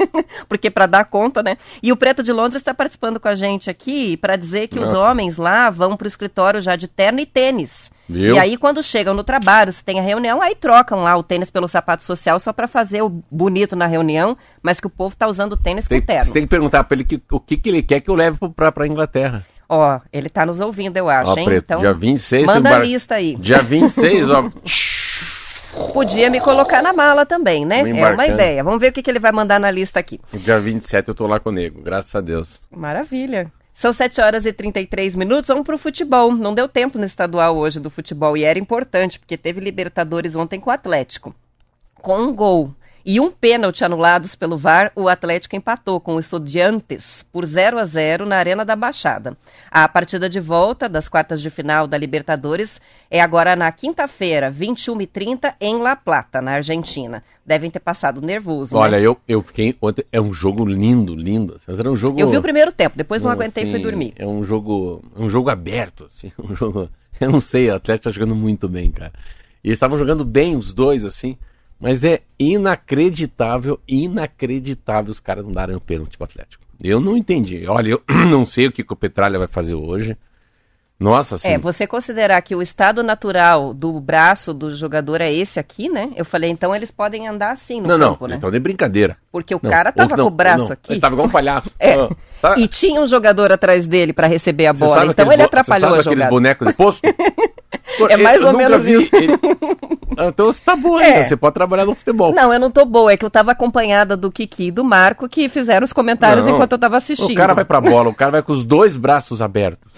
Porque 0.49 0.69
para 0.69 0.87
dar 0.87 1.05
conta, 1.05 1.41
né? 1.41 1.55
E 1.81 1.89
o 1.89 1.95
Preto 1.95 2.21
de 2.21 2.32
Londres 2.33 2.57
está 2.61 2.73
participando 2.73 3.19
com 3.19 3.27
a 3.29 3.35
gente 3.35 3.69
aqui 3.69 4.17
para 4.17 4.35
dizer 4.35 4.67
que 4.67 4.79
os 4.79 4.93
Ah. 4.93 4.99
homens 4.99 5.37
lá 5.37 5.69
vão 5.69 5.95
pro 5.95 6.07
escritório 6.07 6.59
já 6.59 6.75
de 6.75 6.87
terno 6.87 7.19
e 7.19 7.25
tênis. 7.25 7.91
Viu? 8.09 8.35
E 8.35 8.39
aí, 8.39 8.57
quando 8.57 8.83
chegam 8.83 9.13
no 9.13 9.23
trabalho, 9.23 9.71
se 9.71 9.81
tem 9.81 9.97
a 9.97 10.03
reunião, 10.03 10.41
aí 10.41 10.53
trocam 10.55 11.03
lá 11.03 11.15
o 11.15 11.23
tênis 11.23 11.49
pelo 11.49 11.69
sapato 11.69 12.03
social 12.03 12.37
só 12.37 12.51
para 12.51 12.67
fazer 12.67 13.01
o 13.01 13.09
bonito 13.31 13.77
na 13.77 13.85
reunião, 13.85 14.37
mas 14.61 14.79
que 14.81 14.87
o 14.87 14.89
povo 14.89 15.15
tá 15.15 15.25
usando 15.25 15.53
o 15.53 15.57
tênis 15.57 15.87
Tem, 15.87 16.01
com 16.01 16.07
terno. 16.07 16.25
você 16.25 16.33
tem 16.33 16.41
que 16.43 16.49
perguntar 16.49 16.83
pra 16.83 16.95
ele 16.95 17.05
que- 17.05 17.21
o 17.31 17.39
que, 17.39 17.55
que 17.55 17.69
ele 17.69 17.81
quer 17.81 18.01
que 18.01 18.09
eu 18.09 18.15
leve 18.15 18.37
pra, 18.55 18.73
pra 18.73 18.85
Inglaterra. 18.85 19.45
Ó, 19.69 19.99
ele 20.11 20.29
tá 20.29 20.45
nos 20.45 20.59
ouvindo, 20.59 20.97
eu 20.97 21.09
acho, 21.09 21.31
Ó, 21.31 21.37
hein? 21.37 21.45
Preto, 21.45 21.63
Então, 21.63 21.79
dia 21.79 21.93
26 21.93 22.45
tem 22.45 22.55
manda 22.55 22.69
a 22.69 22.71
bar- 22.73 22.81
lista 22.85 23.15
aí. 23.15 23.35
Dia 23.37 23.63
26, 23.63 24.29
ó. 24.29 24.51
Podia 25.93 26.29
me 26.29 26.39
colocar 26.39 26.81
na 26.81 26.93
mala 26.93 27.25
também, 27.25 27.65
né? 27.65 27.79
É 27.79 28.13
uma 28.13 28.27
ideia. 28.27 28.63
Vamos 28.63 28.79
ver 28.79 28.89
o 28.89 28.91
que, 28.91 29.01
que 29.01 29.09
ele 29.09 29.19
vai 29.19 29.31
mandar 29.31 29.59
na 29.59 29.71
lista 29.71 29.99
aqui. 29.99 30.19
Dia 30.33 30.59
27 30.59 31.09
eu 31.09 31.15
tô 31.15 31.27
lá 31.27 31.39
com 31.39 31.49
o 31.49 31.51
nego, 31.51 31.81
graças 31.81 32.13
a 32.15 32.21
Deus. 32.21 32.61
Maravilha. 32.71 33.51
São 33.73 33.91
7 33.91 34.21
horas 34.21 34.45
e 34.45 34.53
33 34.53 35.15
minutos. 35.15 35.47
Vamos 35.47 35.65
para 35.65 35.75
o 35.75 35.79
futebol. 35.79 36.31
Não 36.35 36.53
deu 36.53 36.67
tempo 36.67 36.99
no 36.99 37.05
estadual 37.05 37.57
hoje 37.57 37.79
do 37.79 37.89
futebol 37.89 38.37
e 38.37 38.43
era 38.43 38.59
importante, 38.59 39.17
porque 39.17 39.35
teve 39.35 39.59
Libertadores 39.59 40.35
ontem 40.35 40.59
com 40.59 40.69
o 40.69 40.73
Atlético. 40.73 41.35
Com 42.01 42.17
um 42.19 42.33
gol 42.33 42.73
e 43.05 43.19
um 43.19 43.29
pênalti 43.29 43.83
anulados 43.83 44.33
pelo 44.33 44.57
VAR, 44.57 44.91
o 44.95 45.09
Atlético 45.09 45.55
empatou 45.55 45.99
com 45.99 46.15
o 46.15 46.19
Estudiantes 46.19 47.25
por 47.31 47.45
0 47.45 47.77
a 47.77 47.83
0 47.83 48.25
na 48.25 48.37
Arena 48.37 48.63
da 48.63 48.75
Baixada. 48.75 49.37
A 49.69 49.87
partida 49.87 50.29
de 50.29 50.39
volta 50.39 50.87
das 50.87 51.09
quartas 51.09 51.41
de 51.41 51.49
final 51.49 51.85
da 51.85 51.97
Libertadores 51.97 52.79
é 53.11 53.19
agora 53.19 53.55
na 53.55 53.71
quinta-feira, 53.71 54.51
21h30, 54.51 55.55
em 55.59 55.81
La 55.81 55.95
Plata, 55.95 56.41
na 56.41 56.53
Argentina. 56.53 57.23
Devem 57.45 57.69
ter 57.69 57.79
passado 57.79 58.21
nervoso, 58.21 58.77
Olha, 58.77 58.97
né? 58.97 59.05
eu, 59.05 59.17
eu 59.27 59.41
fiquei 59.41 59.75
ontem. 59.81 60.05
É 60.11 60.21
um 60.21 60.33
jogo 60.33 60.65
lindo, 60.65 61.13
lindo. 61.13 61.55
assim, 61.55 61.65
Mas 61.67 61.79
era 61.79 61.91
um 61.91 61.97
jogo. 61.97 62.19
Eu 62.19 62.29
vi 62.29 62.37
o 62.37 62.41
primeiro 62.41 62.71
tempo, 62.71 62.95
depois 62.95 63.21
não 63.21 63.29
aguentei 63.29 63.63
e 63.63 63.67
fui 63.67 63.75
assim, 63.75 63.83
dormir. 63.83 64.13
É 64.15 64.25
um 64.25 64.43
jogo. 64.45 65.03
É 65.15 65.21
um 65.21 65.29
jogo 65.29 65.49
aberto, 65.49 66.05
assim. 66.05 66.31
Um 66.41 66.55
jogo. 66.55 66.89
Eu 67.19 67.31
não 67.31 67.41
sei, 67.41 67.69
o 67.69 67.75
Atlético 67.75 68.05
tá 68.05 68.11
jogando 68.11 68.35
muito 68.35 68.67
bem, 68.67 68.89
cara. 68.91 69.11
E 69.63 69.67
eles 69.67 69.75
estavam 69.77 69.97
jogando 69.97 70.25
bem, 70.25 70.55
os 70.55 70.73
dois, 70.73 71.05
assim. 71.05 71.37
Mas 71.83 72.05
é 72.05 72.21
inacreditável, 72.39 73.77
inacreditável 73.85 75.11
os 75.11 75.19
caras 75.19 75.43
não 75.43 75.51
darem 75.51 75.75
o 75.75 75.81
pênalti 75.81 76.15
pro 76.17 76.23
Atlético. 76.23 76.63
Eu 76.81 77.01
não 77.01 77.17
entendi. 77.17 77.67
Olha, 77.67 77.89
eu 77.89 78.01
não 78.29 78.45
sei 78.45 78.67
o 78.67 78.71
que, 78.71 78.85
que 78.85 78.93
o 78.93 78.95
Petralha 78.95 79.37
vai 79.37 79.49
fazer 79.49 79.73
hoje. 79.75 80.15
Nossa, 80.97 81.35
assim. 81.35 81.49
É, 81.49 81.57
você 81.57 81.85
considerar 81.85 82.41
que 82.41 82.55
o 82.55 82.61
estado 82.61 83.03
natural 83.03 83.73
do 83.73 83.99
braço 83.99 84.53
do 84.53 84.73
jogador 84.73 85.19
é 85.19 85.33
esse 85.33 85.59
aqui, 85.59 85.89
né? 85.89 86.11
Eu 86.15 86.23
falei, 86.23 86.49
então 86.49 86.73
eles 86.73 86.89
podem 86.89 87.27
andar 87.27 87.51
assim 87.51 87.81
no 87.81 87.87
não, 87.89 87.97
não, 87.97 88.09
campo, 88.11 88.25
eles 88.25 88.29
né? 88.31 88.35
estão 88.37 88.51
de 88.51 88.59
brincadeira. 88.59 89.17
Porque 89.29 89.53
o 89.53 89.59
Não, 89.61 89.69
cara 89.69 89.91
tava 89.91 90.15
não, 90.15 90.23
com 90.25 90.31
o 90.31 90.33
braço 90.33 90.65
não, 90.65 90.71
aqui 90.71 90.93
Ele 90.93 91.01
tava 91.01 91.15
igual 91.15 91.27
um 91.27 91.31
palhaço. 91.31 91.69
É. 91.77 91.95
Ah, 91.95 92.09
tá- 92.41 92.55
e 92.57 92.65
tinha 92.69 93.01
um 93.01 93.07
jogador 93.07 93.51
atrás 93.51 93.85
dele 93.87 94.13
para 94.13 94.27
receber 94.27 94.67
a 94.67 94.73
bola. 94.73 95.07
Então 95.07 95.11
aqueles 95.25 95.31
ele 95.31 95.37
bo- 95.41 95.47
atrapalhou 95.47 95.89
você 95.89 95.95
sabe 95.95 95.97
a 95.97 96.01
aqueles 96.01 96.17
jogada. 96.19 96.29
bonecos 96.29 96.67
de 96.69 96.73
posto? 96.73 97.01
É 98.09 98.17
mais 98.17 98.41
eu 98.41 98.47
ou 98.47 98.57
menos 98.57 98.83
vi 98.83 99.01
isso. 99.03 99.15
ele- 99.15 99.33
Ah, 100.15 100.27
Então 100.27 100.45
você 100.45 100.61
tá 100.63 100.75
bom 100.75 100.99
É. 100.99 101.05
ainda, 101.13 101.25
você 101.25 101.35
pode 101.35 101.55
trabalhar 101.55 101.85
no 101.85 101.95
futebol. 101.95 102.33
Não, 102.35 102.53
eu 102.53 102.59
não 102.59 102.69
tô 102.69 102.85
boa, 102.85 103.11
é 103.11 103.17
que 103.17 103.25
eu 103.25 103.31
tava 103.31 103.51
acompanhada 103.51 104.15
do 104.15 104.31
Kiki 104.31 104.67
e 104.67 104.71
do 104.71 104.83
Marco 104.83 105.27
que 105.27 105.49
fizeram 105.49 105.83
os 105.85 105.91
comentários 105.91 106.45
Não. 106.45 106.53
enquanto 106.53 106.73
eu 106.73 106.77
tava 106.79 106.97
assistindo. 106.97 107.31
O 107.31 107.35
cara 107.35 107.55
vai 107.55 107.65
pra 107.65 107.81
bola, 107.81 108.09
o 108.09 108.13
cara 108.15 108.29
vai 108.31 108.43
com 108.43 108.51
os 108.51 108.63
dois 108.63 108.95
braços 108.95 109.41
abertos. 109.41 109.91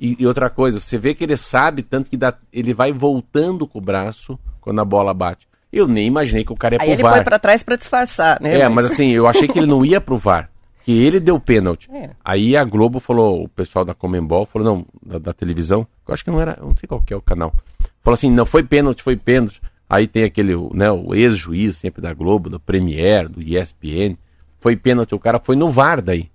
E, 0.00 0.16
e 0.18 0.26
outra 0.26 0.48
coisa, 0.48 0.80
você 0.80 0.96
vê 0.96 1.12
que 1.14 1.22
ele 1.22 1.36
sabe 1.36 1.82
tanto 1.82 2.08
que 2.08 2.16
dá- 2.16 2.32
ele 2.52 2.72
vai 2.72 2.92
voltando 2.92 3.66
com 3.66 3.78
o 3.78 3.82
braço 3.82 4.38
quando 4.60 4.80
a 4.80 4.84
bola 4.86 5.12
bate. 5.12 5.46
Eu 5.70 5.86
nem 5.86 6.06
imaginei 6.06 6.44
que 6.44 6.52
o 6.52 6.56
cara 6.56 6.76
ia 6.76 6.80
Aí 6.80 6.86
pro 6.88 6.94
ele 6.94 7.02
VAR. 7.02 7.14
foi 7.16 7.24
pra 7.24 7.38
trás 7.38 7.62
pra 7.62 7.76
disfarçar, 7.76 8.40
né? 8.40 8.60
É, 8.60 8.68
mas 8.70 8.86
assim, 8.86 9.10
eu 9.12 9.26
achei 9.26 9.46
que 9.46 9.58
ele 9.58 9.66
não 9.66 9.84
ia 9.84 10.00
pro 10.00 10.16
VAR. 10.16 10.48
Que 10.88 11.04
ele 11.04 11.20
deu 11.20 11.38
pênalti. 11.38 11.86
É. 11.92 12.12
Aí 12.24 12.56
a 12.56 12.64
Globo 12.64 12.98
falou, 12.98 13.44
o 13.44 13.48
pessoal 13.50 13.84
da 13.84 13.92
Comembol 13.92 14.46
falou, 14.46 14.66
não, 14.66 14.86
da, 15.04 15.18
da 15.18 15.32
televisão, 15.34 15.86
eu 16.06 16.14
acho 16.14 16.24
que 16.24 16.30
não 16.30 16.40
era, 16.40 16.56
não 16.62 16.74
sei 16.74 16.86
qual 16.86 17.02
que 17.02 17.12
é 17.12 17.16
o 17.18 17.20
canal. 17.20 17.52
Falou 18.00 18.14
assim, 18.14 18.30
não, 18.30 18.46
foi 18.46 18.62
pênalti, 18.62 19.02
foi 19.02 19.14
pênalti. 19.14 19.60
Aí 19.86 20.06
tem 20.06 20.24
aquele, 20.24 20.54
né, 20.72 20.90
o 20.90 21.14
ex-juiz 21.14 21.76
sempre 21.76 22.00
da 22.00 22.14
Globo, 22.14 22.48
do 22.48 22.58
Premier, 22.58 23.28
do 23.28 23.42
ESPN. 23.42 24.16
Foi 24.58 24.76
pênalti, 24.76 25.14
o 25.14 25.18
cara 25.18 25.38
foi 25.38 25.56
no 25.56 25.70
VAR 25.70 26.00
daí. 26.00 26.30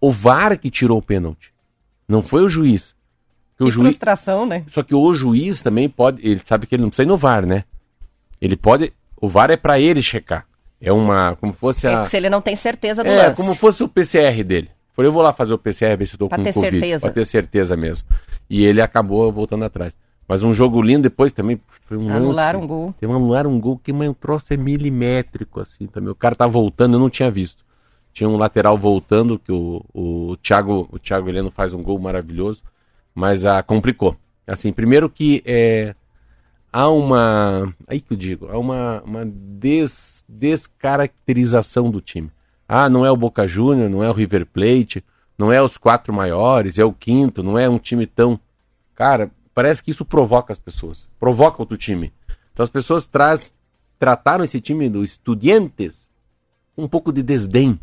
O 0.00 0.10
VAR 0.10 0.58
que 0.58 0.70
tirou 0.70 0.96
o 0.96 1.02
pênalti. 1.02 1.52
Não 2.08 2.22
foi 2.22 2.42
o 2.42 2.48
juiz. 2.48 2.96
Que 3.58 3.58
Que 3.58 3.64
o 3.64 3.70
juiz, 3.70 3.88
frustração, 3.88 4.46
né? 4.46 4.64
só 4.68 4.82
que 4.82 4.94
o 4.94 5.12
juiz 5.12 5.60
também 5.60 5.86
pode, 5.86 6.26
ele 6.26 6.40
sabe 6.42 6.66
que 6.66 6.74
ele 6.74 6.82
não 6.82 6.88
precisa 6.88 7.06
ir 7.06 7.10
no 7.10 7.18
VAR, 7.18 7.44
né? 7.44 7.64
Ele 8.40 8.56
pode, 8.56 8.90
o 9.20 9.28
VAR 9.28 9.50
é 9.50 9.56
pra 9.58 9.78
ele 9.78 10.00
checar. 10.00 10.46
É 10.82 10.92
uma, 10.92 11.36
como 11.36 11.52
fosse 11.52 11.86
É 11.86 11.94
a 11.94 12.02
que 12.02 12.10
se 12.10 12.16
ele 12.16 12.28
não 12.28 12.40
tem 12.42 12.56
certeza 12.56 13.04
do 13.04 13.08
é, 13.08 13.28
lance. 13.28 13.36
como 13.36 13.54
fosse 13.54 13.84
o 13.84 13.88
PCR 13.88 14.42
dele. 14.44 14.68
Falei, 14.94 15.08
eu 15.08 15.12
vou 15.12 15.22
lá 15.22 15.32
fazer 15.32 15.54
o 15.54 15.58
PCR, 15.58 15.96
ver 15.96 16.06
se 16.06 16.18
Pra 16.18 16.28
com 16.36 16.42
ter 16.42 16.52
Covid. 16.52 16.70
certeza. 16.78 17.00
Pra 17.00 17.10
ter 17.10 17.24
certeza 17.24 17.76
mesmo. 17.76 18.06
E 18.50 18.64
ele 18.64 18.82
acabou 18.82 19.30
voltando 19.32 19.64
atrás. 19.64 19.96
Mas 20.28 20.42
um 20.42 20.52
jogo 20.52 20.80
lindo 20.82 21.02
depois 21.02 21.32
também 21.32 21.60
foi 21.86 21.96
um 21.96 22.10
Anularam 22.10 22.60
lance. 22.60 22.64
um 22.64 22.66
gol. 22.66 22.94
Tem 22.98 23.08
um 23.08 23.14
anular 23.14 23.46
um 23.46 23.60
gol 23.60 23.78
que 23.78 23.92
mas, 23.92 24.08
o 24.08 24.14
troço 24.14 24.52
é 24.52 24.56
milimétrico, 24.56 25.60
assim, 25.60 25.86
também. 25.86 26.10
O 26.10 26.14
cara 26.14 26.34
tá 26.34 26.46
voltando, 26.46 26.94
eu 26.96 27.00
não 27.00 27.10
tinha 27.10 27.30
visto. 27.30 27.64
Tinha 28.12 28.28
um 28.28 28.36
lateral 28.36 28.76
voltando, 28.76 29.38
que 29.38 29.50
o, 29.50 29.82
o, 29.94 30.36
Thiago, 30.42 30.88
o 30.92 30.98
Thiago 30.98 31.28
Heleno 31.28 31.50
faz 31.50 31.72
um 31.72 31.82
gol 31.82 31.98
maravilhoso, 31.98 32.62
mas 33.14 33.46
ah, 33.46 33.62
complicou. 33.62 34.16
Assim, 34.46 34.72
primeiro 34.72 35.08
que 35.08 35.42
é, 35.46 35.94
há 36.72 36.88
uma. 36.88 37.74
Aí 37.86 38.00
que 38.00 38.12
eu 38.14 38.16
digo, 38.16 38.48
há 38.48 38.58
uma, 38.58 39.02
uma 39.02 39.24
des, 39.26 40.24
descaracterização 40.28 41.90
do 41.90 42.00
time. 42.00 42.30
Ah, 42.66 42.88
não 42.88 43.04
é 43.04 43.10
o 43.10 43.16
Boca 43.16 43.46
Júnior, 43.46 43.90
não 43.90 44.02
é 44.02 44.08
o 44.08 44.14
River 44.14 44.46
Plate, 44.46 45.04
não 45.36 45.52
é 45.52 45.60
os 45.60 45.76
quatro 45.76 46.12
maiores, 46.12 46.78
é 46.78 46.84
o 46.84 46.92
quinto, 46.92 47.42
não 47.42 47.58
é 47.58 47.68
um 47.68 47.78
time 47.78 48.06
tão. 48.06 48.40
Cara, 48.94 49.30
parece 49.54 49.84
que 49.84 49.90
isso 49.90 50.04
provoca 50.04 50.52
as 50.52 50.58
pessoas, 50.58 51.06
provoca 51.20 51.60
outro 51.60 51.76
time. 51.76 52.12
Então 52.52 52.64
as 52.64 52.70
pessoas 52.70 53.06
traz, 53.06 53.52
trataram 53.98 54.44
esse 54.44 54.60
time 54.60 54.88
do 54.88 55.04
Estudiantes 55.04 56.08
com 56.74 56.84
um 56.84 56.88
pouco 56.88 57.12
de 57.12 57.22
desdém. 57.22 57.78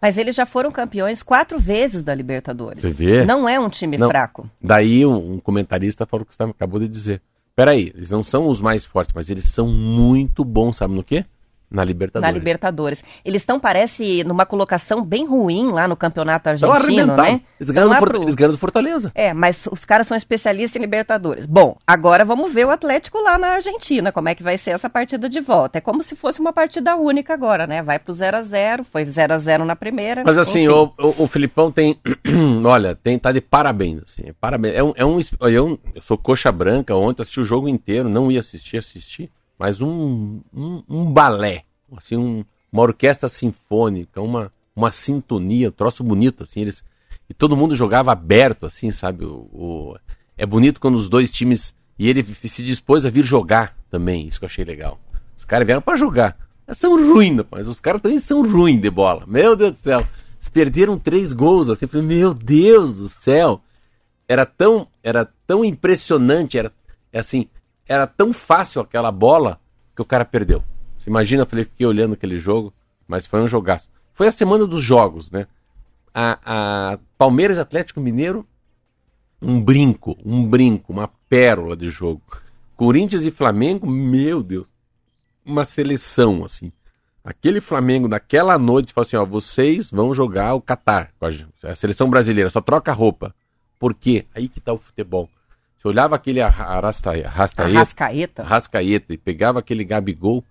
Mas 0.00 0.18
eles 0.18 0.36
já 0.36 0.46
foram 0.46 0.70
campeões 0.70 1.22
quatro 1.22 1.58
vezes 1.58 2.02
da 2.02 2.14
Libertadores. 2.14 2.82
Você 2.82 2.90
vê? 2.90 3.24
Não 3.24 3.48
é 3.48 3.58
um 3.58 3.68
time 3.68 3.96
Não. 3.96 4.08
fraco. 4.08 4.48
Daí 4.60 5.04
um, 5.04 5.34
um 5.34 5.38
comentarista 5.40 6.06
falou 6.06 6.22
o 6.22 6.26
que 6.26 6.34
você 6.34 6.42
acabou 6.42 6.78
de 6.78 6.88
dizer. 6.88 7.20
Peraí, 7.54 7.92
eles 7.94 8.10
não 8.10 8.22
são 8.22 8.48
os 8.48 8.60
mais 8.60 8.84
fortes, 8.84 9.14
mas 9.14 9.28
eles 9.28 9.44
são 9.44 9.68
muito 9.68 10.44
bons, 10.44 10.78
sabe 10.78 10.94
no 10.94 11.04
quê? 11.04 11.26
Na 11.72 11.84
Libertadores. 11.84 12.32
Na 12.32 12.38
Libertadores. 12.38 13.04
Eles 13.24 13.42
estão, 13.42 13.58
parece, 13.58 14.22
numa 14.24 14.44
colocação 14.46 15.02
bem 15.04 15.26
ruim 15.26 15.70
lá 15.72 15.88
no 15.88 15.96
campeonato 15.96 16.48
argentino, 16.48 17.16
né? 17.16 17.40
Eles 17.58 17.68
Estão 17.70 17.84
do 17.84 17.90
lá 17.90 17.98
Forta- 17.98 18.14
pro- 18.14 18.22
eles 18.24 18.34
ganharam 18.34 18.52
do 18.54 18.58
Fortaleza. 18.58 19.10
É, 19.14 19.32
mas 19.32 19.66
os 19.70 19.84
caras 19.84 20.06
são 20.06 20.16
especialistas 20.16 20.76
em 20.76 20.80
Libertadores. 20.80 21.46
Bom, 21.46 21.76
agora 21.86 22.24
vamos 22.24 22.52
ver 22.52 22.66
o 22.66 22.70
Atlético 22.70 23.18
lá 23.22 23.38
na 23.38 23.48
Argentina, 23.54 24.12
como 24.12 24.28
é 24.28 24.34
que 24.34 24.42
vai 24.42 24.58
ser 24.58 24.70
essa 24.70 24.90
partida 24.90 25.28
de 25.28 25.40
volta. 25.40 25.78
É 25.78 25.80
como 25.80 26.02
se 26.02 26.14
fosse 26.14 26.40
uma 26.40 26.52
partida 26.52 26.94
única 26.96 27.32
agora, 27.34 27.66
né? 27.66 27.82
Vai 27.82 27.98
pro 27.98 28.12
0 28.12 28.36
a 28.36 28.42
0 28.42 28.84
foi 28.84 29.04
0 29.04 29.34
a 29.34 29.38
0 29.38 29.64
na 29.64 29.74
primeira. 29.76 30.22
Mas 30.24 30.36
assim, 30.38 30.68
o, 30.68 30.92
o, 30.98 31.24
o 31.24 31.26
Filipão 31.26 31.70
tem. 31.72 31.98
olha, 32.64 32.94
tem, 32.94 33.18
tá 33.18 33.32
de 33.32 33.40
parabéns. 33.40 34.00
Assim, 34.06 34.32
parabéns. 34.40 34.74
É 34.74 34.82
um, 34.82 34.92
é 34.96 35.04
um, 35.04 35.18
eu, 35.48 35.78
eu 35.94 36.02
sou 36.02 36.18
coxa 36.18 36.50
branca, 36.52 36.94
ontem 36.94 37.22
assisti 37.22 37.40
o 37.40 37.44
jogo 37.44 37.68
inteiro, 37.68 38.08
não 38.08 38.30
ia 38.30 38.40
assistir, 38.40 38.76
assisti, 38.76 39.30
mas 39.58 39.80
um, 39.80 40.40
um, 40.52 40.82
um 40.88 41.04
balé, 41.12 41.64
assim, 41.96 42.16
um- 42.16 42.44
uma 42.72 42.82
orquestra 42.82 43.28
sinfônica, 43.28 44.20
uma, 44.20 44.50
uma 44.74 44.90
sintonia, 44.90 45.68
um 45.68 45.72
troço 45.72 46.02
bonito, 46.02 46.42
assim, 46.44 46.60
eles. 46.62 46.82
E 47.28 47.34
todo 47.34 47.56
mundo 47.56 47.76
jogava 47.76 48.12
aberto, 48.12 48.66
assim, 48.66 48.90
sabe? 48.90 49.24
O, 49.24 49.48
o- 49.52 49.96
é 50.36 50.46
bonito 50.46 50.80
quando 50.80 50.94
os 50.96 51.08
dois 51.08 51.30
times. 51.30 51.74
E 51.98 52.08
ele 52.08 52.24
se 52.24 52.62
dispôs 52.62 53.04
a 53.06 53.10
vir 53.10 53.22
jogar 53.22 53.76
também, 53.90 54.26
isso 54.26 54.38
que 54.40 54.44
eu 54.44 54.48
achei 54.48 54.64
legal. 54.64 54.98
Os 55.36 55.44
caras 55.44 55.66
vieram 55.66 55.82
pra 55.82 55.96
jogar. 55.96 56.36
Eles 56.66 56.78
São 56.78 56.96
ruins, 56.96 57.40
mas 57.50 57.68
os 57.68 57.80
caras 57.80 58.00
também 58.00 58.18
são 58.18 58.42
ruins 58.42 58.80
de 58.80 58.90
bola. 58.90 59.24
Meu 59.26 59.54
Deus 59.54 59.72
do 59.74 59.78
céu. 59.78 60.00
Eles 60.34 60.48
perderam 60.48 60.98
três 60.98 61.32
gols, 61.32 61.68
assim. 61.68 61.86
Meu 62.02 62.32
Deus 62.32 62.96
do 62.98 63.08
céu. 63.08 63.60
Era 64.26 64.46
tão, 64.46 64.88
era 65.02 65.28
tão 65.46 65.64
impressionante, 65.64 66.56
era 66.58 66.72
é 67.12 67.18
assim, 67.18 67.46
era 67.92 68.06
tão 68.06 68.32
fácil 68.32 68.80
aquela 68.80 69.12
bola 69.12 69.60
que 69.94 70.02
o 70.02 70.04
cara 70.04 70.24
perdeu. 70.24 70.62
Você 70.98 71.10
imagina, 71.10 71.42
eu 71.42 71.46
falei, 71.46 71.64
fiquei 71.64 71.86
olhando 71.86 72.14
aquele 72.14 72.38
jogo, 72.38 72.72
mas 73.06 73.26
foi 73.26 73.40
um 73.40 73.48
jogaço. 73.48 73.88
Foi 74.14 74.26
a 74.26 74.30
semana 74.30 74.66
dos 74.66 74.82
jogos, 74.82 75.30
né? 75.30 75.46
a, 76.14 76.92
a 76.92 76.98
Palmeiras 77.16 77.58
Atlético 77.58 78.00
Mineiro, 78.00 78.46
um 79.40 79.60
brinco, 79.60 80.16
um 80.24 80.46
brinco, 80.46 80.92
uma 80.92 81.08
pérola 81.28 81.76
de 81.76 81.88
jogo. 81.88 82.22
Corinthians 82.76 83.24
e 83.24 83.30
Flamengo, 83.30 83.86
meu 83.86 84.42
Deus, 84.42 84.68
uma 85.44 85.64
seleção, 85.64 86.44
assim. 86.44 86.70
Aquele 87.24 87.60
Flamengo 87.60 88.08
naquela 88.08 88.58
noite 88.58 88.92
falou 88.92 89.06
assim: 89.06 89.16
ó, 89.16 89.24
vocês 89.24 89.90
vão 89.90 90.12
jogar 90.14 90.54
o 90.54 90.60
Catar, 90.60 91.12
com 91.18 91.26
a, 91.26 91.74
seleção 91.74 92.10
brasileira, 92.10 92.50
só 92.50 92.60
troca 92.60 92.92
roupa. 92.92 93.34
Por 93.78 93.94
quê? 93.94 94.26
Aí 94.34 94.48
que 94.48 94.60
tá 94.60 94.72
o 94.72 94.78
futebol. 94.78 95.28
Você 95.82 95.88
olhava 95.88 96.14
aquele 96.14 96.40
Arra- 96.40 96.64
Arrasta- 96.76 97.10
Arrascaeta, 97.10 97.62
Arrascaeta. 97.76 98.42
Arrascaeta 98.42 99.12
e 99.12 99.18
pegava 99.18 99.58
aquele 99.58 99.82
Gabigol, 99.82 100.44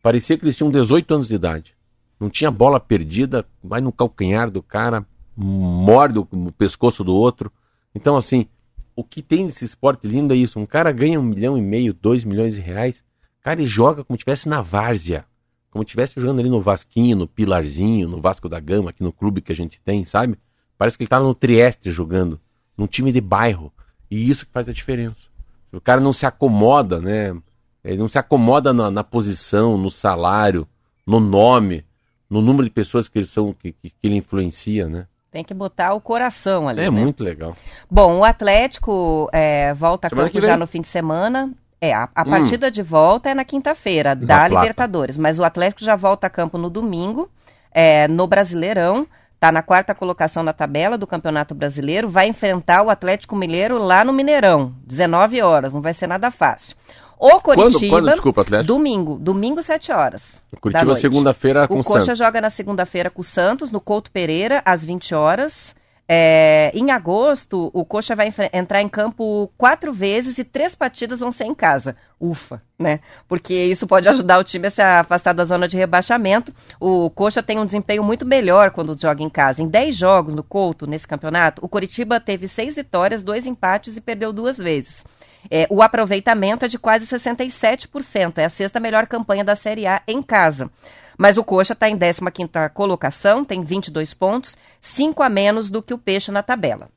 parecia 0.00 0.38
que 0.38 0.44
eles 0.44 0.56
tinham 0.56 0.70
18 0.70 1.14
anos 1.14 1.26
de 1.26 1.34
idade. 1.34 1.74
Não 2.20 2.30
tinha 2.30 2.48
bola 2.48 2.78
perdida, 2.78 3.44
vai 3.62 3.80
no 3.80 3.90
calcanhar 3.90 4.48
do 4.50 4.62
cara, 4.62 5.04
morde 5.36 6.20
o 6.20 6.28
o 6.30 6.52
pescoço 6.52 7.02
do 7.02 7.12
outro. 7.12 7.50
Então, 7.92 8.16
assim, 8.16 8.46
o 8.94 9.02
que 9.02 9.20
tem 9.20 9.44
nesse 9.44 9.64
esporte 9.64 10.06
lindo 10.06 10.32
é 10.32 10.36
isso. 10.36 10.60
Um 10.60 10.66
cara 10.66 10.92
ganha 10.92 11.18
um 11.18 11.24
milhão 11.24 11.58
e 11.58 11.60
meio, 11.62 11.92
dois 11.92 12.22
milhões 12.24 12.54
de 12.54 12.60
reais, 12.60 13.02
cara, 13.42 13.60
ele 13.60 13.68
joga 13.68 14.04
como 14.04 14.16
estivesse 14.16 14.48
na 14.48 14.60
várzea. 14.60 15.24
Como 15.72 15.82
estivesse 15.82 16.20
jogando 16.20 16.38
ali 16.38 16.48
no 16.48 16.60
Vasquinho, 16.60 17.16
no 17.16 17.26
Pilarzinho, 17.26 18.08
no 18.08 18.20
Vasco 18.20 18.48
da 18.48 18.60
Gama, 18.60 18.90
aqui 18.90 19.02
no 19.02 19.12
clube 19.12 19.40
que 19.40 19.50
a 19.52 19.56
gente 19.56 19.80
tem, 19.80 20.04
sabe? 20.04 20.38
Parece 20.78 20.96
que 20.96 21.02
ele 21.02 21.08
tá 21.08 21.18
no 21.20 21.34
Trieste 21.34 21.90
jogando, 21.90 22.40
num 22.76 22.86
time 22.86 23.10
de 23.12 23.20
bairro. 23.20 23.72
E 24.10 24.28
isso 24.28 24.46
que 24.46 24.52
faz 24.52 24.68
a 24.68 24.72
diferença. 24.72 25.28
O 25.72 25.80
cara 25.80 26.00
não 26.00 26.12
se 26.12 26.26
acomoda, 26.26 27.00
né? 27.00 27.36
Ele 27.84 27.98
não 27.98 28.08
se 28.08 28.18
acomoda 28.18 28.72
na, 28.72 28.90
na 28.90 29.04
posição, 29.04 29.78
no 29.78 29.90
salário, 29.90 30.66
no 31.06 31.20
nome, 31.20 31.84
no 32.28 32.40
número 32.40 32.64
de 32.64 32.70
pessoas 32.70 33.08
que, 33.08 33.18
eles 33.18 33.30
são, 33.30 33.52
que, 33.52 33.72
que, 33.72 33.92
ele 34.02 34.16
influencia, 34.16 34.88
né? 34.88 35.06
Tem 35.30 35.44
que 35.44 35.54
botar 35.54 35.92
o 35.94 36.00
coração 36.00 36.68
ali. 36.68 36.80
É 36.80 36.84
né? 36.84 36.90
muito 36.90 37.22
legal. 37.22 37.54
Bom, 37.90 38.18
o 38.18 38.24
Atlético 38.24 39.28
é, 39.32 39.74
volta 39.74 40.06
a 40.08 40.10
campo 40.10 40.40
já 40.40 40.56
no 40.56 40.66
fim 40.66 40.80
de 40.80 40.88
semana. 40.88 41.52
É, 41.80 41.92
a, 41.94 42.08
a 42.14 42.22
Hum. 42.22 42.30
partida 42.30 42.70
de 42.70 42.82
volta 42.82 43.30
é 43.30 43.34
na 43.34 43.44
quinta-feira, 43.44 44.16
da 44.16 44.26
Plata. 44.26 44.48
Libertadores. 44.48 45.16
Mas 45.16 45.38
o 45.38 45.44
Atlético 45.44 45.84
já 45.84 45.94
volta 45.94 46.26
a 46.26 46.30
campo 46.30 46.58
no 46.58 46.68
domingo, 46.68 47.30
é, 47.70 48.08
no 48.08 48.26
Brasileirão. 48.26 49.06
Tá 49.40 49.52
na 49.52 49.62
quarta 49.62 49.94
colocação 49.94 50.42
na 50.42 50.52
tabela 50.52 50.98
do 50.98 51.06
Campeonato 51.06 51.54
Brasileiro. 51.54 52.08
Vai 52.08 52.26
enfrentar 52.28 52.82
o 52.82 52.90
Atlético 52.90 53.36
Mineiro 53.36 53.78
lá 53.78 54.04
no 54.04 54.12
Mineirão. 54.12 54.74
19 54.84 55.40
horas, 55.42 55.72
não 55.72 55.80
vai 55.80 55.94
ser 55.94 56.08
nada 56.08 56.30
fácil. 56.30 56.76
O 57.18 57.40
Coritiba. 57.40 57.80
Quando, 57.80 57.88
quando, 57.90 58.10
desculpa, 58.10 58.42
Atlético? 58.42 58.66
Domingo, 58.68 59.18
domingo, 59.18 59.62
7 59.62 59.92
horas. 59.92 60.40
da 60.52 60.60
Curitiba 60.60 60.94
segunda-feira 60.94 61.66
com 61.68 61.74
O 61.76 61.80
o 61.80 61.84
Coxa 61.84 62.00
Santos. 62.06 62.18
joga 62.18 62.40
na 62.40 62.50
segunda-feira 62.50 63.10
com 63.10 63.20
o 63.20 63.24
Santos, 63.24 63.70
no 63.70 63.80
Couto 63.80 64.10
Pereira, 64.10 64.62
às 64.64 64.84
20 64.84 65.14
horas. 65.14 65.74
É, 66.10 66.70
em 66.74 66.90
agosto, 66.90 67.70
o 67.74 67.84
Coxa 67.84 68.16
vai 68.16 68.32
entrar 68.54 68.80
em 68.80 68.88
campo 68.88 69.52
quatro 69.58 69.92
vezes 69.92 70.38
e 70.38 70.44
três 70.44 70.74
partidas 70.74 71.20
vão 71.20 71.30
ser 71.30 71.44
em 71.44 71.54
casa. 71.54 71.96
Ufa, 72.18 72.62
né? 72.78 73.00
Porque 73.28 73.52
isso 73.52 73.86
pode 73.86 74.08
ajudar 74.08 74.38
o 74.38 74.44
time 74.44 74.68
a 74.68 74.70
se 74.70 74.80
afastar 74.80 75.34
da 75.34 75.44
zona 75.44 75.68
de 75.68 75.76
rebaixamento. 75.76 76.50
O 76.80 77.10
Coxa 77.10 77.42
tem 77.42 77.58
um 77.58 77.66
desempenho 77.66 78.02
muito 78.02 78.24
melhor 78.24 78.70
quando 78.70 78.98
joga 78.98 79.22
em 79.22 79.28
casa. 79.28 79.62
Em 79.62 79.68
10 79.68 79.94
jogos 79.94 80.34
no 80.34 80.42
Couto, 80.42 80.86
nesse 80.86 81.06
campeonato, 81.06 81.62
o 81.62 81.68
Coritiba 81.68 82.18
teve 82.18 82.48
seis 82.48 82.76
vitórias, 82.76 83.22
dois 83.22 83.46
empates 83.46 83.98
e 83.98 84.00
perdeu 84.00 84.32
duas 84.32 84.56
vezes. 84.56 85.04
É, 85.50 85.66
o 85.68 85.82
aproveitamento 85.82 86.64
é 86.64 86.68
de 86.68 86.78
quase 86.78 87.06
67%. 87.06 88.38
É 88.38 88.46
a 88.46 88.50
sexta 88.50 88.80
melhor 88.80 89.06
campanha 89.06 89.44
da 89.44 89.54
Série 89.54 89.86
A 89.86 90.02
em 90.08 90.22
casa. 90.22 90.70
Mas 91.18 91.36
o 91.36 91.42
Coxa 91.42 91.72
está 91.72 91.88
em 91.88 91.98
15ª 91.98 92.70
colocação, 92.70 93.44
tem 93.44 93.60
22 93.64 94.14
pontos, 94.14 94.56
5 94.80 95.20
a 95.20 95.28
menos 95.28 95.68
do 95.68 95.82
que 95.82 95.92
o 95.92 95.98
Peixe 95.98 96.30
na 96.30 96.44
tabela. 96.44 96.88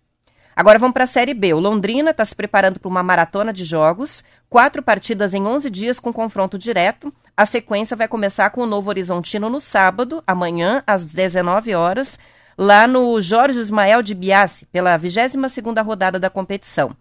Agora 0.56 0.78
vamos 0.78 0.94
para 0.94 1.06
a 1.06 1.08
Série 1.08 1.34
B. 1.34 1.56
O 1.56 1.60
Londrina 1.60 2.12
está 2.12 2.24
se 2.24 2.36
preparando 2.36 2.80
para 2.80 2.88
uma 2.88 3.02
maratona 3.02 3.52
de 3.52 3.66
jogos, 3.66 4.24
quatro 4.48 4.84
partidas 4.84 5.34
em 5.34 5.44
11 5.44 5.70
dias 5.72 6.00
com 6.00 6.14
confronto 6.14 6.56
direto. 6.56 7.12
A 7.36 7.48
sequência 7.48 7.98
vai 7.98 8.08
começar 8.08 8.50
com 8.52 8.62
o 8.62 8.68
Novo 8.68 8.90
Horizontino 8.90 9.50
no 9.50 9.60
sábado, 9.60 10.24
amanhã, 10.28 10.84
às 10.86 11.06
19 11.06 11.74
horas, 11.74 12.20
lá 12.56 12.86
no 12.86 13.20
Jorge 13.22 13.60
Ismael 13.60 14.04
de 14.04 14.14
Biassi, 14.14 14.68
pela 14.68 15.00
22ª 15.00 15.84
rodada 15.84 16.20
da 16.20 16.30
competição. 16.30 16.96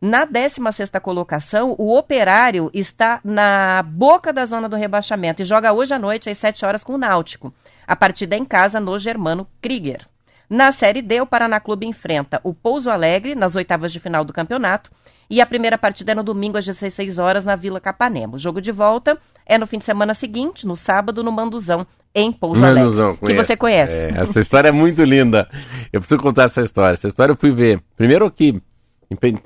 Na 0.00 0.26
16ª 0.26 1.00
colocação, 1.00 1.74
o 1.78 1.96
Operário 1.96 2.70
está 2.74 3.20
na 3.24 3.82
boca 3.82 4.32
da 4.32 4.44
zona 4.44 4.68
do 4.68 4.76
rebaixamento 4.76 5.42
e 5.42 5.44
joga 5.44 5.72
hoje 5.72 5.94
à 5.94 5.98
noite 5.98 6.28
às 6.28 6.38
7 6.38 6.64
horas 6.64 6.84
com 6.84 6.94
o 6.94 6.98
Náutico. 6.98 7.52
A 7.86 7.96
partida 7.96 8.34
é 8.34 8.38
em 8.38 8.44
casa 8.44 8.78
no 8.78 8.98
Germano 8.98 9.46
Krieger. 9.60 10.06
Na 10.48 10.70
Série 10.70 11.02
D, 11.02 11.20
o 11.20 11.26
Paraná 11.26 11.58
Clube 11.58 11.86
enfrenta 11.86 12.40
o 12.44 12.54
Pouso 12.54 12.88
Alegre 12.88 13.34
nas 13.34 13.56
oitavas 13.56 13.92
de 13.92 13.98
final 13.98 14.24
do 14.24 14.32
campeonato 14.32 14.90
e 15.28 15.40
a 15.40 15.46
primeira 15.46 15.76
partida 15.76 16.12
é 16.12 16.14
no 16.14 16.22
domingo 16.22 16.56
às 16.56 16.64
16 16.64 17.18
horas 17.18 17.44
na 17.44 17.56
Vila 17.56 17.80
Capanema. 17.80 18.36
O 18.36 18.38
jogo 18.38 18.60
de 18.60 18.70
volta 18.70 19.18
é 19.44 19.58
no 19.58 19.66
fim 19.66 19.78
de 19.78 19.84
semana 19.84 20.14
seguinte, 20.14 20.66
no 20.66 20.76
sábado, 20.76 21.24
no 21.24 21.32
Manduzão, 21.32 21.84
em 22.14 22.30
Pouso 22.30 22.60
Manuzão, 22.60 23.08
Alegre. 23.08 23.26
Que 23.26 23.34
você 23.34 23.56
conhece. 23.56 23.92
É, 23.92 24.12
essa 24.18 24.38
história 24.38 24.68
é 24.68 24.72
muito 24.72 25.02
linda. 25.02 25.48
Eu 25.92 26.00
preciso 26.00 26.20
contar 26.20 26.44
essa 26.44 26.62
história. 26.62 26.94
Essa 26.94 27.08
história 27.08 27.32
eu 27.32 27.36
fui 27.36 27.50
ver. 27.50 27.80
Primeiro 27.96 28.30
que 28.30 28.62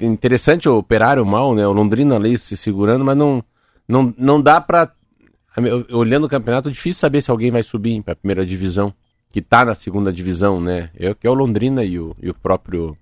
interessante 0.01 0.69
o 0.69 0.77
operário 0.77 1.25
mal, 1.25 1.55
né? 1.55 1.67
O 1.67 1.73
Londrina 1.73 2.17
ali 2.17 2.39
se 2.39 2.57
segurando, 2.57 3.05
mas 3.05 3.17
não, 3.17 3.45
não, 3.87 4.15
não 4.17 4.41
dá 4.41 4.61
pra. 4.61 4.91
Olhando 5.91 6.25
o 6.25 6.29
campeonato, 6.29 6.69
é 6.69 6.73
difícil 6.73 7.01
saber 7.01 7.21
se 7.21 7.31
alguém 7.31 7.51
vai 7.51 7.63
subir 7.63 8.03
para 8.03 8.13
a 8.13 8.17
primeira 8.17 8.47
divisão, 8.47 8.95
que 9.31 9.43
tá 9.43 9.65
na 9.65 9.75
segunda 9.75 10.13
divisão, 10.13 10.61
né? 10.61 10.91
É, 10.97 11.13
que 11.13 11.27
é 11.27 11.31
o 11.31 11.35
Londrina 11.35 11.85
e 11.85 11.99
o, 11.99 12.17
e 12.23 12.31
o 12.31 12.35
próprio. 12.35 12.97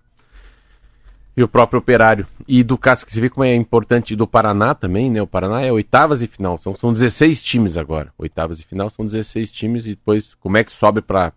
E 1.37 1.43
o 1.43 1.47
próprio 1.47 1.79
operário. 1.79 2.27
E 2.49 2.65
do 2.65 2.77
caso 2.77 3.07
que 3.07 3.13
você 3.13 3.21
vê 3.21 3.31
como 3.31 3.45
é 3.45 3.55
importante 3.55 4.17
do 4.17 4.27
Paraná 4.27 4.75
também, 4.75 5.09
né? 5.09 5.23
O 5.23 5.27
Paraná 5.27 5.61
é 5.61 5.71
oitavas 5.71 6.21
e 6.21 6.27
final. 6.27 6.59
São, 6.59 6.75
são 6.75 6.93
16 6.93 7.41
times 7.41 7.77
agora. 7.77 8.13
Oitavas 8.19 8.59
e 8.59 8.65
final 8.65 8.91
são 8.91 9.07
16 9.07 9.53
times 9.53 9.87
e 9.87 9.91
depois 9.91 10.35
como 10.35 10.57
é 10.57 10.65
que 10.65 10.73
sobe 10.73 11.01
para 11.01 11.33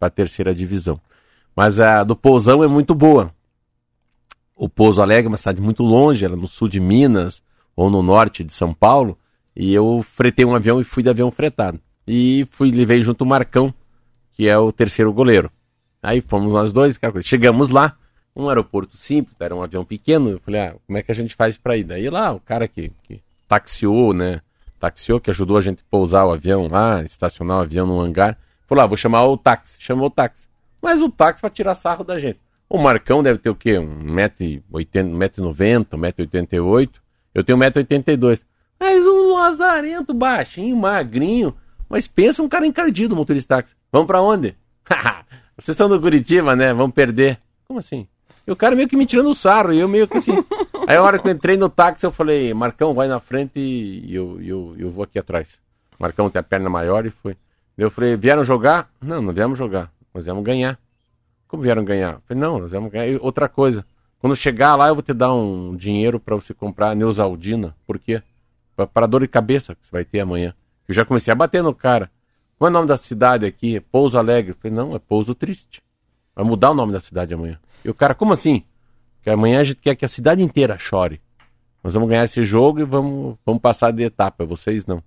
a 0.00 0.10
terceira 0.10 0.54
divisão. 0.54 1.00
Mas 1.56 1.80
a 1.80 2.04
do 2.04 2.14
Pousão 2.14 2.62
é 2.62 2.68
muito 2.68 2.94
boa. 2.94 3.34
O 4.60 4.68
Pouso 4.68 5.00
Alegre 5.00 5.24
é 5.24 5.28
uma 5.28 5.38
cidade 5.38 5.58
muito 5.58 5.82
longe, 5.82 6.22
era 6.22 6.36
no 6.36 6.46
sul 6.46 6.68
de 6.68 6.78
Minas 6.78 7.42
ou 7.74 7.88
no 7.88 8.02
norte 8.02 8.44
de 8.44 8.52
São 8.52 8.74
Paulo. 8.74 9.16
E 9.56 9.72
eu 9.72 10.04
fretei 10.14 10.44
um 10.44 10.54
avião 10.54 10.78
e 10.78 10.84
fui 10.84 11.02
de 11.02 11.08
avião 11.08 11.30
fretado. 11.30 11.80
E 12.06 12.46
fui, 12.50 12.70
levei 12.70 13.00
junto 13.00 13.24
o 13.24 13.26
Marcão, 13.26 13.72
que 14.34 14.46
é 14.46 14.58
o 14.58 14.70
terceiro 14.70 15.14
goleiro. 15.14 15.50
Aí 16.02 16.20
fomos 16.20 16.52
nós 16.52 16.74
dois, 16.74 16.98
cara, 16.98 17.22
chegamos 17.22 17.70
lá, 17.70 17.96
um 18.36 18.50
aeroporto 18.50 18.98
simples, 18.98 19.34
era 19.40 19.56
um 19.56 19.62
avião 19.62 19.82
pequeno. 19.82 20.28
Eu 20.28 20.40
falei, 20.40 20.60
ah, 20.60 20.74
como 20.86 20.98
é 20.98 21.02
que 21.02 21.10
a 21.10 21.14
gente 21.14 21.34
faz 21.34 21.56
para 21.56 21.78
ir? 21.78 21.84
Daí 21.84 22.10
lá, 22.10 22.30
o 22.30 22.38
cara 22.38 22.68
que, 22.68 22.92
que 23.04 23.22
taxiou, 23.48 24.12
né? 24.12 24.42
Taxiou, 24.78 25.18
que 25.18 25.30
ajudou 25.30 25.56
a 25.56 25.62
gente 25.62 25.78
a 25.78 25.90
pousar 25.90 26.26
o 26.26 26.32
avião 26.32 26.68
lá, 26.70 27.02
estacionar 27.02 27.56
o 27.56 27.60
avião 27.62 27.86
no 27.86 27.98
hangar. 27.98 28.36
Falou, 28.66 28.84
ah, 28.84 28.86
vou 28.86 28.98
chamar 28.98 29.26
o 29.26 29.38
táxi. 29.38 29.78
Chamou 29.80 30.08
o 30.08 30.10
táxi. 30.10 30.46
Mas 30.82 31.00
o 31.00 31.08
táxi 31.08 31.40
vai 31.40 31.50
tirar 31.50 31.74
sarro 31.74 32.04
da 32.04 32.18
gente. 32.18 32.38
O 32.72 32.78
Marcão 32.78 33.20
deve 33.20 33.40
ter 33.40 33.50
o 33.50 33.54
quê? 33.56 33.72
1,90m, 33.72 34.62
1,90m, 34.72 35.86
1,88m. 35.86 36.90
Eu 37.34 37.42
tenho 37.42 37.58
1,82m. 37.58 38.42
Mas 38.78 39.04
um 39.04 39.34
lazarento, 39.34 40.14
baixinho, 40.14 40.76
magrinho. 40.76 41.52
Mas 41.88 42.06
pensa 42.06 42.40
um 42.40 42.48
cara 42.48 42.64
encardido, 42.64 43.16
motorista 43.16 43.56
táxi. 43.56 43.74
Vamos 43.90 44.06
pra 44.06 44.22
onde? 44.22 44.54
Vocês 45.58 45.76
são 45.76 45.88
do 45.88 46.00
Curitiba, 46.00 46.54
né? 46.54 46.72
Vamos 46.72 46.94
perder. 46.94 47.40
Como 47.66 47.80
assim? 47.80 48.06
E 48.46 48.52
o 48.52 48.56
cara 48.56 48.76
meio 48.76 48.88
que 48.88 48.96
me 48.96 49.04
tirando 49.04 49.30
o 49.30 49.34
sarro, 49.34 49.72
e 49.72 49.80
eu 49.80 49.88
meio 49.88 50.06
que 50.06 50.18
assim. 50.18 50.32
Aí 50.86 50.96
a 50.96 51.02
hora 51.02 51.18
que 51.18 51.26
eu 51.26 51.32
entrei 51.32 51.56
no 51.56 51.68
táxi, 51.68 52.06
eu 52.06 52.12
falei, 52.12 52.54
Marcão, 52.54 52.94
vai 52.94 53.08
na 53.08 53.18
frente 53.18 53.58
e 53.58 54.14
eu, 54.14 54.40
eu, 54.40 54.76
eu 54.78 54.90
vou 54.90 55.02
aqui 55.02 55.18
atrás. 55.18 55.58
Marcão 55.98 56.30
tem 56.30 56.38
a 56.38 56.42
perna 56.44 56.70
maior 56.70 57.04
e 57.04 57.10
foi. 57.10 57.36
Eu 57.76 57.90
falei, 57.90 58.16
vieram 58.16 58.44
jogar? 58.44 58.88
Não, 59.00 59.20
não 59.20 59.32
viemos 59.32 59.58
jogar. 59.58 59.90
Nós 60.14 60.24
viemos 60.24 60.44
ganhar. 60.44 60.78
Como 61.50 61.64
vieram 61.64 61.84
ganhar? 61.84 62.12
Eu 62.12 62.20
falei, 62.28 62.40
não, 62.40 62.60
nós 62.60 62.70
vamos 62.70 62.92
ganhar. 62.92 63.08
E 63.08 63.16
outra 63.16 63.48
coisa, 63.48 63.84
quando 64.20 64.36
chegar 64.36 64.76
lá, 64.76 64.86
eu 64.86 64.94
vou 64.94 65.02
te 65.02 65.12
dar 65.12 65.34
um 65.34 65.74
dinheiro 65.74 66.20
para 66.20 66.36
você 66.36 66.54
comprar 66.54 66.94
Neusaldina. 66.94 67.74
Por 67.84 67.98
quê? 67.98 68.22
Para 68.94 69.08
dor 69.08 69.22
de 69.22 69.26
cabeça 69.26 69.74
que 69.74 69.84
você 69.84 69.90
vai 69.90 70.04
ter 70.04 70.20
amanhã. 70.20 70.54
Eu 70.86 70.94
já 70.94 71.04
comecei 71.04 71.32
a 71.32 71.34
bater 71.34 71.60
no 71.60 71.74
cara. 71.74 72.08
Qual 72.56 72.68
é 72.68 72.70
o 72.70 72.72
nome 72.72 72.86
da 72.86 72.96
cidade 72.96 73.44
aqui? 73.44 73.80
Pouso 73.80 74.16
Alegre. 74.16 74.52
Eu 74.52 74.56
falei, 74.62 74.76
não, 74.76 74.94
é 74.94 75.00
Pouso 75.00 75.34
Triste. 75.34 75.82
Vai 76.36 76.44
mudar 76.44 76.70
o 76.70 76.74
nome 76.74 76.92
da 76.92 77.00
cidade 77.00 77.34
amanhã. 77.34 77.58
E 77.84 77.90
o 77.90 77.94
cara, 77.94 78.14
como 78.14 78.32
assim? 78.32 78.62
Porque 79.16 79.30
amanhã 79.30 79.58
a 79.58 79.64
gente 79.64 79.80
quer 79.80 79.96
que 79.96 80.04
a 80.04 80.08
cidade 80.08 80.44
inteira 80.44 80.78
chore. 80.78 81.20
Nós 81.82 81.94
vamos 81.94 82.08
ganhar 82.08 82.22
esse 82.22 82.44
jogo 82.44 82.78
e 82.78 82.84
vamos, 82.84 83.36
vamos 83.44 83.60
passar 83.60 83.90
de 83.90 84.04
etapa. 84.04 84.44
Vocês 84.44 84.86
não. 84.86 85.02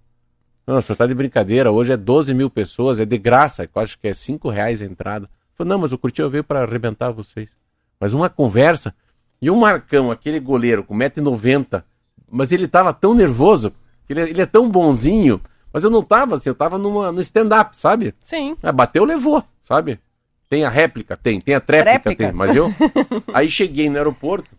Não, 0.68 0.82
você 0.82 0.94
tá 0.94 1.08
de 1.08 1.14
brincadeira. 1.14 1.72
Hoje 1.72 1.94
é 1.94 1.98
12 1.98 2.34
mil 2.34 2.50
pessoas, 2.50 3.00
é 3.00 3.06
de 3.06 3.18
graça. 3.18 3.64
Eu 3.64 3.82
acho 3.82 3.98
que 3.98 4.10
é 4.10 4.14
5 4.14 4.50
reais 4.50 4.82
a 4.82 4.86
entrada. 4.86 5.30
Falei, 5.56 5.70
não, 5.70 5.80
mas 5.80 5.94
o 5.94 5.98
Curitiba 5.98 6.30
veio 6.30 6.44
para 6.44 6.64
arrebentar 6.64 7.12
vocês. 7.12 7.50
Mas 8.00 8.14
uma 8.14 8.30
conversa. 8.30 8.94
E 9.42 9.50
o 9.50 9.56
Marcão, 9.56 10.12
aquele 10.12 10.40
goleiro 10.40 10.84
com 10.84 10.96
1,90m, 10.96 11.84
mas 12.30 12.52
ele 12.52 12.68
tava 12.68 12.94
tão 12.94 13.14
nervoso, 13.14 13.74
ele, 14.10 14.22
ele 14.22 14.42
é 14.42 14.46
tão 14.46 14.70
bonzinho, 14.70 15.42
mas 15.72 15.84
eu 15.84 15.90
não 15.90 16.02
tava 16.02 16.36
assim, 16.36 16.50
eu 16.50 16.56
tava 16.56 16.78
numa, 16.78 17.12
no 17.12 17.20
stand-up, 17.20 17.78
sabe? 17.78 18.16
Sim. 18.24 18.56
Ah, 18.64 18.72
bateu, 18.72 19.04
levou, 19.04 19.44
sabe? 19.64 20.00
Tem 20.50 20.64
a 20.64 20.70
réplica? 20.70 21.18
Tem. 21.18 21.40
Tem 21.40 21.56
a 21.56 21.60
tréplica? 21.60 22.00
Tréplica? 22.00 22.26
Tem. 22.26 22.34
Mas 22.34 22.56
eu. 22.56 22.72
Aí 23.34 23.50
cheguei 23.50 23.90
no 23.90 23.98
aeroporto. 23.98 24.52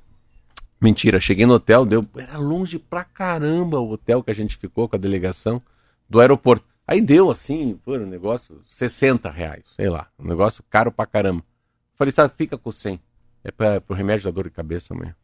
Mentira, 0.80 1.20
cheguei 1.20 1.46
no 1.46 1.54
hotel, 1.54 1.86
deu. 1.86 2.04
Era 2.16 2.36
longe 2.36 2.78
pra 2.78 3.04
caramba 3.04 3.78
o 3.78 3.92
hotel 3.92 4.22
que 4.22 4.30
a 4.30 4.34
gente 4.34 4.56
ficou 4.56 4.88
com 4.88 4.96
a 4.96 4.98
delegação 4.98 5.62
do 6.10 6.20
aeroporto. 6.20 6.66
Aí 6.86 7.00
deu 7.00 7.30
assim, 7.30 7.78
pô, 7.84 7.94
um 7.94 8.06
negócio, 8.06 8.60
60 8.68 9.30
reais, 9.30 9.64
sei 9.74 9.88
lá. 9.88 10.06
Um 10.18 10.28
negócio 10.28 10.62
caro 10.68 10.92
pra 10.92 11.06
caramba. 11.06 11.42
Falei, 11.94 12.12
sabe, 12.12 12.34
fica 12.36 12.58
com 12.58 12.70
100. 12.70 13.00
É 13.42 13.50
pra, 13.50 13.80
pro 13.80 13.96
remédio 13.96 14.24
da 14.24 14.30
dor 14.30 14.44
de 14.44 14.50
cabeça 14.50 14.92
amanhã. 14.92 15.14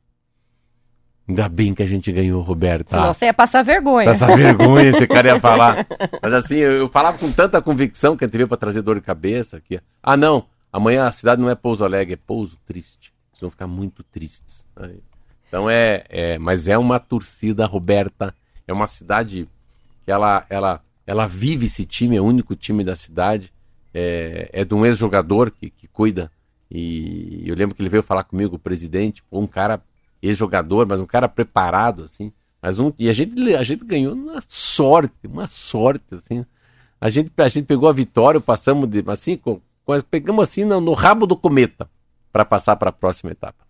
Ainda 1.28 1.48
bem 1.48 1.74
que 1.74 1.82
a 1.82 1.86
gente 1.86 2.10
ganhou, 2.10 2.42
Roberta. 2.42 2.90
Senão 2.90 3.14
você 3.14 3.26
ia 3.26 3.34
passar 3.34 3.62
vergonha. 3.62 4.10
Essa 4.10 4.26
vergonha 4.34 4.88
esse 4.88 5.06
cara 5.06 5.28
ia 5.28 5.40
falar. 5.40 5.86
Mas 6.20 6.32
assim, 6.32 6.56
eu, 6.56 6.72
eu 6.72 6.88
falava 6.88 7.18
com 7.18 7.30
tanta 7.30 7.62
convicção 7.62 8.16
que 8.16 8.24
a 8.24 8.26
gente 8.26 8.36
veio 8.36 8.48
pra 8.48 8.56
trazer 8.56 8.82
dor 8.82 8.96
de 8.96 9.02
cabeça. 9.02 9.60
Que... 9.60 9.80
Ah, 10.02 10.16
não, 10.16 10.46
amanhã 10.72 11.04
a 11.04 11.12
cidade 11.12 11.40
não 11.40 11.48
é 11.48 11.54
Pouso 11.54 11.84
Alegre, 11.84 12.14
é 12.14 12.16
Pouso 12.16 12.58
Triste. 12.66 13.12
Vocês 13.32 13.42
vão 13.42 13.50
ficar 13.50 13.66
muito 13.66 14.02
tristes. 14.02 14.66
Aí. 14.74 15.00
Então 15.46 15.70
é, 15.70 16.04
é, 16.08 16.38
mas 16.38 16.68
é 16.68 16.76
uma 16.76 16.98
torcida, 16.98 17.64
Roberta. 17.64 18.34
É 18.66 18.72
uma 18.72 18.86
cidade 18.86 19.48
que 20.04 20.10
ela, 20.10 20.44
ela, 20.50 20.82
ela 21.10 21.26
vive 21.26 21.66
esse 21.66 21.84
time, 21.84 22.16
é 22.16 22.20
o 22.20 22.24
único 22.24 22.54
time 22.54 22.84
da 22.84 22.94
cidade. 22.94 23.52
É, 23.92 24.48
é 24.52 24.64
de 24.64 24.72
um 24.72 24.86
ex-jogador 24.86 25.50
que, 25.50 25.68
que 25.68 25.88
cuida. 25.88 26.30
E 26.70 27.42
eu 27.44 27.56
lembro 27.56 27.74
que 27.74 27.82
ele 27.82 27.88
veio 27.88 28.00
falar 28.00 28.22
comigo, 28.22 28.54
o 28.54 28.58
presidente, 28.60 29.20
um 29.32 29.44
cara 29.44 29.82
ex-jogador, 30.22 30.86
mas 30.86 31.00
um 31.00 31.06
cara 31.06 31.28
preparado, 31.28 32.04
assim. 32.04 32.32
Mas 32.62 32.78
um, 32.78 32.92
e 32.96 33.08
a 33.08 33.12
gente, 33.12 33.54
a 33.56 33.62
gente 33.64 33.84
ganhou 33.84 34.14
uma 34.14 34.40
sorte, 34.46 35.26
uma 35.26 35.48
sorte, 35.48 36.14
assim. 36.14 36.46
A 37.00 37.10
gente, 37.10 37.32
a 37.36 37.48
gente 37.48 37.64
pegou 37.64 37.88
a 37.88 37.92
vitória, 37.92 38.40
passamos 38.40 38.88
de, 38.88 39.02
assim, 39.08 39.36
com, 39.36 39.60
com- 39.84 40.00
pegamos 40.02 40.48
assim 40.48 40.64
no, 40.64 40.80
no 40.80 40.92
rabo 40.92 41.26
do 41.26 41.36
cometa 41.36 41.90
para 42.32 42.44
passar 42.44 42.76
para 42.76 42.90
a 42.90 42.92
próxima 42.92 43.32
etapa. 43.32 43.66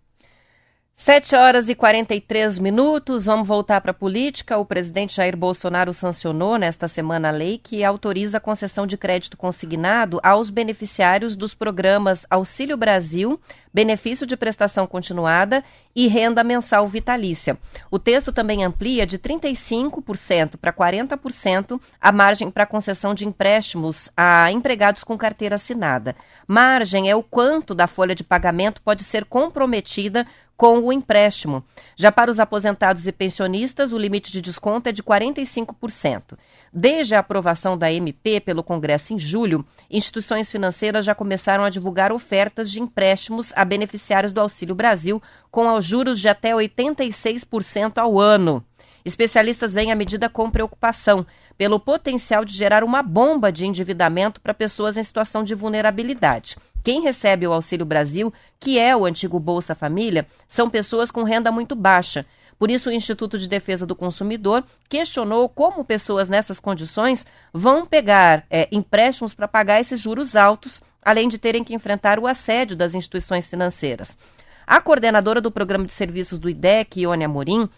7 1.03 1.35
horas 1.35 1.71
e 1.71 1.75
43 1.75 2.59
minutos. 2.59 3.25
Vamos 3.25 3.49
voltar 3.49 3.81
para 3.81 3.91
a 3.91 3.95
política. 3.95 4.59
O 4.59 4.67
presidente 4.67 5.17
Jair 5.17 5.35
Bolsonaro 5.35 5.95
sancionou 5.95 6.59
nesta 6.59 6.87
semana 6.87 7.29
a 7.29 7.31
lei 7.31 7.57
que 7.57 7.83
autoriza 7.83 8.37
a 8.37 8.41
concessão 8.41 8.87
de 8.87 8.99
crédito 8.99 9.35
consignado 9.35 10.21
aos 10.23 10.51
beneficiários 10.51 11.37
dos 11.37 11.55
programas 11.55 12.27
Auxílio 12.29 12.77
Brasil, 12.77 13.41
Benefício 13.73 14.27
de 14.27 14.37
Prestação 14.37 14.87
Continuada 14.87 15.65
e 15.97 16.07
Renda 16.07 16.45
Mensal 16.45 16.87
Vitalícia. 16.87 17.57
O 17.91 17.99
texto 17.99 18.31
também 18.31 18.63
amplia 18.63 19.07
de 19.07 19.19
35% 19.19 20.59
para 20.59 20.71
40% 20.71 21.81
a 21.99 22.13
margem 22.13 22.51
para 22.51 22.67
concessão 22.67 23.15
de 23.15 23.27
empréstimos 23.27 24.11
a 24.15 24.53
empregados 24.53 25.03
com 25.03 25.17
carteira 25.17 25.55
assinada. 25.55 26.15
Margem 26.47 27.09
é 27.09 27.17
o 27.17 27.23
quanto 27.23 27.75
da 27.75 27.87
folha 27.87 28.15
de 28.15 28.23
pagamento 28.23 28.83
pode 28.83 29.03
ser 29.03 29.25
comprometida 29.25 30.27
com 30.61 30.79
o 30.81 30.93
empréstimo. 30.93 31.65
Já 31.97 32.13
para 32.13 32.31
os 32.31 32.39
aposentados 32.39 33.07
e 33.07 33.13
pensionistas, 33.13 33.95
o 33.95 33.99
limite 33.99 34.31
de 34.31 34.43
desconto 34.43 34.91
é 34.91 34.93
de 34.93 35.03
45%. 35.03 36.37
Desde 36.71 37.15
a 37.15 37.21
aprovação 37.21 37.79
da 37.79 37.91
MP 37.91 38.41
pelo 38.41 38.63
Congresso 38.63 39.15
em 39.15 39.19
julho, 39.19 39.65
instituições 39.91 40.53
financeiras 40.53 41.07
já 41.07 41.15
começaram 41.15 41.65
a 41.65 41.71
divulgar 41.71 42.13
ofertas 42.13 42.71
de 42.71 42.79
empréstimos 42.79 43.55
a 43.57 43.65
beneficiários 43.65 44.33
do 44.33 44.41
Auxílio 44.43 44.75
Brasil 44.75 45.23
com 45.51 45.81
juros 45.81 46.21
de 46.21 46.29
até 46.29 46.53
86% 46.53 47.97
ao 47.97 48.21
ano. 48.21 48.63
Especialistas 49.03 49.73
veem 49.73 49.91
a 49.91 49.97
medida 49.97 50.29
com 50.29 50.51
preocupação 50.51 51.27
pelo 51.57 51.81
potencial 51.81 52.45
de 52.45 52.55
gerar 52.55 52.85
uma 52.85 53.03
bomba 53.03 53.51
de 53.51 53.67
endividamento 53.67 54.41
para 54.41 54.53
pessoas 54.53 54.99
em 54.99 55.03
situação 55.03 55.43
de 55.43 55.55
vulnerabilidade. 55.55 56.57
Quem 56.83 57.03
recebe 57.03 57.47
o 57.47 57.53
Auxílio 57.53 57.85
Brasil, 57.87 58.33
que 58.59 58.79
é 58.79 58.97
o 58.97 59.05
antigo 59.05 59.39
Bolsa 59.39 59.75
Família, 59.75 60.27
são 60.49 60.71
pessoas 60.71 61.11
com 61.11 61.23
renda 61.23 61.53
muito 61.53 61.75
baixa. 61.75 62.25
Por 62.59 62.71
isso, 62.71 62.91
o 62.91 62.93
Instituto 62.93 63.39
de 63.39 63.49
Defesa 63.49 63.87
do 63.87 63.97
Consumidor 63.97 64.63
questionou 64.89 65.49
como 65.49 65.85
pessoas 65.85 66.29
nessas 66.29 66.61
condições 66.61 67.27
vão 67.55 67.87
pegar 67.87 68.45
é, 68.51 68.69
empréstimos 68.71 69.35
para 69.35 69.49
pagar 69.49 69.81
esses 69.81 69.99
juros 69.99 70.37
altos, 70.37 70.83
além 71.03 71.29
de 71.29 71.39
terem 71.39 71.65
que 71.65 71.75
enfrentar 71.75 72.19
o 72.19 72.27
assédio 72.27 72.77
das 72.77 72.95
instituições 72.95 73.49
financeiras. 73.49 74.17
A 74.67 74.81
coordenadora 74.81 75.41
do 75.41 75.51
programa 75.51 75.87
de 75.87 75.93
serviços 75.93 76.39
do 76.39 76.51
IDEC, 76.51 77.01
Ione 77.01 77.25
Amorim, 77.25 77.69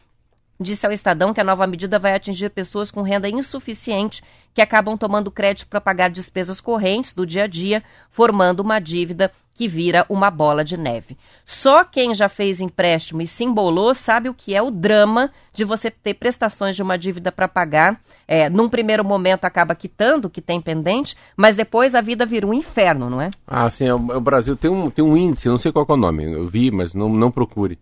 disse 0.63 0.87
ao 0.87 0.93
Estadão 0.93 1.35
que 1.35 1.41
a 1.41 1.45
nova 1.45 1.67
medida 1.67 1.99
vai 1.99 2.15
atingir 2.15 2.51
pessoas 2.51 2.91
com 2.91 3.03
renda 3.03 3.29
insuficiente 3.29 4.23
que 4.55 4.61
acabam 4.61 4.97
tomando 4.97 5.31
crédito 5.31 5.67
para 5.69 5.81
pagar 5.81 6.11
despesas 6.11 6.61
correntes 6.61 7.13
do 7.13 7.27
dia 7.27 7.45
a 7.45 7.47
dia, 7.47 7.83
formando 8.11 8.61
uma 8.61 8.79
dívida 8.79 9.31
que 9.55 9.69
vira 9.69 10.07
uma 10.09 10.31
bola 10.31 10.65
de 10.65 10.77
neve. 10.77 11.17
Só 11.45 11.85
quem 11.85 12.15
já 12.15 12.29
fez 12.29 12.61
empréstimo 12.61 13.21
e 13.23 13.27
se 13.27 13.45
embolou 13.45 13.95
sabe 13.95 14.29
o 14.29 14.35
que 14.35 14.55
é 14.55 14.63
o 14.63 14.71
drama 14.71 15.31
de 15.53 15.65
você 15.65 15.91
ter 15.91 16.15
prestações 16.15 16.75
de 16.75 16.83
uma 16.83 16.97
dívida 16.97 17.31
para 17.31 17.49
pagar. 17.49 18.01
É, 18.27 18.49
num 18.49 18.69
primeiro 18.69 19.05
momento 19.05 19.45
acaba 19.45 19.75
quitando 19.75 20.27
o 20.27 20.31
que 20.31 20.41
tem 20.41 20.61
pendente, 20.61 21.17
mas 21.37 21.57
depois 21.57 21.95
a 21.95 22.01
vida 22.01 22.25
vira 22.25 22.47
um 22.47 22.55
inferno, 22.55 23.11
não 23.11 23.21
é? 23.21 23.31
Ah, 23.47 23.69
sim, 23.69 23.87
é 23.87 23.95
o, 23.95 24.13
é 24.13 24.17
o 24.17 24.21
Brasil 24.21 24.57
tem 24.57 24.71
um, 24.71 24.91
tem 24.91 25.05
um 25.05 25.17
índice, 25.17 25.49
não 25.49 25.59
sei 25.59 25.73
qual 25.73 25.87
é 25.89 25.93
o 25.93 25.97
nome, 25.97 26.25
eu 26.25 26.49
vi, 26.49 26.71
mas 26.71 26.95
não, 26.95 27.09
não 27.09 27.31
procure. 27.31 27.79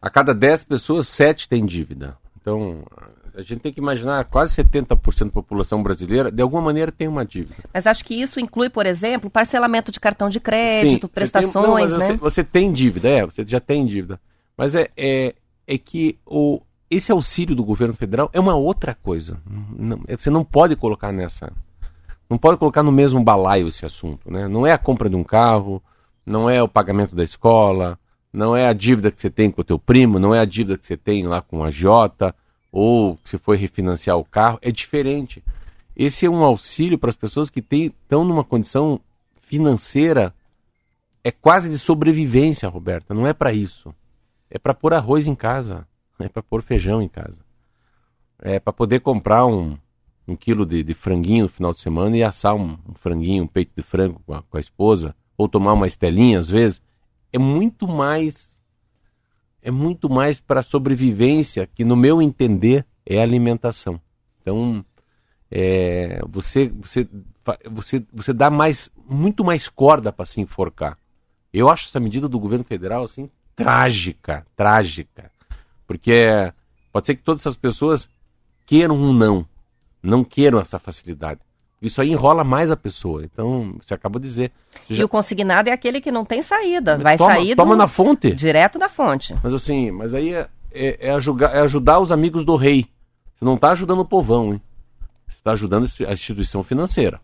A 0.00 0.10
cada 0.10 0.34
10 0.34 0.64
pessoas, 0.64 1.06
7 1.06 1.48
têm 1.48 1.64
dívida. 1.64 2.16
Então, 2.42 2.82
a 3.36 3.40
gente 3.40 3.60
tem 3.60 3.72
que 3.72 3.78
imaginar, 3.80 4.24
quase 4.24 4.54
70% 4.62 5.26
da 5.26 5.30
população 5.30 5.80
brasileira, 5.80 6.30
de 6.30 6.42
alguma 6.42 6.60
maneira, 6.60 6.90
tem 6.90 7.06
uma 7.06 7.24
dívida. 7.24 7.54
Mas 7.72 7.86
acho 7.86 8.04
que 8.04 8.14
isso 8.20 8.40
inclui, 8.40 8.68
por 8.68 8.84
exemplo, 8.84 9.30
parcelamento 9.30 9.92
de 9.92 10.00
cartão 10.00 10.28
de 10.28 10.40
crédito, 10.40 11.02
você 11.02 11.08
tem- 11.08 11.08
prestações, 11.08 11.92
não, 11.92 11.98
né? 11.98 12.06
Você, 12.08 12.16
você 12.16 12.44
tem 12.44 12.72
dívida, 12.72 13.08
é, 13.08 13.24
você 13.24 13.44
já 13.46 13.60
tem 13.60 13.86
dívida. 13.86 14.20
Mas 14.58 14.74
é, 14.74 14.90
é, 14.96 15.34
é 15.68 15.78
que 15.78 16.18
o, 16.26 16.60
esse 16.90 17.12
auxílio 17.12 17.54
do 17.54 17.64
governo 17.64 17.94
federal 17.94 18.28
é 18.32 18.40
uma 18.40 18.56
outra 18.56 18.94
coisa. 19.00 19.38
Não- 19.48 20.00
é- 20.08 20.16
você 20.16 20.28
não 20.28 20.44
pode 20.44 20.74
colocar 20.74 21.12
nessa. 21.12 21.52
Não 22.28 22.36
pode 22.36 22.58
colocar 22.58 22.82
no 22.82 22.90
mesmo 22.92 23.22
balaio 23.22 23.68
esse 23.68 23.86
assunto. 23.86 24.30
Né? 24.30 24.48
Não 24.48 24.66
é 24.66 24.72
a 24.72 24.78
compra 24.78 25.08
de 25.08 25.14
um 25.14 25.22
carro, 25.22 25.80
não 26.26 26.50
é 26.50 26.60
o 26.62 26.68
pagamento 26.68 27.14
da 27.14 27.22
escola, 27.22 27.96
não 28.32 28.56
é 28.56 28.66
a 28.66 28.72
dívida 28.72 29.10
que 29.10 29.20
você 29.20 29.30
tem 29.30 29.50
com 29.50 29.60
o 29.60 29.64
teu 29.64 29.78
primo, 29.78 30.18
não 30.18 30.34
é 30.34 30.40
a 30.40 30.44
dívida 30.44 30.78
que 30.78 30.86
você 30.86 30.96
tem 30.96 31.26
lá 31.26 31.42
com 31.42 31.62
a 31.62 31.70
Jota, 31.70 32.34
ou 32.70 33.16
que 33.16 33.28
você 33.28 33.38
foi 33.38 33.56
refinanciar 33.56 34.16
o 34.16 34.24
carro. 34.24 34.58
É 34.62 34.72
diferente. 34.72 35.42
Esse 35.94 36.24
é 36.24 36.30
um 36.30 36.42
auxílio 36.42 36.98
para 36.98 37.10
as 37.10 37.16
pessoas 37.16 37.50
que 37.50 37.62
estão 37.70 38.24
numa 38.24 38.42
condição 38.42 38.98
financeira 39.40 40.34
é 41.24 41.30
quase 41.30 41.70
de 41.70 41.78
sobrevivência, 41.78 42.68
Roberta. 42.68 43.14
Não 43.14 43.26
é 43.26 43.32
para 43.32 43.52
isso. 43.52 43.94
É 44.50 44.58
para 44.58 44.74
pôr 44.74 44.92
arroz 44.94 45.28
em 45.28 45.34
casa. 45.34 45.86
É 46.18 46.28
para 46.28 46.42
pôr 46.42 46.62
feijão 46.62 47.00
em 47.00 47.08
casa. 47.08 47.44
É 48.40 48.58
para 48.58 48.72
poder 48.72 49.00
comprar 49.00 49.46
um, 49.46 49.76
um 50.26 50.34
quilo 50.34 50.66
de, 50.66 50.82
de 50.82 50.94
franguinho 50.94 51.44
no 51.44 51.48
final 51.48 51.72
de 51.72 51.80
semana 51.80 52.16
e 52.16 52.24
assar 52.24 52.54
um, 52.54 52.76
um 52.88 52.94
franguinho, 52.94 53.44
um 53.44 53.46
peito 53.46 53.72
de 53.76 53.82
frango 53.82 54.20
com 54.26 54.34
a, 54.34 54.42
com 54.42 54.56
a 54.56 54.60
esposa. 54.60 55.14
Ou 55.36 55.48
tomar 55.48 55.74
uma 55.74 55.86
estelinha, 55.86 56.38
às 56.38 56.50
vezes. 56.50 56.82
É 57.32 57.38
muito 57.38 57.88
mais. 57.88 58.60
É 59.62 59.70
muito 59.70 60.10
mais 60.10 60.40
para 60.40 60.62
sobrevivência, 60.62 61.68
que 61.72 61.84
no 61.84 61.96
meu 61.96 62.20
entender 62.20 62.84
é 63.06 63.22
alimentação. 63.22 64.00
Então, 64.40 64.84
é, 65.48 66.20
você, 66.28 66.68
você, 66.68 67.08
você, 67.70 68.04
você 68.12 68.32
dá 68.32 68.50
mais, 68.50 68.90
muito 69.08 69.44
mais 69.44 69.68
corda 69.68 70.12
para 70.12 70.24
se 70.24 70.40
enforcar. 70.40 70.98
Eu 71.52 71.68
acho 71.68 71.88
essa 71.88 72.00
medida 72.00 72.28
do 72.28 72.40
governo 72.40 72.64
federal 72.64 73.04
assim 73.04 73.30
trágica, 73.54 74.46
trágica, 74.56 75.30
porque 75.86 76.52
pode 76.90 77.06
ser 77.06 77.16
que 77.16 77.22
todas 77.22 77.42
essas 77.42 77.56
pessoas 77.56 78.08
queiram 78.64 78.96
um 78.96 79.12
não, 79.12 79.46
não 80.02 80.24
queiram 80.24 80.58
essa 80.58 80.78
facilidade. 80.78 81.40
Isso 81.82 82.00
aí 82.00 82.12
enrola 82.12 82.44
mais 82.44 82.70
a 82.70 82.76
pessoa. 82.76 83.24
Então, 83.24 83.74
você 83.82 83.92
acabou 83.92 84.20
de 84.20 84.28
dizer. 84.28 84.52
E 84.88 84.94
já- 84.94 85.04
o 85.04 85.08
consignado 85.08 85.68
é 85.68 85.72
aquele 85.72 86.00
que 86.00 86.12
não 86.12 86.24
tem 86.24 86.40
saída, 86.40 86.96
vai 86.96 87.18
toma, 87.18 87.32
sair 87.32 87.56
toma 87.56 87.74
do- 87.74 87.78
na 87.78 87.88
fonte. 87.88 88.32
direto 88.32 88.78
da 88.78 88.88
fonte. 88.88 89.34
Mas 89.42 89.52
assim, 89.52 89.90
mas 89.90 90.14
aí 90.14 90.32
é, 90.32 90.48
é, 90.72 91.08
é 91.08 91.10
ajugar, 91.12 91.54
é 91.56 91.60
ajudar 91.60 91.98
os 91.98 92.12
amigos 92.12 92.44
do 92.44 92.54
rei. 92.54 92.86
Você 93.34 93.44
não 93.44 93.54
está 93.56 93.72
ajudando 93.72 93.98
o 94.00 94.04
povão, 94.04 94.52
hein? 94.54 94.62
Você 95.26 95.36
está 95.38 95.52
ajudando 95.52 95.84
a 96.06 96.12
instituição 96.12 96.62
financeira. 96.62 97.20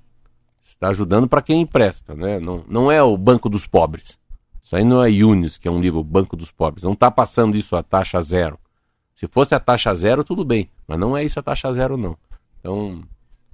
Você 0.60 0.72
está 0.74 0.88
ajudando 0.88 1.28
para 1.28 1.40
quem 1.40 1.60
empresta, 1.60 2.14
né? 2.14 2.40
Não, 2.40 2.64
não 2.68 2.90
é 2.90 3.00
o 3.02 3.16
Banco 3.16 3.48
dos 3.48 3.64
Pobres. 3.66 4.18
Isso 4.64 4.74
aí 4.76 4.84
não 4.84 5.02
é 5.02 5.08
Yunis, 5.10 5.56
que 5.56 5.68
é 5.68 5.70
um 5.70 5.80
livro 5.80 6.02
Banco 6.02 6.36
dos 6.36 6.50
Pobres. 6.50 6.82
Não 6.84 6.92
está 6.92 7.10
passando 7.10 7.56
isso 7.56 7.76
a 7.76 7.82
taxa 7.82 8.20
zero. 8.20 8.58
Se 9.14 9.26
fosse 9.28 9.54
a 9.54 9.60
taxa 9.60 9.94
zero, 9.94 10.22
tudo 10.24 10.44
bem. 10.44 10.68
Mas 10.86 10.98
não 10.98 11.16
é 11.16 11.24
isso 11.24 11.38
a 11.38 11.42
taxa 11.42 11.72
zero, 11.72 11.96
não. 11.96 12.16
Então, 12.60 13.02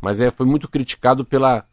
mas 0.04 0.20
é, 0.20 0.30
foi 0.30 0.44
muito 0.44 0.68
criticado 0.68 1.24
pela, 1.24 1.66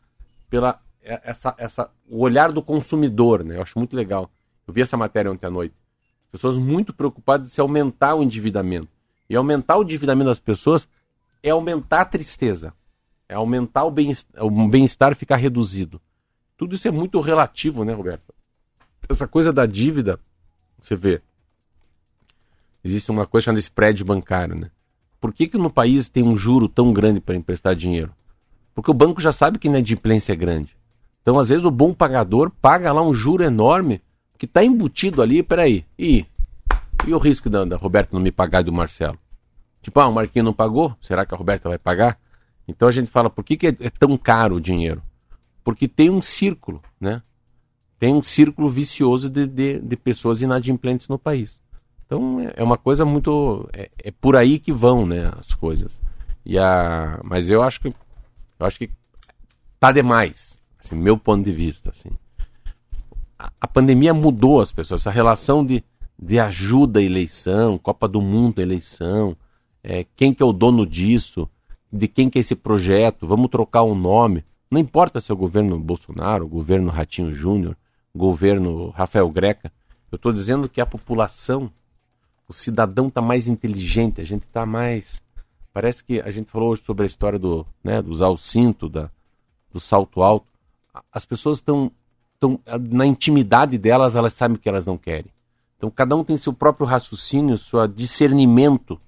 pela 0.50 0.82
é, 1.04 1.20
essa, 1.26 1.54
essa, 1.58 1.92
o 2.10 2.22
olhar 2.22 2.52
do 2.52 2.62
consumidor, 2.64 3.44
né? 3.44 3.58
Eu 3.58 3.62
acho 3.62 3.78
muito 3.78 3.94
legal. 3.94 4.32
Eu 4.66 4.74
vi 4.74 4.82
essa 4.82 4.96
matéria 4.96 5.30
ontem 5.30 5.46
à 5.46 5.50
noite. 5.50 5.76
Pessoas 6.32 6.58
muito 6.58 6.94
preocupadas 6.94 7.50
de 7.50 7.54
se 7.54 7.60
aumentar 7.60 8.16
o 8.16 8.24
endividamento. 8.24 8.88
E 9.30 9.36
aumentar 9.36 9.78
o 9.78 9.84
endividamento 9.84 10.30
das 10.30 10.40
pessoas 10.40 10.88
é 11.44 11.50
aumentar 11.50 12.02
a 12.02 12.06
tristeza. 12.06 12.74
É 13.28 13.36
aumentar 13.36 13.84
o 13.84 13.92
bem-estar, 13.92 14.44
o 14.44 14.68
bem-estar 14.70 15.14
ficar 15.14 15.36
reduzido. 15.36 16.00
Tudo 16.56 16.76
isso 16.76 16.88
é 16.88 16.92
muito 16.92 17.20
relativo, 17.20 17.84
né, 17.84 17.94
Roberto? 17.94 18.34
essa 19.10 19.28
coisa 19.28 19.52
da 19.52 19.66
dívida, 19.66 20.20
você 20.80 20.96
vê, 20.96 21.22
existe 22.84 23.12
uma 23.12 23.26
coisa 23.26 23.46
chamada 23.46 23.60
spread 23.60 24.04
bancário, 24.04 24.56
né? 24.56 24.72
Por 25.20 25.34
que, 25.34 25.48
que 25.48 25.58
no 25.58 25.70
país 25.70 26.10
tem 26.10 26.24
um 26.24 26.36
juro 26.36 26.68
tão 26.68 26.92
grande 26.92 27.20
para 27.20 27.36
emprestar 27.36 27.76
dinheiro? 27.76 28.14
Porque 28.74 28.92
o 28.92 28.94
banco 28.94 29.22
já 29.22 29.32
sabe 29.32 29.60
que 29.60 29.68
inadimplência 29.68 30.34
é 30.34 30.36
grande. 30.36 30.76
Então, 31.22 31.38
às 31.38 31.50
vezes, 31.50 31.66
o 31.66 31.72
bom 31.72 31.94
pagador 31.94 32.52
paga 32.62 32.92
lá 32.92 33.02
um 33.02 33.14
juro 33.14 33.44
enorme 33.44 34.02
que 34.38 34.46
está 34.46 34.64
embutido 34.64 35.22
ali, 35.22 35.44
peraí, 35.44 35.86
e, 35.98 36.26
e 37.06 37.14
o 37.14 37.20
risco 37.20 37.50
da, 37.50 37.64
da 37.64 37.78
Roberta 37.78 38.10
não 38.14 38.22
me 38.22 38.32
pagar 38.32 38.62
e 38.62 38.64
do 38.64 38.74
Marcelo? 38.74 39.20
Tipo, 39.82 40.00
ah, 40.00 40.08
o 40.08 40.14
Marquinhos 40.14 40.46
não 40.46 40.54
pagou, 40.54 40.96
será 41.02 41.26
que 41.26 41.34
a 41.34 41.38
Roberta 41.38 41.70
vai 41.70 41.78
pagar? 41.78 42.20
Então 42.68 42.88
a 42.88 42.92
gente 42.92 43.12
fala, 43.12 43.30
por 43.30 43.44
que, 43.44 43.58
que 43.58 43.68
é, 43.68 43.76
é 43.80 43.90
tão 43.90 44.18
caro 44.18 44.56
o 44.56 44.62
dinheiro? 44.62 45.02
Porque 45.64 45.88
tem 45.88 46.10
um 46.10 46.22
círculo, 46.22 46.82
né? 47.00 47.22
Tem 48.00 48.14
um 48.14 48.24
círculo 48.24 48.70
vicioso 48.70 49.30
de, 49.30 49.46
de, 49.46 49.80
de 49.80 49.96
pessoas 49.96 50.42
inadimplentes 50.42 51.08
no 51.08 51.20
país. 51.20 51.60
Então 52.06 52.40
é- 52.40 52.54
é 52.58 52.64
uma 52.64 52.78
coisa 52.78 53.06
muito. 53.06 53.70
É, 53.74 53.90
é 54.04 54.12
por 54.12 54.36
aí 54.36 54.58
que 54.58 54.72
vão, 54.72 55.06
né, 55.06 55.32
as 55.40 55.54
coisas. 55.54 56.00
E 56.44 56.58
a, 56.58 57.20
mas 57.24 57.50
eu 57.50 57.62
acho 57.62 57.80
que 57.80 57.94
eu 58.62 58.68
acho 58.68 58.78
que 58.78 58.90
tá 59.80 59.92
demais, 59.92 60.58
assim, 60.80 60.96
meu 60.96 61.18
ponto 61.18 61.44
de 61.44 61.52
vista, 61.52 61.90
assim. 61.90 62.10
A, 63.38 63.52
a 63.62 63.68
pandemia 63.68 64.14
mudou 64.14 64.62
as 64.62 64.72
pessoas, 64.72 65.02
essa 65.02 65.12
relação 65.12 65.66
de, 65.66 65.84
de 66.18 66.40
ajuda 66.40 67.02
eleição, 67.02 67.78
Copa 67.78 68.08
do 68.08 68.22
Mundo 68.22 68.62
eleição, 68.62 69.36
é, 69.84 70.06
quem 70.16 70.34
que 70.34 70.44
é 70.44 70.46
o 70.46 70.54
dono 70.54 70.86
disso, 70.86 71.50
de 71.92 72.08
quem 72.08 72.30
que 72.30 72.38
é 72.38 72.42
esse 72.42 72.56
projeto, 72.56 73.26
vamos 73.26 73.50
trocar 73.50 73.84
um 73.84 73.96
nome. 73.96 74.46
Não 74.70 74.80
importa 74.80 75.20
se 75.20 75.32
é 75.32 75.34
o 75.34 75.38
governo 75.38 75.80
Bolsonaro, 75.80 76.46
o 76.46 76.50
governo 76.50 76.92
Ratinho 76.92 77.32
Júnior, 77.32 77.76
o 78.14 78.20
governo 78.20 78.90
Rafael 78.92 79.30
Greca. 79.30 79.72
Eu 80.12 80.16
estou 80.18 80.32
dizendo 80.32 80.70
que 80.70 80.80
a 80.80 80.86
população, 80.86 81.72
o 82.48 82.54
cidadão 82.54 83.08
está 83.08 83.22
mais 83.22 83.48
inteligente, 83.48 84.22
a 84.22 84.24
gente 84.24 84.44
está 84.44 84.66
mais. 84.66 85.22
Parece 85.74 86.04
que 86.04 86.20
a 86.20 86.30
gente 86.32 86.52
falou 86.52 86.72
hoje 86.72 86.84
sobre 86.84 87.04
a 87.04 87.08
história 87.08 87.40
do, 87.40 87.66
né, 87.84 88.02
do 88.02 88.12
usar 88.12 88.28
o 88.28 88.38
cinto, 88.38 88.90
da, 88.90 89.10
do 89.72 89.80
salto 89.80 90.22
alto. 90.22 90.52
As 91.12 91.26
pessoas 91.26 91.58
estão, 91.58 91.92
estão 92.34 92.60
na 92.90 93.06
intimidade 93.06 93.78
delas, 93.78 94.16
elas 94.16 94.34
sabem 94.34 94.58
o 94.58 94.60
que 94.60 94.68
elas 94.68 94.86
não 94.86 94.98
querem. 94.98 95.32
Então 95.78 95.90
cada 95.90 96.16
um 96.16 96.24
tem 96.24 96.36
seu 96.38 96.54
próprio 96.54 96.86
raciocínio, 96.86 97.58
seu 97.58 97.88
discernimento. 97.88 99.00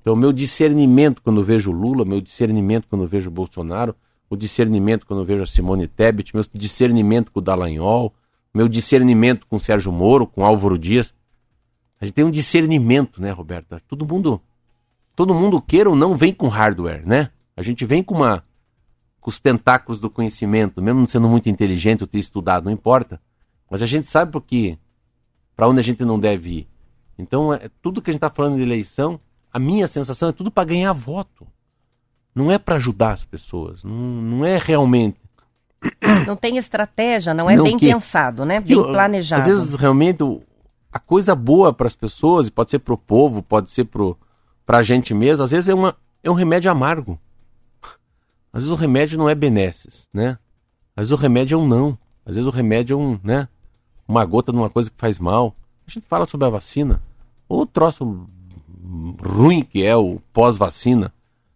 Então, 0.00 0.14
meu 0.14 0.32
discernimento 0.32 1.20
quando 1.20 1.42
vejo 1.42 1.72
Lula, 1.72 2.04
meu 2.04 2.20
discernimento 2.20 2.86
quando 2.88 3.08
vejo 3.08 3.28
Bolsonaro, 3.28 3.92
o 4.30 4.36
discernimento 4.36 5.04
quando 5.04 5.24
vejo 5.24 5.42
a 5.42 5.46
Simone 5.46 5.88
Tebet, 5.88 6.32
meu 6.32 6.44
discernimento 6.54 7.32
com 7.32 7.40
o 7.40 7.42
Dallagnol, 7.42 8.14
meu 8.54 8.68
discernimento 8.68 9.46
com 9.46 9.56
o 9.56 9.60
Sérgio 9.60 9.90
Moro, 9.90 10.26
com 10.26 10.42
o 10.42 10.44
Álvaro 10.44 10.78
Dias. 10.78 11.12
A 12.00 12.04
gente 12.04 12.14
tem 12.14 12.24
um 12.24 12.30
discernimento, 12.30 13.20
né, 13.20 13.32
Roberta? 13.32 13.80
Todo 13.88 14.06
mundo, 14.06 14.40
todo 15.16 15.34
mundo 15.34 15.60
queira 15.60 15.88
ou 15.90 15.96
não 15.96 16.14
vem 16.14 16.32
com 16.32 16.46
hardware, 16.48 17.02
né? 17.06 17.30
A 17.56 17.62
gente 17.62 17.84
vem 17.84 18.02
com 18.02 18.14
uma 18.14 18.44
com 19.20 19.30
os 19.30 19.40
tentáculos 19.40 19.98
do 19.98 20.08
conhecimento, 20.08 20.80
mesmo 20.80 21.00
não 21.00 21.06
sendo 21.08 21.28
muito 21.28 21.48
inteligente 21.48 22.02
ou 22.02 22.06
ter 22.06 22.18
estudado, 22.20 22.66
não 22.66 22.70
importa. 22.70 23.20
Mas 23.68 23.82
a 23.82 23.86
gente 23.86 24.06
sabe 24.06 24.30
porque 24.30 24.78
para 25.56 25.66
onde 25.68 25.80
a 25.80 25.82
gente 25.82 26.04
não 26.04 26.16
deve 26.20 26.50
ir. 26.50 26.68
Então, 27.18 27.52
é, 27.52 27.68
tudo 27.82 28.00
que 28.00 28.10
a 28.10 28.12
gente 28.12 28.18
está 28.18 28.30
falando 28.30 28.54
de 28.56 28.62
eleição, 28.62 29.18
a 29.52 29.58
minha 29.58 29.88
sensação 29.88 30.28
é 30.28 30.32
tudo 30.32 30.48
para 30.50 30.62
ganhar 30.68 30.92
voto. 30.92 31.44
Não 32.32 32.52
é 32.52 32.58
para 32.58 32.76
ajudar 32.76 33.12
as 33.14 33.24
pessoas. 33.24 33.82
Não, 33.82 33.90
não 33.92 34.44
é 34.44 34.58
realmente. 34.58 35.18
Não 36.26 36.36
tem 36.36 36.56
estratégia, 36.56 37.32
não 37.34 37.48
é 37.50 37.56
Não, 37.56 37.64
bem 37.64 37.76
que- 37.78 37.86
pensado, 37.86 38.44
né? 38.44 38.60
Bem 38.60 38.76
Eu- 38.76 38.84
planejado. 38.92 39.42
Às 39.42 39.48
vezes, 39.48 39.74
realmente, 39.74 40.22
a 40.92 40.98
coisa 41.00 41.34
boa 41.34 41.72
para 41.72 41.86
as 41.86 41.96
pessoas, 41.96 42.46
e 42.46 42.50
pode 42.50 42.70
ser 42.70 42.78
para 42.80 42.94
o 42.94 42.98
povo, 42.98 43.42
pode 43.42 43.70
ser 43.70 43.84
para 43.86 44.02
a 44.66 44.82
gente 44.82 45.14
mesmo, 45.14 45.44
às 45.44 45.50
vezes 45.50 45.68
é, 45.68 45.74
uma, 45.74 45.96
é 46.22 46.30
um 46.30 46.34
remédio 46.34 46.70
amargo. 46.70 47.18
Às 48.52 48.62
vezes 48.62 48.70
o 48.70 48.74
remédio 48.74 49.18
não 49.18 49.28
é 49.28 49.34
benesses, 49.34 50.08
né? 50.12 50.38
Às 50.96 51.08
vezes 51.08 51.12
o 51.12 51.16
remédio 51.16 51.56
é 51.56 51.58
um 51.58 51.66
não. 51.66 51.98
Às 52.24 52.36
vezes 52.36 52.48
o 52.48 52.50
remédio 52.50 52.94
é 52.94 52.96
um, 52.96 53.20
né? 53.22 53.48
Uma 54.08 54.24
gota 54.24 54.50
de 54.50 54.58
uma 54.58 54.70
coisa 54.70 54.90
que 54.90 54.96
faz 54.98 55.18
mal. 55.18 55.54
A 55.86 55.90
gente 55.90 56.06
fala 56.06 56.26
sobre 56.26 56.46
a 56.46 56.50
vacina. 56.50 57.00
O 57.48 57.66
troço 57.66 58.26
ruim 59.22 59.62
que 59.62 59.84
é 59.84 59.94
o 59.94 60.20
pós-vacina. 60.32 61.12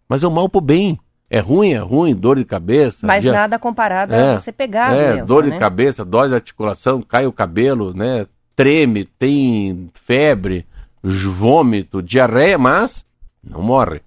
Mas 0.09 0.23
é 0.23 0.29
o 0.29 0.31
mal 0.31 0.49
pro 0.49 0.61
bem. 0.61 0.99
É 1.29 1.39
ruim, 1.39 1.71
é 1.73 1.79
ruim, 1.79 2.15
dor 2.15 2.37
de 2.37 2.45
cabeça. 2.45 3.07
Mas 3.07 3.23
dia- 3.23 3.33
nada 3.33 3.59
comparado 3.59 4.13
É, 4.13 4.35
a 4.35 4.39
você 4.41 4.51
pegar 4.51 4.91
a 4.91 4.97
é, 4.97 5.11
doença, 5.13 5.27
dor 5.27 5.45
de 5.45 5.51
né? 5.51 5.59
cabeça, 5.59 6.05
dói 6.05 6.29
de 6.29 6.35
articulação, 6.35 7.01
cai 7.03 7.25
o 7.27 7.33
cabelo, 7.33 7.95
né? 7.95 8.27
Treme, 8.57 9.05
tem 9.05 9.89
febre, 9.95 10.67
vômito, 11.03 12.03
diarreia, 12.03 12.59
mas 12.59 13.05
não 13.43 13.63
morre. 13.63 14.03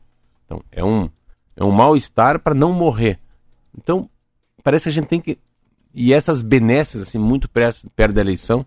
Então, 0.45 0.61
é 0.71 0.83
um, 0.83 1.09
é 1.55 1.63
um 1.63 1.71
mal-estar 1.71 2.39
para 2.39 2.53
não 2.53 2.71
morrer. 2.71 3.19
Então, 3.77 4.09
parece 4.63 4.83
que 4.83 4.89
a 4.89 4.93
gente 4.93 5.07
tem 5.07 5.21
que. 5.21 5.37
E 5.93 6.13
essas 6.13 6.41
benesses, 6.41 7.01
assim, 7.01 7.17
muito 7.17 7.47
perto, 7.49 7.89
perto 7.95 8.13
da 8.13 8.21
eleição, 8.21 8.65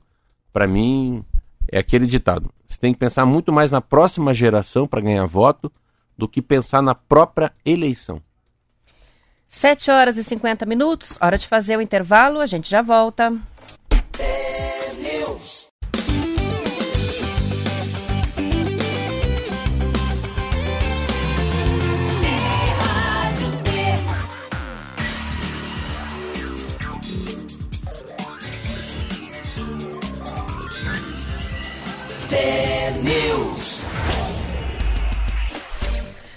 para 0.52 0.66
mim, 0.66 1.24
é 1.70 1.78
aquele 1.78 2.06
ditado. 2.06 2.50
Você 2.66 2.78
tem 2.78 2.92
que 2.92 2.98
pensar 2.98 3.26
muito 3.26 3.52
mais 3.52 3.70
na 3.70 3.80
próxima 3.80 4.32
geração 4.32 4.86
para 4.86 5.00
ganhar 5.00 5.26
voto 5.26 5.70
do 6.16 6.28
que 6.28 6.40
pensar 6.40 6.82
na 6.82 6.94
própria 6.94 7.52
eleição. 7.64 8.22
7 9.48 9.90
horas 9.90 10.16
e 10.16 10.24
50 10.24 10.66
minutos, 10.66 11.16
hora 11.20 11.38
de 11.38 11.46
fazer 11.46 11.76
o 11.76 11.80
intervalo, 11.80 12.40
a 12.40 12.46
gente 12.46 12.68
já 12.68 12.82
volta. 12.82 13.32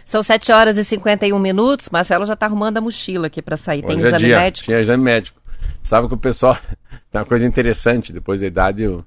São 0.09 0.23
7 0.23 0.51
horas 0.51 0.75
e 0.75 0.83
51 0.83 1.37
minutos, 1.37 1.87
Marcelo 1.91 2.25
já 2.25 2.35
tá 2.35 2.47
arrumando 2.47 2.77
a 2.77 2.81
mochila 2.81 3.27
aqui 3.27 3.43
para 3.43 3.55
sair. 3.55 3.83
Tem 3.83 3.95
Hoje 3.95 4.05
é 4.05 4.07
exame 4.07 4.25
dia, 4.25 4.39
médico? 4.39 4.65
Tinha 4.65 4.79
exame 4.79 5.03
médico. 5.03 5.39
Sabe 5.83 6.07
que 6.07 6.13
o 6.15 6.17
pessoal. 6.17 6.57
Tem 7.11 7.21
uma 7.21 7.25
coisa 7.25 7.45
interessante, 7.45 8.11
depois 8.11 8.41
da 8.41 8.47
idade, 8.47 8.87
o 8.87 9.05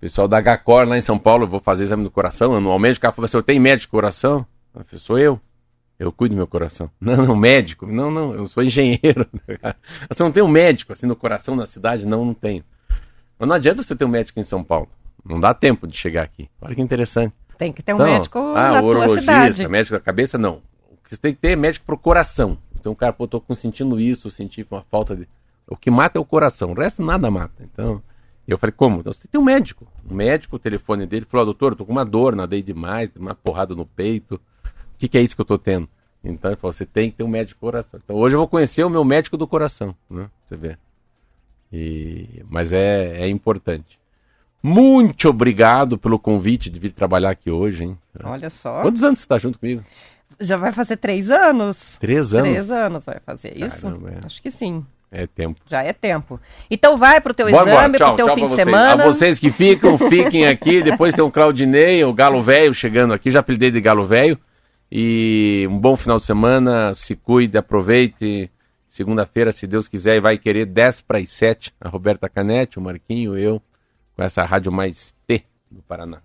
pessoal 0.00 0.28
da 0.28 0.40
HCOR 0.40 0.86
lá 0.86 0.96
em 0.96 1.00
São 1.00 1.18
Paulo, 1.18 1.42
eu 1.42 1.48
vou 1.48 1.58
fazer 1.58 1.82
exame 1.82 2.04
do 2.04 2.10
coração. 2.10 2.54
Anualmente 2.54 2.98
o 2.98 3.00
cara 3.00 3.12
falou 3.12 3.26
assim: 3.26 3.36
eu 3.36 3.42
tenho 3.42 3.60
médico 3.60 3.88
de 3.88 3.88
coração? 3.88 4.46
Eu 4.72 4.84
falei, 4.84 5.00
sou 5.00 5.18
eu. 5.18 5.40
Eu 5.98 6.12
cuido 6.12 6.36
do 6.36 6.38
meu 6.38 6.46
coração. 6.46 6.88
Não, 7.00 7.16
não, 7.16 7.34
médico. 7.34 7.84
Não, 7.84 8.08
não, 8.08 8.32
eu 8.32 8.46
sou 8.46 8.62
engenheiro. 8.62 9.26
Você 10.08 10.22
não 10.22 10.30
tem 10.30 10.42
um 10.42 10.48
médico 10.48 10.92
assim 10.92 11.06
no 11.06 11.16
coração 11.16 11.56
na 11.56 11.66
cidade? 11.66 12.06
Não, 12.06 12.24
não 12.24 12.34
tenho. 12.34 12.62
Mas 13.36 13.48
não 13.48 13.56
adianta 13.56 13.82
você 13.82 13.96
ter 13.96 14.04
um 14.04 14.08
médico 14.08 14.38
em 14.38 14.44
São 14.44 14.62
Paulo. 14.62 14.88
Não 15.24 15.40
dá 15.40 15.52
tempo 15.52 15.88
de 15.88 15.96
chegar 15.96 16.22
aqui. 16.22 16.48
Olha 16.60 16.76
que 16.76 16.80
interessante. 16.80 17.34
Tem 17.56 17.72
que 17.72 17.82
ter 17.82 17.92
um 17.92 17.96
Então, 17.96 18.06
médico 18.06 18.38
ah, 18.38 18.72
na 18.72 18.80
tua 18.80 18.90
urologista, 18.90 19.20
cidade. 19.20 19.68
médico 19.68 19.96
da 19.96 20.00
cabeça, 20.00 20.36
não. 20.38 20.62
O 20.90 20.96
que 21.02 21.10
você 21.10 21.16
tem 21.16 21.34
que 21.34 21.40
ter 21.40 21.50
é 21.50 21.56
médico 21.56 21.86
pro 21.86 21.98
coração. 21.98 22.58
Então 22.78 22.92
o 22.92 22.96
cara, 22.96 23.12
pô, 23.12 23.26
tô 23.26 23.42
sentindo 23.54 23.98
isso, 23.98 24.30
senti 24.30 24.66
uma 24.70 24.82
falta 24.82 25.16
de. 25.16 25.28
O 25.66 25.76
que 25.76 25.90
mata 25.90 26.18
é 26.18 26.20
o 26.20 26.24
coração, 26.24 26.72
o 26.72 26.74
resto 26.74 27.02
nada 27.02 27.30
mata. 27.30 27.62
Então, 27.62 28.02
eu 28.46 28.58
falei, 28.58 28.72
como? 28.76 29.00
Então 29.00 29.12
você 29.12 29.26
tem 29.26 29.40
um 29.40 29.44
médico. 29.44 29.86
Um 30.08 30.14
médico, 30.14 30.56
o 30.56 30.58
telefone 30.58 31.06
dele 31.06 31.24
falou, 31.24 31.42
ó, 31.42 31.44
doutor, 31.46 31.72
eu 31.72 31.76
tô 31.76 31.86
com 31.86 31.92
uma 31.92 32.04
dor, 32.04 32.36
nadei 32.36 32.62
demais, 32.62 33.10
uma 33.16 33.34
porrada 33.34 33.74
no 33.74 33.86
peito. 33.86 34.34
O 34.34 34.98
que, 34.98 35.08
que 35.08 35.16
é 35.16 35.22
isso 35.22 35.34
que 35.34 35.40
eu 35.40 35.46
tô 35.46 35.56
tendo? 35.56 35.88
Então 36.22 36.50
ele 36.50 36.60
falou, 36.60 36.72
você 36.72 36.84
tem 36.84 37.10
que 37.10 37.16
ter 37.16 37.24
um 37.24 37.28
médico 37.28 37.58
do 37.58 37.60
coração. 37.60 38.00
Então 38.02 38.16
hoje 38.16 38.34
eu 38.34 38.40
vou 38.40 38.48
conhecer 38.48 38.84
o 38.84 38.90
meu 38.90 39.04
médico 39.04 39.36
do 39.36 39.46
coração, 39.46 39.94
né? 40.08 40.30
Você 40.46 40.56
vê. 40.56 40.76
E... 41.72 42.42
Mas 42.48 42.72
é, 42.72 43.22
é 43.22 43.28
importante. 43.28 43.98
Muito 44.66 45.28
obrigado 45.28 45.98
pelo 45.98 46.18
convite 46.18 46.70
de 46.70 46.80
vir 46.80 46.90
trabalhar 46.90 47.28
aqui 47.28 47.50
hoje, 47.50 47.84
hein? 47.84 47.98
Olha 48.22 48.48
só. 48.48 48.80
Quantos 48.80 49.04
anos 49.04 49.18
você 49.18 49.24
está 49.26 49.36
junto 49.36 49.58
comigo? 49.58 49.84
Já 50.40 50.56
vai 50.56 50.72
fazer 50.72 50.96
três 50.96 51.30
anos? 51.30 51.98
Três 52.00 52.32
anos. 52.34 52.48
Três 52.48 52.70
anos 52.70 53.04
vai 53.04 53.20
fazer 53.20 53.52
isso? 53.62 53.82
Caramba, 53.82 54.10
é. 54.10 54.24
Acho 54.24 54.40
que 54.40 54.50
sim. 54.50 54.82
É 55.12 55.26
tempo. 55.26 55.60
Já 55.66 55.82
é 55.82 55.92
tempo. 55.92 56.40
Então 56.70 56.96
vai 56.96 57.20
pro 57.20 57.34
teu 57.34 57.50
Bora, 57.50 57.70
exame. 57.70 57.98
Tchau, 57.98 58.06
pro 58.08 58.16
teu 58.16 58.26
tchau 58.26 58.34
fim 58.36 58.44
de 58.44 58.48
vocês. 58.52 58.64
semana. 58.64 59.02
A 59.02 59.06
vocês 59.06 59.38
que 59.38 59.52
ficam, 59.52 59.98
fiquem 59.98 60.46
aqui. 60.46 60.80
Depois 60.82 61.12
tem 61.12 61.22
o 61.22 61.30
Claudinei, 61.30 62.02
o 62.02 62.14
Galo 62.14 62.40
Velho 62.40 62.72
chegando 62.72 63.12
aqui. 63.12 63.30
Já 63.30 63.40
apelidei 63.40 63.70
de 63.70 63.82
Galo 63.82 64.06
Velho. 64.06 64.38
E 64.90 65.68
um 65.70 65.78
bom 65.78 65.94
final 65.94 66.16
de 66.16 66.24
semana. 66.24 66.94
Se 66.94 67.14
cuide, 67.14 67.58
aproveite. 67.58 68.50
Segunda-feira, 68.88 69.52
se 69.52 69.66
Deus 69.66 69.88
quiser, 69.88 70.22
vai 70.22 70.38
querer 70.38 70.64
10 70.64 71.02
para 71.02 71.18
as 71.18 71.30
7. 71.30 71.70
A 71.78 71.90
Roberta 71.90 72.30
Canete, 72.30 72.78
o 72.78 72.82
Marquinho, 72.82 73.36
eu, 73.36 73.60
com 74.16 74.22
essa 74.22 74.44
rádio 74.44 74.72
mais 74.72 75.14
T 75.26 75.44
do 75.70 75.82
Paraná. 75.82 76.20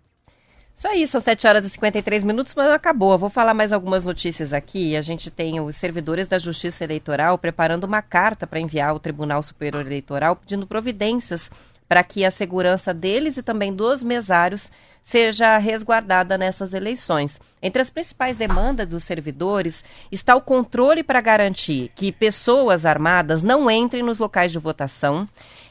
Isso 0.80 0.88
aí, 0.88 1.06
são 1.10 1.20
7 1.20 1.46
horas 1.46 1.66
e 1.66 1.70
53 1.72 2.24
minutos, 2.24 2.56
mas 2.56 2.70
acabou. 2.72 3.18
Vou 3.18 3.30
falar 3.30 3.54
mais 3.54 3.74
algumas 3.74 4.06
notícias 4.06 4.54
aqui. 4.54 4.96
A 4.96 5.02
gente 5.02 5.30
tem 5.30 5.60
os 5.60 5.76
servidores 5.76 6.26
da 6.26 6.40
Justiça 6.40 6.86
Eleitoral 6.86 7.38
preparando 7.38 7.84
uma 7.84 8.02
carta 8.02 8.48
para 8.48 8.62
enviar 8.62 8.92
ao 8.92 9.00
Tribunal 9.00 9.44
Superior 9.44 9.86
Eleitoral 9.86 10.38
pedindo 10.38 10.66
providências 10.66 11.52
para 11.86 12.02
que 12.02 12.24
a 12.24 12.32
segurança 12.32 12.94
deles 12.94 13.36
e 13.36 13.44
também 13.44 13.74
dos 13.74 14.04
mesários 14.04 14.72
seja 15.02 15.58
resguardada 15.58 16.38
nessas 16.38 16.74
eleições. 16.74 17.40
Entre 17.62 17.82
as 17.82 17.90
principais 17.90 18.38
demandas 18.38 18.88
dos 18.88 19.04
servidores 19.04 19.84
está 20.12 20.36
o 20.36 20.42
controle 20.42 21.04
para 21.04 21.20
garantir 21.20 21.92
que 21.96 22.12
pessoas 22.12 22.86
armadas 22.86 23.42
não 23.42 23.70
entrem 23.70 24.04
nos 24.04 24.20
locais 24.20 24.52
de 24.52 24.60
votação 24.60 25.28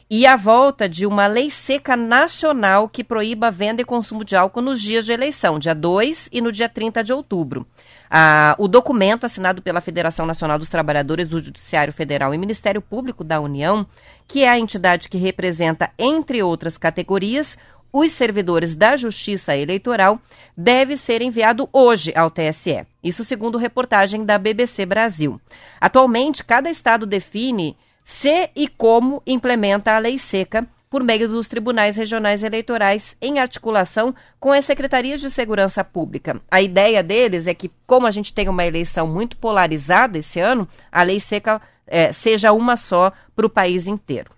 e 0.09 0.25
a 0.25 0.35
volta 0.35 0.89
de 0.89 1.05
uma 1.05 1.27
lei 1.27 1.51
seca 1.51 1.95
nacional 1.95 2.89
que 2.89 3.03
proíba 3.03 3.47
a 3.47 3.51
venda 3.51 3.83
e 3.83 3.85
consumo 3.85 4.25
de 4.25 4.35
álcool 4.35 4.61
nos 4.61 4.81
dias 4.81 5.05
de 5.05 5.11
eleição, 5.11 5.59
dia 5.59 5.75
2 5.75 6.29
e 6.31 6.41
no 6.41 6.51
dia 6.51 6.67
30 6.67 7.03
de 7.03 7.13
outubro. 7.13 7.67
Ah, 8.09 8.55
o 8.57 8.67
documento 8.67 9.25
assinado 9.25 9.61
pela 9.61 9.81
Federação 9.81 10.25
Nacional 10.25 10.57
dos 10.57 10.67
Trabalhadores 10.67 11.27
do 11.27 11.39
Judiciário 11.39 11.93
Federal 11.93 12.33
e 12.33 12.39
Ministério 12.39 12.81
Público 12.81 13.23
da 13.23 13.39
União, 13.39 13.85
que 14.27 14.43
é 14.43 14.49
a 14.49 14.57
entidade 14.57 15.09
que 15.09 15.17
representa, 15.17 15.91
entre 15.95 16.41
outras 16.41 16.75
categorias, 16.75 17.55
os 17.93 18.11
servidores 18.11 18.75
da 18.75 18.97
Justiça 18.97 19.55
Eleitoral, 19.55 20.19
deve 20.57 20.97
ser 20.97 21.21
enviado 21.21 21.69
hoje 21.71 22.11
ao 22.15 22.31
TSE. 22.31 22.83
Isso 23.03 23.23
segundo 23.23 23.59
reportagem 23.59 24.25
da 24.25 24.39
BBC 24.39 24.87
Brasil. 24.87 25.39
Atualmente, 25.79 26.43
cada 26.43 26.69
estado 26.69 27.05
define 27.05 27.77
se 28.09 28.49
e 28.55 28.67
como 28.67 29.21
implementa 29.25 29.95
a 29.95 29.99
lei 29.99 30.17
seca 30.17 30.67
por 30.89 31.03
meio 31.03 31.29
dos 31.29 31.47
tribunais 31.47 31.95
regionais 31.95 32.43
eleitorais 32.43 33.15
em 33.21 33.37
articulação 33.37 34.15
com 34.39 34.51
as 34.51 34.65
secretarias 34.65 35.21
de 35.21 35.29
segurança 35.29 35.83
pública. 35.83 36.41
A 36.49 36.59
ideia 36.59 37.03
deles 37.03 37.45
é 37.45 37.53
que, 37.53 37.71
como 37.85 38.07
a 38.07 38.11
gente 38.11 38.33
tem 38.33 38.49
uma 38.49 38.65
eleição 38.65 39.05
muito 39.05 39.37
polarizada 39.37 40.17
esse 40.17 40.39
ano, 40.39 40.67
a 40.91 41.03
lei 41.03 41.19
seca 41.19 41.61
é, 41.85 42.11
seja 42.11 42.51
uma 42.51 42.75
só 42.75 43.13
para 43.35 43.45
o 43.45 43.49
país 43.49 43.85
inteiro. 43.85 44.31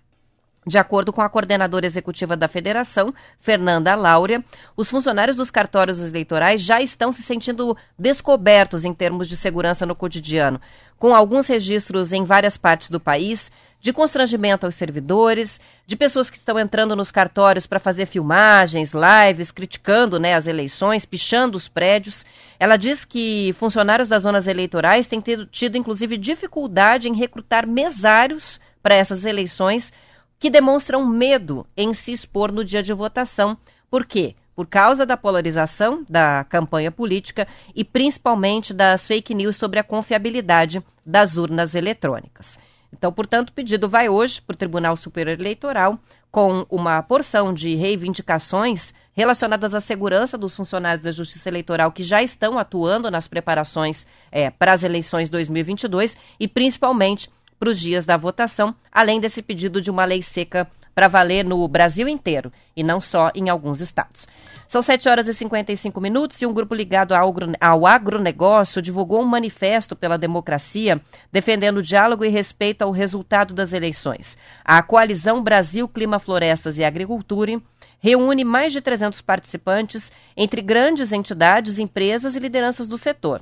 De 0.64 0.78
acordo 0.78 1.12
com 1.12 1.20
a 1.20 1.28
coordenadora 1.28 1.86
executiva 1.86 2.36
da 2.36 2.46
federação, 2.46 3.12
Fernanda 3.40 3.96
Laura, 3.96 4.44
os 4.76 4.88
funcionários 4.88 5.36
dos 5.36 5.50
cartórios 5.50 5.98
eleitorais 5.98 6.60
já 6.60 6.80
estão 6.80 7.10
se 7.10 7.22
sentindo 7.22 7.76
descobertos 7.98 8.84
em 8.84 8.94
termos 8.94 9.28
de 9.28 9.36
segurança 9.36 9.84
no 9.84 9.96
cotidiano, 9.96 10.60
com 10.96 11.16
alguns 11.16 11.48
registros 11.48 12.12
em 12.12 12.24
várias 12.24 12.56
partes 12.56 12.90
do 12.90 13.00
país 13.00 13.50
de 13.80 13.92
constrangimento 13.92 14.64
aos 14.64 14.76
servidores, 14.76 15.60
de 15.84 15.96
pessoas 15.96 16.30
que 16.30 16.36
estão 16.36 16.56
entrando 16.56 16.94
nos 16.94 17.10
cartórios 17.10 17.66
para 17.66 17.80
fazer 17.80 18.06
filmagens, 18.06 18.92
lives, 18.94 19.50
criticando 19.50 20.20
né, 20.20 20.34
as 20.34 20.46
eleições, 20.46 21.04
pichando 21.04 21.56
os 21.56 21.66
prédios. 21.66 22.24
Ela 22.60 22.76
diz 22.76 23.04
que 23.04 23.52
funcionários 23.58 24.08
das 24.08 24.22
zonas 24.22 24.46
eleitorais 24.46 25.08
têm 25.08 25.20
tido, 25.20 25.46
tido 25.46 25.76
inclusive, 25.76 26.16
dificuldade 26.16 27.08
em 27.08 27.16
recrutar 27.16 27.66
mesários 27.66 28.60
para 28.80 28.94
essas 28.94 29.24
eleições 29.24 29.92
que 30.42 30.50
demonstram 30.50 31.06
medo 31.06 31.64
em 31.76 31.94
se 31.94 32.10
expor 32.10 32.50
no 32.50 32.64
dia 32.64 32.82
de 32.82 32.92
votação. 32.92 33.56
Por 33.88 34.04
quê? 34.04 34.34
Por 34.56 34.66
causa 34.66 35.06
da 35.06 35.16
polarização 35.16 36.04
da 36.10 36.44
campanha 36.48 36.90
política 36.90 37.46
e 37.76 37.84
principalmente 37.84 38.74
das 38.74 39.06
fake 39.06 39.36
news 39.36 39.56
sobre 39.56 39.78
a 39.78 39.84
confiabilidade 39.84 40.82
das 41.06 41.36
urnas 41.36 41.76
eletrônicas. 41.76 42.58
Então, 42.92 43.12
portanto, 43.12 43.50
o 43.50 43.52
pedido 43.52 43.88
vai 43.88 44.08
hoje 44.08 44.42
para 44.42 44.54
o 44.54 44.56
Tribunal 44.56 44.96
Superior 44.96 45.38
Eleitoral 45.38 45.96
com 46.28 46.66
uma 46.68 47.00
porção 47.04 47.54
de 47.54 47.76
reivindicações 47.76 48.92
relacionadas 49.12 49.76
à 49.76 49.80
segurança 49.80 50.36
dos 50.36 50.56
funcionários 50.56 51.04
da 51.04 51.12
Justiça 51.12 51.48
Eleitoral 51.48 51.92
que 51.92 52.02
já 52.02 52.20
estão 52.20 52.58
atuando 52.58 53.08
nas 53.12 53.28
preparações 53.28 54.08
é, 54.32 54.50
para 54.50 54.72
as 54.72 54.82
eleições 54.82 55.30
2022 55.30 56.16
e 56.40 56.48
principalmente 56.48 57.30
para 57.62 57.70
os 57.70 57.78
dias 57.78 58.04
da 58.04 58.16
votação, 58.16 58.74
além 58.90 59.20
desse 59.20 59.40
pedido 59.40 59.80
de 59.80 59.88
uma 59.88 60.04
lei 60.04 60.20
seca 60.20 60.66
para 60.92 61.06
valer 61.06 61.44
no 61.44 61.68
Brasil 61.68 62.08
inteiro 62.08 62.52
e 62.74 62.82
não 62.82 63.00
só 63.00 63.30
em 63.36 63.48
alguns 63.48 63.80
estados. 63.80 64.26
São 64.66 64.82
7 64.82 65.08
horas 65.08 65.28
e 65.28 65.32
55 65.32 66.00
minutos 66.00 66.42
e 66.42 66.46
um 66.46 66.52
grupo 66.52 66.74
ligado 66.74 67.14
ao, 67.14 67.86
agronegócio 67.86 68.82
divulgou 68.82 69.22
um 69.22 69.26
manifesto 69.26 69.94
pela 69.94 70.18
democracia 70.18 71.00
defendendo 71.30 71.84
diálogo 71.84 72.24
e 72.24 72.28
respeito 72.28 72.82
ao 72.82 72.90
resultado 72.90 73.54
das 73.54 73.72
eleições. 73.72 74.36
A 74.64 74.82
coalizão 74.82 75.40
Brasil, 75.40 75.86
Clima, 75.86 76.18
Florestas 76.18 76.78
e 76.78 76.84
Agricultura 76.84 77.62
reúne 78.00 78.42
mais 78.42 78.72
de 78.72 78.80
300 78.80 79.20
participantes 79.20 80.10
entre 80.36 80.60
grandes 80.62 81.12
entidades, 81.12 81.78
empresas 81.78 82.34
e 82.34 82.40
lideranças 82.40 82.88
do 82.88 82.98
setor. 82.98 83.40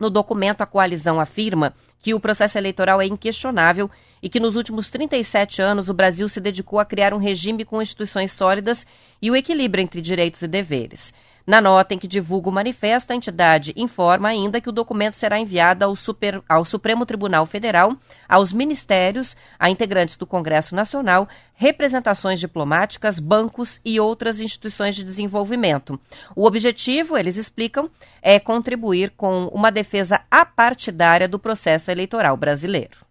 No 0.00 0.10
documento, 0.10 0.62
a 0.62 0.66
coalizão 0.66 1.18
afirma 1.18 1.72
que 2.06 2.14
o 2.14 2.20
processo 2.20 2.56
eleitoral 2.56 3.02
é 3.02 3.06
inquestionável 3.06 3.90
e 4.22 4.28
que 4.28 4.38
nos 4.38 4.54
últimos 4.54 4.88
37 4.90 5.60
anos 5.60 5.88
o 5.88 5.92
Brasil 5.92 6.28
se 6.28 6.40
dedicou 6.40 6.78
a 6.78 6.84
criar 6.84 7.12
um 7.12 7.18
regime 7.18 7.64
com 7.64 7.82
instituições 7.82 8.30
sólidas 8.30 8.86
e 9.20 9.28
o 9.28 9.34
equilíbrio 9.34 9.82
entre 9.82 10.00
direitos 10.00 10.40
e 10.40 10.46
deveres. 10.46 11.12
Na 11.46 11.60
nota 11.60 11.94
em 11.94 11.98
que 11.98 12.08
divulga 12.08 12.48
o 12.48 12.52
manifesto, 12.52 13.12
a 13.12 13.16
entidade 13.16 13.72
informa 13.76 14.28
ainda 14.28 14.60
que 14.60 14.68
o 14.68 14.72
documento 14.72 15.14
será 15.14 15.38
enviado 15.38 15.84
ao, 15.84 15.94
Super, 15.94 16.42
ao 16.48 16.64
Supremo 16.64 17.06
Tribunal 17.06 17.46
Federal, 17.46 17.96
aos 18.28 18.52
ministérios, 18.52 19.36
a 19.56 19.70
integrantes 19.70 20.16
do 20.16 20.26
Congresso 20.26 20.74
Nacional, 20.74 21.28
representações 21.54 22.40
diplomáticas, 22.40 23.20
bancos 23.20 23.80
e 23.84 24.00
outras 24.00 24.40
instituições 24.40 24.96
de 24.96 25.04
desenvolvimento. 25.04 26.00
O 26.34 26.46
objetivo, 26.46 27.16
eles 27.16 27.36
explicam, 27.36 27.88
é 28.20 28.40
contribuir 28.40 29.12
com 29.16 29.46
uma 29.46 29.70
defesa 29.70 30.22
apartidária 30.28 31.28
do 31.28 31.38
processo 31.38 31.92
eleitoral 31.92 32.36
brasileiro. 32.36 33.05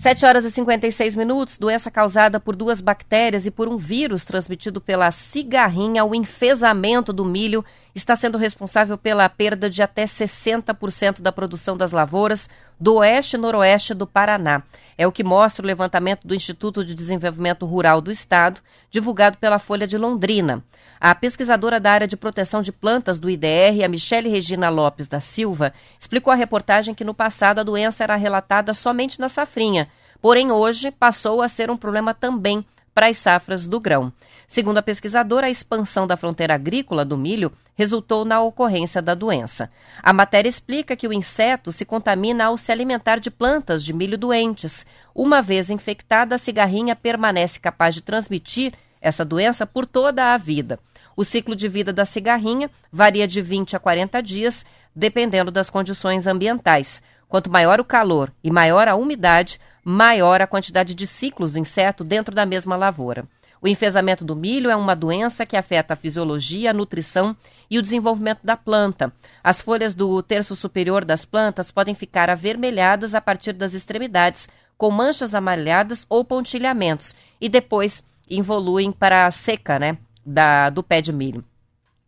7 0.00 0.24
horas 0.24 0.46
e 0.46 0.50
56 0.50 1.14
minutos, 1.14 1.58
doença 1.58 1.90
causada 1.90 2.40
por 2.40 2.56
duas 2.56 2.80
bactérias 2.80 3.44
e 3.44 3.50
por 3.50 3.68
um 3.68 3.76
vírus 3.76 4.24
transmitido 4.24 4.80
pela 4.80 5.10
cigarrinha, 5.10 6.06
o 6.06 6.14
enfesamento 6.14 7.12
do 7.12 7.22
milho, 7.22 7.62
está 7.94 8.14
sendo 8.14 8.38
responsável 8.38 8.96
pela 8.96 9.28
perda 9.28 9.68
de 9.68 9.82
até 9.82 10.04
60% 10.04 11.20
da 11.20 11.32
produção 11.32 11.76
das 11.76 11.90
lavouras 11.90 12.48
do 12.78 12.96
oeste 12.96 13.36
e 13.36 13.38
noroeste 13.38 13.94
do 13.94 14.06
Paraná. 14.06 14.62
É 14.96 15.06
o 15.06 15.12
que 15.12 15.24
mostra 15.24 15.62
o 15.62 15.66
levantamento 15.66 16.26
do 16.26 16.34
Instituto 16.34 16.84
de 16.84 16.94
Desenvolvimento 16.94 17.66
Rural 17.66 18.00
do 18.00 18.10
Estado, 18.10 18.60
divulgado 18.90 19.38
pela 19.38 19.58
Folha 19.58 19.86
de 19.86 19.98
Londrina. 19.98 20.62
A 21.00 21.14
pesquisadora 21.14 21.80
da 21.80 21.90
área 21.90 22.06
de 22.06 22.16
proteção 22.16 22.60
de 22.60 22.70
plantas 22.70 23.18
do 23.18 23.30
IDR, 23.30 23.82
a 23.84 23.88
Michele 23.88 24.28
Regina 24.28 24.68
Lopes 24.68 25.06
da 25.06 25.20
Silva, 25.20 25.72
explicou 25.98 26.32
à 26.32 26.36
reportagem 26.36 26.94
que 26.94 27.04
no 27.04 27.14
passado 27.14 27.58
a 27.58 27.64
doença 27.64 28.04
era 28.04 28.16
relatada 28.16 28.74
somente 28.74 29.18
na 29.18 29.28
safrinha, 29.28 29.88
porém 30.20 30.52
hoje 30.52 30.90
passou 30.90 31.40
a 31.40 31.48
ser 31.48 31.70
um 31.70 31.76
problema 31.76 32.12
também 32.12 32.64
para 33.00 33.06
as 33.06 33.16
safras 33.16 33.66
do 33.66 33.80
grão. 33.80 34.12
Segundo 34.46 34.76
a 34.76 34.82
pesquisadora, 34.82 35.46
a 35.46 35.50
expansão 35.50 36.06
da 36.06 36.18
fronteira 36.18 36.54
agrícola 36.54 37.02
do 37.02 37.16
milho 37.16 37.50
resultou 37.74 38.26
na 38.26 38.42
ocorrência 38.42 39.00
da 39.00 39.14
doença. 39.14 39.70
A 40.02 40.12
matéria 40.12 40.50
explica 40.50 40.94
que 40.94 41.08
o 41.08 41.12
inseto 41.14 41.72
se 41.72 41.86
contamina 41.86 42.44
ao 42.44 42.58
se 42.58 42.70
alimentar 42.70 43.18
de 43.18 43.30
plantas 43.30 43.82
de 43.82 43.94
milho 43.94 44.18
doentes. 44.18 44.86
Uma 45.14 45.40
vez 45.40 45.70
infectada, 45.70 46.34
a 46.34 46.38
cigarrinha 46.38 46.94
permanece 46.94 47.58
capaz 47.58 47.94
de 47.94 48.02
transmitir 48.02 48.74
essa 49.00 49.24
doença 49.24 49.64
por 49.64 49.86
toda 49.86 50.34
a 50.34 50.36
vida. 50.36 50.78
O 51.16 51.24
ciclo 51.24 51.56
de 51.56 51.68
vida 51.68 51.94
da 51.94 52.04
cigarrinha 52.04 52.70
varia 52.92 53.26
de 53.26 53.40
20 53.40 53.76
a 53.76 53.78
40 53.78 54.22
dias, 54.22 54.66
dependendo 54.94 55.50
das 55.50 55.70
condições 55.70 56.26
ambientais. 56.26 57.02
Quanto 57.30 57.48
maior 57.48 57.80
o 57.80 57.84
calor 57.84 58.30
e 58.44 58.50
maior 58.50 58.88
a 58.88 58.94
umidade, 58.94 59.58
maior 59.84 60.40
a 60.40 60.46
quantidade 60.46 60.94
de 60.94 61.06
ciclos 61.06 61.52
do 61.52 61.58
inseto 61.58 62.04
dentro 62.04 62.34
da 62.34 62.44
mesma 62.46 62.76
lavoura. 62.76 63.26
O 63.62 63.68
enfesamento 63.68 64.24
do 64.24 64.34
milho 64.34 64.70
é 64.70 64.76
uma 64.76 64.96
doença 64.96 65.44
que 65.44 65.56
afeta 65.56 65.92
a 65.92 65.96
fisiologia, 65.96 66.70
a 66.70 66.74
nutrição 66.74 67.36
e 67.70 67.78
o 67.78 67.82
desenvolvimento 67.82 68.40
da 68.42 68.56
planta. 68.56 69.12
As 69.44 69.60
folhas 69.60 69.92
do 69.92 70.22
terço 70.22 70.56
superior 70.56 71.04
das 71.04 71.26
plantas 71.26 71.70
podem 71.70 71.94
ficar 71.94 72.30
avermelhadas 72.30 73.14
a 73.14 73.20
partir 73.20 73.52
das 73.52 73.74
extremidades, 73.74 74.48
com 74.78 74.90
manchas 74.90 75.34
amareladas 75.34 76.06
ou 76.08 76.24
pontilhamentos, 76.24 77.14
e 77.38 77.50
depois 77.50 78.02
evoluem 78.28 78.90
para 78.90 79.26
a 79.26 79.30
seca 79.30 79.78
né, 79.78 79.98
da, 80.24 80.70
do 80.70 80.82
pé 80.82 81.02
de 81.02 81.12
milho. 81.12 81.44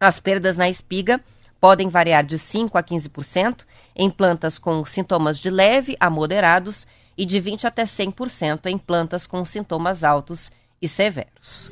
As 0.01 0.19
perdas 0.19 0.57
na 0.57 0.71
espiga 0.71 1.21
podem 1.61 1.89
variar 1.89 2.25
de 2.25 2.39
5% 2.39 2.71
a 2.75 2.83
15% 2.83 3.67
em 3.95 4.11
plantas 4.11 4.59
com 4.59 4.85
sintomas 4.85 5.39
de 5.39 5.51
leve 5.51 5.97
a 6.01 6.09
moderados 6.09 6.87
e 7.17 7.25
de 7.25 7.41
20% 7.41 7.65
até 7.65 7.85
100% 7.85 8.67
em 8.67 8.79
plantas 8.79 9.27
com 9.27 9.45
sintomas 9.45 10.05
altos 10.05 10.51
e 10.81 10.89
severos. 10.89 11.71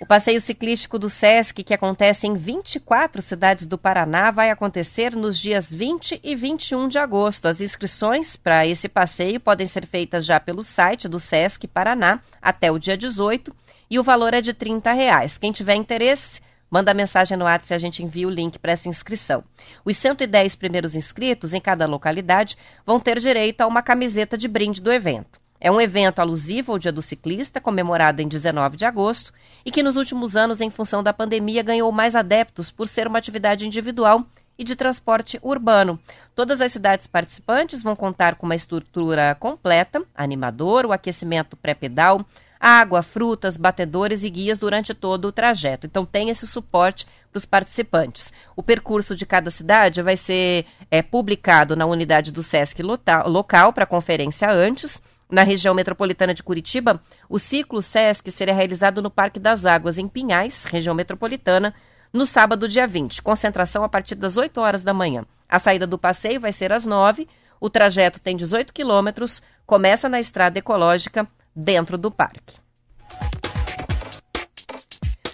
O 0.00 0.06
passeio 0.06 0.40
ciclístico 0.40 0.98
do 0.98 1.08
SESC, 1.08 1.62
que 1.62 1.74
acontece 1.74 2.26
em 2.26 2.34
24 2.34 3.20
cidades 3.20 3.66
do 3.66 3.76
Paraná, 3.76 4.30
vai 4.30 4.50
acontecer 4.50 5.14
nos 5.14 5.38
dias 5.38 5.70
20 5.70 6.20
e 6.24 6.34
21 6.34 6.88
de 6.88 6.98
agosto. 6.98 7.46
As 7.46 7.60
inscrições 7.60 8.34
para 8.34 8.66
esse 8.66 8.88
passeio 8.88 9.38
podem 9.38 9.66
ser 9.66 9.86
feitas 9.86 10.24
já 10.24 10.40
pelo 10.40 10.62
site 10.62 11.08
do 11.08 11.20
SESC 11.20 11.66
Paraná 11.66 12.20
até 12.40 12.72
o 12.72 12.78
dia 12.78 12.96
18 12.96 13.54
e 13.90 13.98
o 13.98 14.02
valor 14.02 14.34
é 14.34 14.40
de 14.40 14.52
30 14.54 14.92
reais. 14.92 15.36
Quem 15.36 15.52
tiver 15.52 15.74
interesse, 15.74 16.40
Manda 16.70 16.92
mensagem 16.92 17.36
no 17.36 17.44
WhatsApp 17.44 17.72
e 17.72 17.74
a 17.74 17.78
gente 17.78 18.02
envia 18.02 18.26
o 18.26 18.30
link 18.30 18.58
para 18.58 18.72
essa 18.72 18.88
inscrição. 18.88 19.42
Os 19.84 19.96
110 19.96 20.56
primeiros 20.56 20.94
inscritos 20.94 21.54
em 21.54 21.60
cada 21.60 21.86
localidade 21.86 22.56
vão 22.84 23.00
ter 23.00 23.18
direito 23.18 23.62
a 23.62 23.66
uma 23.66 23.82
camiseta 23.82 24.36
de 24.36 24.46
brinde 24.46 24.80
do 24.80 24.92
evento. 24.92 25.40
É 25.60 25.70
um 25.70 25.80
evento 25.80 26.20
alusivo 26.20 26.72
ao 26.72 26.78
Dia 26.78 26.92
do 26.92 27.02
Ciclista, 27.02 27.60
comemorado 27.60 28.22
em 28.22 28.28
19 28.28 28.76
de 28.76 28.84
agosto, 28.84 29.32
e 29.64 29.72
que 29.72 29.82
nos 29.82 29.96
últimos 29.96 30.36
anos, 30.36 30.60
em 30.60 30.70
função 30.70 31.02
da 31.02 31.12
pandemia, 31.12 31.62
ganhou 31.62 31.90
mais 31.90 32.14
adeptos 32.14 32.70
por 32.70 32.86
ser 32.86 33.08
uma 33.08 33.18
atividade 33.18 33.66
individual 33.66 34.24
e 34.56 34.62
de 34.62 34.76
transporte 34.76 35.38
urbano. 35.42 35.98
Todas 36.34 36.60
as 36.60 36.72
cidades 36.72 37.06
participantes 37.06 37.82
vão 37.82 37.96
contar 37.96 38.36
com 38.36 38.46
uma 38.46 38.54
estrutura 38.54 39.36
completa, 39.38 40.02
animador, 40.14 40.86
o 40.86 40.92
aquecimento 40.92 41.56
pré-pedal, 41.56 42.24
água, 42.60 43.02
frutas, 43.02 43.56
batedores 43.56 44.24
e 44.24 44.30
guias 44.30 44.58
durante 44.58 44.94
todo 44.94 45.26
o 45.26 45.32
trajeto. 45.32 45.86
Então 45.86 46.04
tem 46.04 46.30
esse 46.30 46.46
suporte 46.46 47.06
para 47.30 47.38
os 47.38 47.44
participantes. 47.44 48.32
O 48.56 48.62
percurso 48.62 49.14
de 49.14 49.26
cada 49.26 49.50
cidade 49.50 50.02
vai 50.02 50.16
ser 50.16 50.66
é, 50.90 51.02
publicado 51.02 51.76
na 51.76 51.86
unidade 51.86 52.32
do 52.32 52.42
SESC 52.42 52.82
local 53.26 53.72
para 53.72 53.86
conferência 53.86 54.50
antes. 54.50 55.00
Na 55.30 55.42
região 55.42 55.74
metropolitana 55.74 56.32
de 56.32 56.42
Curitiba, 56.42 57.02
o 57.28 57.38
ciclo 57.38 57.82
SESC 57.82 58.30
será 58.30 58.52
realizado 58.54 59.02
no 59.02 59.10
Parque 59.10 59.38
das 59.38 59.66
Águas, 59.66 59.98
em 59.98 60.08
Pinhais, 60.08 60.64
região 60.64 60.94
metropolitana, 60.94 61.74
no 62.10 62.24
sábado, 62.24 62.66
dia 62.66 62.86
20. 62.86 63.20
Concentração 63.20 63.84
a 63.84 63.88
partir 63.90 64.14
das 64.14 64.38
8 64.38 64.58
horas 64.58 64.82
da 64.82 64.94
manhã. 64.94 65.26
A 65.46 65.58
saída 65.58 65.86
do 65.86 65.98
passeio 65.98 66.40
vai 66.40 66.52
ser 66.52 66.72
às 66.72 66.86
9. 66.86 67.28
O 67.60 67.68
trajeto 67.68 68.18
tem 68.18 68.36
18 68.36 68.72
quilômetros, 68.72 69.42
começa 69.66 70.08
na 70.08 70.18
estrada 70.18 70.58
ecológica 70.58 71.28
dentro 71.58 71.98
do 71.98 72.10
parque. 72.10 72.56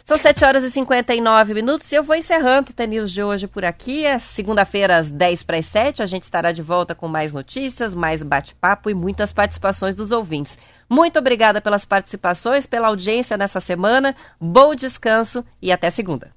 São 0.04 0.18
7 0.18 0.44
horas 0.44 0.62
e 0.62 0.70
59 0.70 1.54
minutos 1.54 1.90
e 1.90 1.94
eu 1.94 2.04
vou 2.04 2.14
encerrando 2.14 2.70
o 2.70 2.74
TNews 2.74 3.10
de 3.10 3.22
hoje 3.22 3.46
por 3.46 3.64
aqui. 3.64 4.04
É 4.04 4.18
segunda-feira, 4.18 4.98
às 4.98 5.10
10 5.10 5.42
para 5.44 5.56
as 5.56 5.64
7. 5.64 6.02
A 6.02 6.06
gente 6.06 6.24
estará 6.24 6.52
de 6.52 6.60
volta 6.60 6.94
com 6.94 7.08
mais 7.08 7.32
notícias, 7.32 7.94
mais 7.94 8.22
bate-papo 8.22 8.90
e 8.90 8.94
muitas 8.94 9.32
participações 9.32 9.94
dos 9.94 10.12
ouvintes. 10.12 10.58
Muito 10.90 11.18
obrigada 11.18 11.58
pelas 11.58 11.86
participações, 11.86 12.66
pela 12.66 12.88
audiência 12.88 13.38
nessa 13.38 13.60
semana. 13.60 14.14
Bom 14.38 14.74
descanso 14.74 15.42
e 15.60 15.72
até 15.72 15.90
segunda. 15.90 16.32